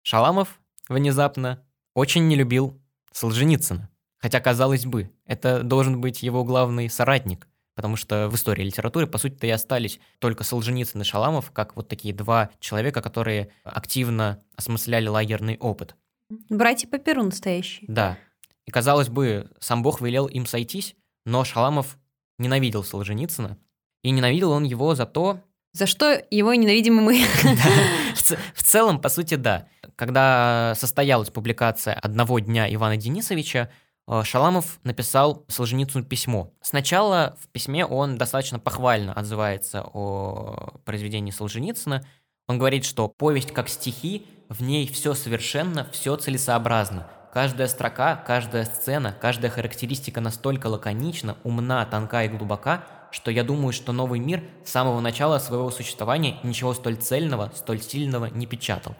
Шаламов 0.02 0.60
внезапно 0.88 1.64
очень 1.94 2.26
не 2.28 2.36
любил 2.36 2.80
Солженицына. 3.12 3.90
Хотя, 4.18 4.40
казалось 4.40 4.86
бы, 4.86 5.10
это 5.26 5.62
должен 5.62 6.00
быть 6.00 6.22
его 6.22 6.44
главный 6.44 6.88
соратник, 6.88 7.46
Потому 7.74 7.96
что 7.96 8.28
в 8.28 8.36
истории 8.36 8.62
литературы, 8.62 9.06
по 9.06 9.18
сути-то, 9.18 9.46
и 9.46 9.50
остались 9.50 9.98
только 10.20 10.44
Солженицын 10.44 11.00
и 11.00 11.04
Шаламов, 11.04 11.50
как 11.50 11.74
вот 11.74 11.88
такие 11.88 12.14
два 12.14 12.50
человека, 12.60 13.02
которые 13.02 13.50
активно 13.64 14.42
осмысляли 14.56 15.08
лагерный 15.08 15.56
опыт. 15.58 15.96
Братья 16.48 16.86
по 16.86 16.98
перу 16.98 17.24
настоящие. 17.24 17.86
Да. 17.88 18.16
И, 18.64 18.70
казалось 18.70 19.08
бы, 19.08 19.50
сам 19.58 19.82
Бог 19.82 20.00
велел 20.00 20.26
им 20.26 20.46
сойтись, 20.46 20.94
но 21.24 21.44
Шаламов 21.44 21.98
ненавидел 22.38 22.84
Солженицына, 22.84 23.58
и 24.02 24.10
ненавидел 24.10 24.50
он 24.50 24.64
его 24.64 24.94
за 24.94 25.06
то... 25.06 25.40
За 25.72 25.86
что 25.86 26.22
его 26.30 26.54
ненавидим 26.54 26.94
мы. 26.94 27.24
В 28.54 28.62
целом, 28.62 29.00
по 29.00 29.08
сути, 29.08 29.34
да. 29.34 29.66
Когда 29.96 30.74
состоялась 30.76 31.30
публикация 31.30 31.94
«Одного 31.94 32.38
дня» 32.38 32.72
Ивана 32.72 32.96
Денисовича, 32.96 33.70
Э, 34.06 34.22
Шаламов 34.24 34.80
написал 34.84 35.44
Солженицыну 35.48 36.04
письмо. 36.04 36.52
Сначала 36.60 37.36
в 37.40 37.48
письме 37.48 37.86
он 37.86 38.18
достаточно 38.18 38.58
похвально 38.58 39.12
отзывается 39.12 39.82
о 39.82 40.74
произведении 40.84 41.30
Солженицына. 41.30 42.06
Он 42.46 42.58
говорит, 42.58 42.84
что 42.84 43.08
повесть 43.08 43.52
как 43.52 43.68
стихи, 43.68 44.26
в 44.48 44.62
ней 44.62 44.86
все 44.86 45.14
совершенно, 45.14 45.88
все 45.92 46.16
целесообразно. 46.16 47.08
Каждая 47.34 47.66
строка, 47.66 48.14
каждая 48.14 48.64
сцена, 48.64 49.12
каждая 49.20 49.50
характеристика 49.50 50.20
настолько 50.20 50.68
лаконична, 50.68 51.36
умна, 51.42 51.84
тонка 51.84 52.22
и 52.22 52.28
глубока, 52.28 52.86
что 53.10 53.32
я 53.32 53.42
думаю, 53.42 53.72
что 53.72 53.90
новый 53.90 54.20
мир 54.20 54.44
с 54.64 54.70
самого 54.70 55.00
начала 55.00 55.40
своего 55.40 55.72
существования 55.72 56.38
ничего 56.44 56.72
столь 56.74 56.94
цельного, 56.94 57.50
столь 57.56 57.82
сильного 57.82 58.26
не 58.26 58.46
печатал. 58.46 58.94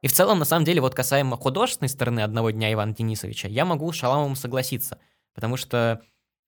И 0.00 0.08
в 0.08 0.12
целом, 0.12 0.40
на 0.40 0.44
самом 0.44 0.64
деле, 0.64 0.80
вот 0.80 0.96
касаемо 0.96 1.36
художественной 1.36 1.88
стороны 1.88 2.18
«Одного 2.20 2.50
дня» 2.50 2.72
Ивана 2.72 2.96
Денисовича, 2.96 3.46
я 3.46 3.64
могу 3.64 3.92
с 3.92 3.94
Шаламовым 3.96 4.34
согласиться, 4.34 4.98
потому 5.32 5.56
что, 5.56 6.02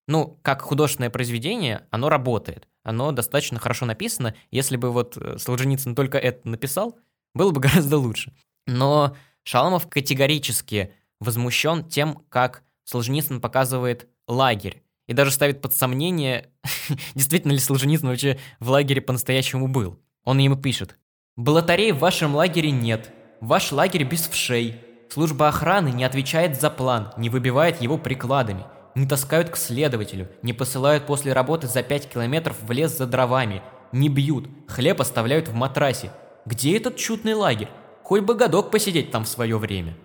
ну, 0.09 0.37
как 0.41 0.63
художественное 0.63 1.09
произведение, 1.09 1.87
оно 1.91 2.09
работает, 2.09 2.67
оно 2.83 3.13
достаточно 3.13 3.57
хорошо 3.57 3.85
написано, 3.85 4.35
если 4.51 4.75
бы 4.75 4.91
вот 4.91 5.15
э, 5.15 5.37
Солженицын 5.37 5.95
только 5.95 6.17
это 6.17 6.45
написал, 6.45 6.99
было 7.33 7.51
бы 7.51 7.61
гораздо 7.61 7.99
лучше. 7.99 8.33
Но 8.67 9.15
Шаламов 9.43 9.87
категорически 9.87 10.91
возмущен 11.19 11.87
тем, 11.87 12.23
как 12.29 12.63
Солженицын 12.85 13.41
показывает 13.41 14.07
лагерь, 14.27 14.83
и 15.07 15.13
даже 15.13 15.31
ставит 15.31 15.61
под 15.61 15.73
сомнение, 15.73 16.51
действительно 17.15 17.51
ли 17.51 17.59
Солженицын 17.59 18.07
вообще 18.07 18.39
в 18.59 18.69
лагере 18.69 19.01
по-настоящему 19.01 19.67
был. 19.67 19.99
Он 20.23 20.37
ему 20.39 20.55
пишет, 20.55 20.97
«Балатарей 21.35 21.91
в 21.91 21.99
вашем 21.99 22.35
лагере 22.35 22.71
нет, 22.71 23.11
Ваш 23.41 23.71
лагерь 23.71 24.05
без 24.05 24.27
вшей. 24.27 24.79
Служба 25.09 25.49
охраны 25.49 25.89
не 25.89 26.03
отвечает 26.03 26.59
за 26.59 26.69
план, 26.69 27.11
не 27.17 27.29
выбивает 27.29 27.81
его 27.81 27.97
прикладами. 27.97 28.65
Не 28.95 29.05
таскают 29.05 29.49
к 29.49 29.57
следователю, 29.57 30.29
не 30.41 30.53
посылают 30.53 31.05
после 31.05 31.33
работы 31.33 31.67
за 31.67 31.83
5 31.83 32.09
километров 32.09 32.57
в 32.61 32.71
лес 32.71 32.97
за 32.97 33.05
дровами. 33.05 33.61
Не 33.91 34.09
бьют, 34.09 34.47
хлеб 34.67 35.01
оставляют 35.01 35.47
в 35.49 35.53
матрасе. 35.53 36.11
Где 36.45 36.77
этот 36.77 36.95
чудный 36.95 37.33
лагерь? 37.33 37.69
Хоть 38.03 38.21
бы 38.21 38.35
годок 38.35 38.71
посидеть 38.71 39.11
там 39.11 39.25
в 39.25 39.29
свое 39.29 39.57
время. 39.57 39.95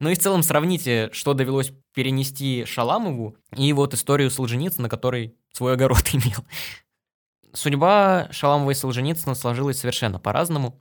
Ну 0.00 0.08
и 0.08 0.14
в 0.14 0.18
целом 0.18 0.42
сравните, 0.42 1.10
что 1.12 1.34
довелось 1.34 1.72
перенести 1.94 2.64
Шаламову 2.64 3.36
и 3.54 3.72
вот 3.74 3.92
историю 3.92 4.30
Солженицына, 4.30 4.88
который 4.88 5.36
свой 5.52 5.74
огород 5.74 6.08
имел. 6.14 6.44
Судьба 7.52 8.28
Шаламова 8.30 8.70
и 8.70 8.74
Солженицына 8.74 9.34
сложилась 9.34 9.78
совершенно 9.78 10.18
по-разному. 10.18 10.80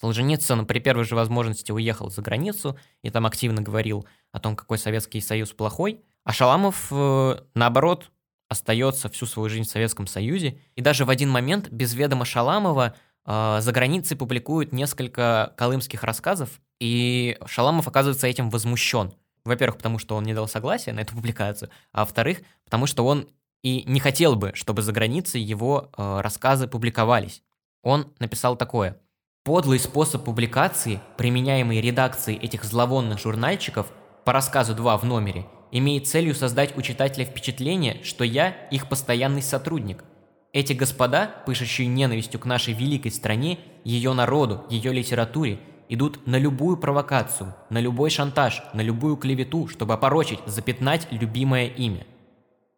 Солженицын 0.00 0.64
при 0.64 0.78
первой 0.78 1.04
же 1.04 1.16
возможности 1.16 1.72
уехал 1.72 2.08
за 2.08 2.22
границу 2.22 2.78
и 3.02 3.10
там 3.10 3.26
активно 3.26 3.62
говорил 3.62 4.06
о 4.32 4.38
том, 4.38 4.56
какой 4.56 4.78
Советский 4.78 5.20
Союз 5.20 5.52
плохой, 5.52 6.00
а 6.24 6.32
Шаламов, 6.32 6.88
э, 6.90 7.36
наоборот, 7.54 8.10
остается 8.48 9.08
всю 9.08 9.26
свою 9.26 9.48
жизнь 9.48 9.68
в 9.68 9.70
Советском 9.70 10.06
Союзе. 10.06 10.58
И 10.74 10.80
даже 10.80 11.04
в 11.04 11.10
один 11.10 11.30
момент 11.30 11.68
без 11.70 11.94
ведома 11.94 12.24
Шаламова 12.24 12.94
э, 13.26 13.58
за 13.60 13.72
границей 13.72 14.16
публикуют 14.16 14.72
несколько 14.72 15.54
колымских 15.56 16.02
рассказов, 16.02 16.60
и 16.80 17.38
Шаламов 17.46 17.86
оказывается 17.86 18.26
этим 18.26 18.50
возмущен. 18.50 19.12
Во-первых, 19.44 19.76
потому 19.76 19.98
что 19.98 20.16
он 20.16 20.24
не 20.24 20.34
дал 20.34 20.48
согласия 20.48 20.92
на 20.92 21.00
эту 21.00 21.14
публикацию, 21.14 21.70
а 21.92 22.00
во-вторых, 22.00 22.40
потому 22.64 22.86
что 22.86 23.06
он 23.06 23.28
и 23.62 23.84
не 23.86 24.00
хотел 24.00 24.36
бы, 24.36 24.52
чтобы 24.54 24.82
за 24.82 24.92
границей 24.92 25.40
его 25.40 25.90
э, 25.96 26.20
рассказы 26.22 26.66
публиковались. 26.66 27.42
Он 27.82 28.12
написал 28.18 28.56
такое– 28.56 28.98
Подлый 29.42 29.78
способ 29.78 30.24
публикации, 30.24 31.00
применяемый 31.16 31.80
редакцией 31.80 32.38
этих 32.38 32.62
зловонных 32.62 33.18
журнальчиков 33.18 33.86
по 34.26 34.34
рассказу 34.34 34.74
2 34.74 34.98
в 34.98 35.04
номере, 35.04 35.46
имеет 35.72 36.06
целью 36.06 36.34
создать 36.34 36.76
у 36.76 36.82
читателя 36.82 37.24
впечатление, 37.24 38.02
что 38.02 38.22
я 38.22 38.50
их 38.70 38.86
постоянный 38.86 39.40
сотрудник. 39.40 40.04
Эти 40.52 40.74
господа, 40.74 41.36
пышущие 41.46 41.88
ненавистью 41.88 42.38
к 42.38 42.44
нашей 42.44 42.74
великой 42.74 43.12
стране, 43.12 43.58
ее 43.82 44.12
народу, 44.12 44.66
ее 44.68 44.92
литературе, 44.92 45.58
идут 45.90 46.26
на 46.26 46.38
любую 46.38 46.76
провокацию, 46.76 47.54
на 47.68 47.80
любой 47.80 48.10
шантаж, 48.10 48.62
на 48.72 48.80
любую 48.80 49.16
клевету, 49.16 49.68
чтобы 49.68 49.94
опорочить, 49.94 50.38
запятнать 50.46 51.08
любимое 51.10 51.66
имя. 51.66 52.06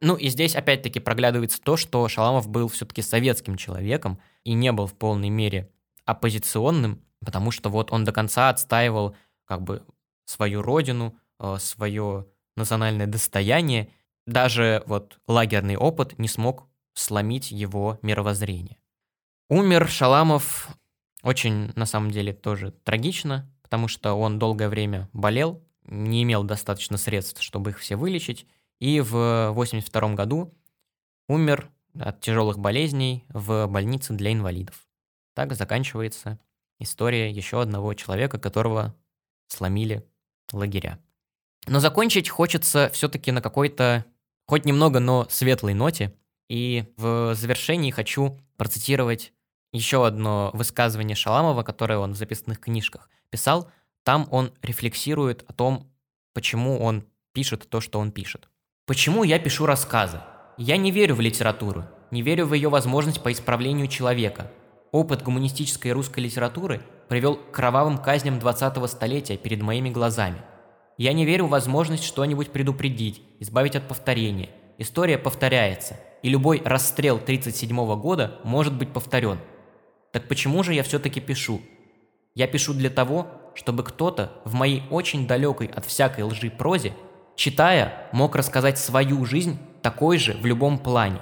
Ну 0.00 0.16
и 0.16 0.28
здесь 0.28 0.56
опять-таки 0.56 0.98
проглядывается 0.98 1.60
то, 1.62 1.76
что 1.76 2.08
Шаламов 2.08 2.48
был 2.48 2.68
все-таки 2.68 3.02
советским 3.02 3.56
человеком 3.56 4.18
и 4.42 4.54
не 4.54 4.72
был 4.72 4.86
в 4.86 4.94
полной 4.94 5.28
мере 5.28 5.70
оппозиционным, 6.06 7.04
потому 7.24 7.50
что 7.50 7.70
вот 7.70 7.92
он 7.92 8.04
до 8.04 8.12
конца 8.12 8.48
отстаивал 8.48 9.14
как 9.44 9.62
бы 9.62 9.84
свою 10.24 10.62
родину, 10.62 11.14
э, 11.38 11.56
свое 11.60 12.26
национальное 12.56 13.06
достояние. 13.06 13.90
Даже 14.26 14.82
вот 14.86 15.18
лагерный 15.28 15.76
опыт 15.76 16.18
не 16.18 16.28
смог 16.28 16.66
сломить 16.94 17.50
его 17.50 17.98
мировоззрение. 18.02 18.78
Умер 19.48 19.88
Шаламов 19.88 20.68
очень, 21.22 21.72
на 21.76 21.86
самом 21.86 22.10
деле, 22.10 22.32
тоже 22.32 22.72
трагично, 22.84 23.50
потому 23.62 23.88
что 23.88 24.14
он 24.14 24.38
долгое 24.38 24.68
время 24.68 25.08
болел, 25.12 25.62
не 25.84 26.22
имел 26.22 26.44
достаточно 26.44 26.96
средств, 26.96 27.42
чтобы 27.42 27.70
их 27.70 27.78
все 27.78 27.96
вылечить, 27.96 28.46
и 28.78 29.00
в 29.00 29.50
1982 29.50 30.14
году 30.14 30.54
умер 31.28 31.70
от 31.98 32.20
тяжелых 32.20 32.58
болезней 32.58 33.24
в 33.28 33.66
больнице 33.66 34.14
для 34.14 34.32
инвалидов. 34.32 34.86
Так 35.34 35.54
заканчивается 35.54 36.38
история 36.78 37.30
еще 37.30 37.60
одного 37.60 37.94
человека, 37.94 38.38
которого 38.38 38.94
сломили 39.48 40.04
лагеря. 40.52 40.98
Но 41.66 41.80
закончить 41.80 42.28
хочется 42.28 42.90
все-таки 42.92 43.30
на 43.30 43.40
какой-то, 43.40 44.04
хоть 44.46 44.64
немного, 44.64 44.98
но 44.98 45.26
светлой 45.30 45.74
ноте. 45.74 46.14
И 46.48 46.92
в 46.96 47.34
завершении 47.34 47.90
хочу 47.90 48.38
процитировать 48.56 49.32
еще 49.72 50.06
одно 50.06 50.50
высказывание 50.52 51.16
Шаламова, 51.16 51.62
которое 51.62 51.98
он 51.98 52.12
в 52.12 52.16
записанных 52.16 52.60
книжках 52.60 53.08
писал. 53.30 53.70
Там 54.04 54.28
он 54.30 54.52
рефлексирует 54.62 55.44
о 55.48 55.52
том, 55.52 55.90
почему 56.34 56.78
он 56.80 57.04
пишет 57.32 57.68
то, 57.68 57.80
что 57.80 57.98
он 57.98 58.12
пишет. 58.12 58.48
Почему 58.86 59.24
я 59.24 59.38
пишу 59.38 59.66
рассказы? 59.66 60.20
Я 60.58 60.76
не 60.76 60.90
верю 60.90 61.14
в 61.14 61.20
литературу, 61.20 61.86
не 62.10 62.20
верю 62.20 62.46
в 62.46 62.54
ее 62.54 62.68
возможность 62.68 63.22
по 63.22 63.32
исправлению 63.32 63.88
человека. 63.88 64.50
Опыт 64.90 65.22
гуманистической 65.22 65.92
русской 65.92 66.20
литературы 66.20 66.82
привел 67.08 67.36
к 67.36 67.52
кровавым 67.52 67.96
казням 67.96 68.38
20-го 68.38 68.86
столетия 68.86 69.38
перед 69.38 69.62
моими 69.62 69.88
глазами. 69.88 70.42
Я 70.98 71.14
не 71.14 71.24
верю 71.24 71.46
в 71.46 71.50
возможность 71.50 72.04
что-нибудь 72.04 72.50
предупредить, 72.50 73.22
избавить 73.40 73.76
от 73.76 73.88
повторения. 73.88 74.50
История 74.76 75.16
повторяется, 75.16 75.98
и 76.22 76.28
любой 76.28 76.60
расстрел 76.64 77.16
1937 77.16 78.00
года 78.00 78.40
может 78.44 78.74
быть 78.74 78.92
повторен. 78.92 79.38
Так 80.12 80.28
почему 80.28 80.62
же 80.62 80.74
я 80.74 80.82
все-таки 80.82 81.20
пишу? 81.20 81.60
Я 82.34 82.46
пишу 82.46 82.74
для 82.74 82.90
того, 82.90 83.26
чтобы 83.54 83.82
кто-то 83.82 84.32
в 84.44 84.54
моей 84.54 84.84
очень 84.90 85.26
далекой 85.26 85.66
от 85.66 85.84
всякой 85.84 86.24
лжи 86.24 86.50
прозе 86.50 86.94
Читая, 87.34 88.08
мог 88.12 88.36
рассказать 88.36 88.78
свою 88.78 89.24
жизнь 89.24 89.58
такой 89.80 90.18
же 90.18 90.34
в 90.34 90.46
любом 90.46 90.78
плане. 90.78 91.20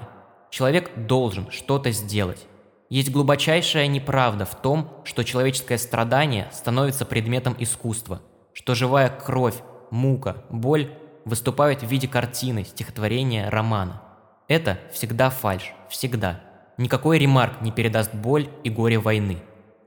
Человек 0.50 0.90
должен 1.06 1.50
что-то 1.50 1.92
сделать. 1.92 2.46
Есть 2.88 3.12
глубочайшая 3.12 3.86
неправда 3.86 4.44
в 4.44 4.60
том, 4.60 4.92
что 5.04 5.22
человеческое 5.22 5.78
страдание 5.78 6.48
становится 6.52 7.06
предметом 7.06 7.54
искусства, 7.58 8.20
что 8.52 8.74
живая 8.74 9.08
кровь, 9.08 9.54
мука, 9.92 10.44
боль 10.50 10.92
выступают 11.24 11.82
в 11.82 11.86
виде 11.86 12.08
картины, 12.08 12.64
стихотворения, 12.64 13.48
романа. 13.48 14.02
Это 14.48 14.80
всегда 14.92 15.30
фальшь, 15.30 15.72
всегда. 15.88 16.40
Никакой 16.80 17.18
ремарк 17.18 17.60
не 17.60 17.72
передаст 17.72 18.14
боль 18.14 18.48
и 18.64 18.70
горе 18.70 18.98
войны. 18.98 19.42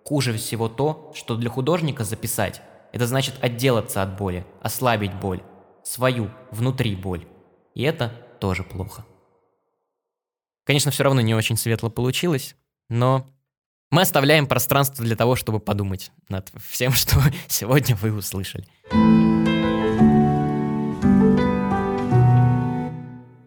Хуже 0.06 0.32
всего 0.38 0.70
то, 0.70 1.12
что 1.16 1.36
для 1.36 1.50
художника 1.50 2.04
записать– 2.04 2.62
это 2.94 3.08
значит 3.08 3.34
отделаться 3.42 4.04
от 4.04 4.16
боли, 4.16 4.46
ослабить 4.62 5.16
боль, 5.16 5.42
свою, 5.84 6.30
внутри 6.52 6.96
боль. 6.96 7.26
И 7.74 7.82
это 7.82 8.10
тоже 8.40 8.62
плохо. 8.62 9.04
Конечно, 10.66 10.92
все 10.92 11.04
равно 11.04 11.22
не 11.22 11.34
очень 11.34 11.58
светло 11.58 11.90
получилось, 11.90 12.56
но 12.90 13.26
мы 13.90 14.04
оставляем 14.04 14.46
пространство 14.46 15.04
для 15.04 15.16
того, 15.16 15.36
чтобы 15.36 15.60
подумать 15.60 16.12
над 16.30 16.52
всем, 16.70 16.92
что 16.94 17.20
сегодня 17.48 17.96
вы 17.96 18.14
услышали. 18.14 18.68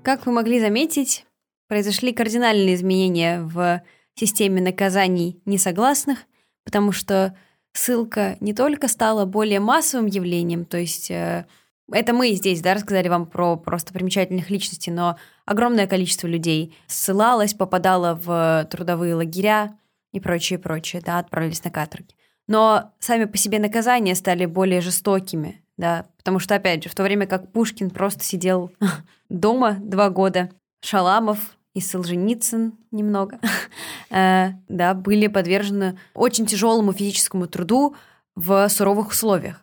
Как 0.02 0.26
вы 0.26 0.32
могли 0.32 0.58
заметить, 0.58 1.24
произошли 1.68 2.12
кардинальные 2.12 2.74
изменения 2.74 3.40
в 3.40 3.82
системе 4.14 4.60
наказаний 4.60 5.40
несогласных, 5.44 6.20
потому 6.64 6.92
что 6.92 7.36
ссылка 7.72 8.36
не 8.40 8.54
только 8.54 8.88
стала 8.88 9.24
более 9.24 9.60
массовым 9.60 10.06
явлением, 10.06 10.64
то 10.64 10.78
есть 10.78 11.10
э, 11.10 11.46
это 11.92 12.12
мы 12.12 12.32
здесь, 12.32 12.62
да, 12.62 12.74
рассказали 12.74 13.08
вам 13.08 13.26
про 13.26 13.56
просто 13.56 13.92
примечательных 13.92 14.50
личностей, 14.50 14.90
но 14.90 15.18
огромное 15.44 15.86
количество 15.86 16.26
людей 16.26 16.76
ссылалось, 16.86 17.54
попадало 17.54 18.18
в 18.22 18.66
трудовые 18.70 19.14
лагеря 19.14 19.78
и 20.12 20.20
прочее, 20.20 20.58
прочее, 20.58 21.02
да, 21.04 21.18
отправились 21.18 21.62
на 21.62 21.70
каторги. 21.70 22.14
Но 22.48 22.92
сами 22.98 23.24
по 23.24 23.36
себе 23.36 23.58
наказания 23.58 24.14
стали 24.14 24.46
более 24.46 24.80
жестокими, 24.80 25.62
да, 25.76 26.06
потому 26.16 26.38
что, 26.38 26.54
опять 26.54 26.82
же, 26.82 26.88
в 26.88 26.94
то 26.94 27.02
время 27.02 27.26
как 27.26 27.52
Пушкин 27.52 27.90
просто 27.90 28.24
сидел 28.24 28.72
дома 29.28 29.76
два 29.80 30.10
года, 30.10 30.50
Шаламов 30.80 31.55
и 31.76 31.80
Солженицын 31.82 32.72
немного, 32.90 33.38
э, 34.10 34.52
да, 34.66 34.94
были 34.94 35.26
подвержены 35.26 35.98
очень 36.14 36.46
тяжелому 36.46 36.94
физическому 36.94 37.46
труду 37.46 37.94
в 38.34 38.66
суровых 38.70 39.10
условиях. 39.10 39.62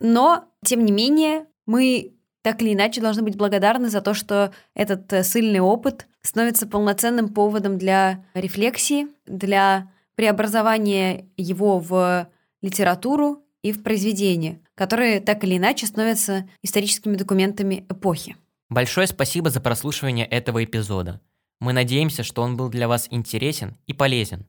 Но, 0.00 0.46
тем 0.64 0.86
не 0.86 0.90
менее, 0.90 1.44
мы 1.66 2.14
так 2.40 2.62
или 2.62 2.72
иначе 2.72 3.02
должны 3.02 3.22
быть 3.22 3.36
благодарны 3.36 3.90
за 3.90 4.00
то, 4.00 4.14
что 4.14 4.54
этот 4.74 5.12
э, 5.12 5.22
сильный 5.22 5.60
опыт 5.60 6.06
становится 6.22 6.66
полноценным 6.66 7.28
поводом 7.28 7.76
для 7.76 8.24
рефлексии, 8.32 9.08
для 9.26 9.92
преобразования 10.14 11.26
его 11.36 11.78
в 11.78 12.26
литературу 12.62 13.44
и 13.60 13.72
в 13.72 13.82
произведения, 13.82 14.62
которые 14.74 15.20
так 15.20 15.44
или 15.44 15.58
иначе 15.58 15.86
становятся 15.86 16.48
историческими 16.62 17.16
документами 17.16 17.84
эпохи. 17.90 18.36
Большое 18.70 19.06
спасибо 19.06 19.50
за 19.50 19.60
прослушивание 19.60 20.24
этого 20.24 20.64
эпизода. 20.64 21.20
Мы 21.60 21.72
надеемся, 21.72 22.22
что 22.22 22.42
он 22.42 22.56
был 22.56 22.68
для 22.68 22.88
вас 22.88 23.06
интересен 23.10 23.76
и 23.86 23.92
полезен. 23.92 24.46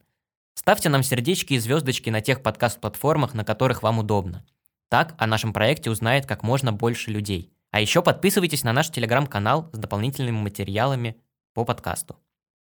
Ставьте 0.53 0.89
нам 0.89 1.03
сердечки 1.03 1.53
и 1.53 1.59
звездочки 1.59 2.09
на 2.09 2.21
тех 2.21 2.41
подкаст-платформах, 2.41 3.33
на 3.33 3.43
которых 3.43 3.83
вам 3.83 3.99
удобно. 3.99 4.45
Так 4.89 5.15
о 5.17 5.27
нашем 5.27 5.53
проекте 5.53 5.89
узнает 5.89 6.25
как 6.25 6.43
можно 6.43 6.71
больше 6.71 7.11
людей. 7.11 7.53
А 7.71 7.79
еще 7.79 8.01
подписывайтесь 8.01 8.63
на 8.63 8.73
наш 8.73 8.89
телеграм-канал 8.89 9.69
с 9.73 9.77
дополнительными 9.77 10.37
материалами 10.37 11.17
по 11.53 11.65
подкасту. 11.65 12.17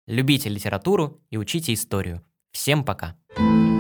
Любите 0.07 0.49
литературу 0.49 1.21
и 1.31 1.37
учите 1.37 1.73
историю. 1.73 2.25
Всем 2.53 2.85
пока! 2.85 3.17
Пока. 3.37 3.74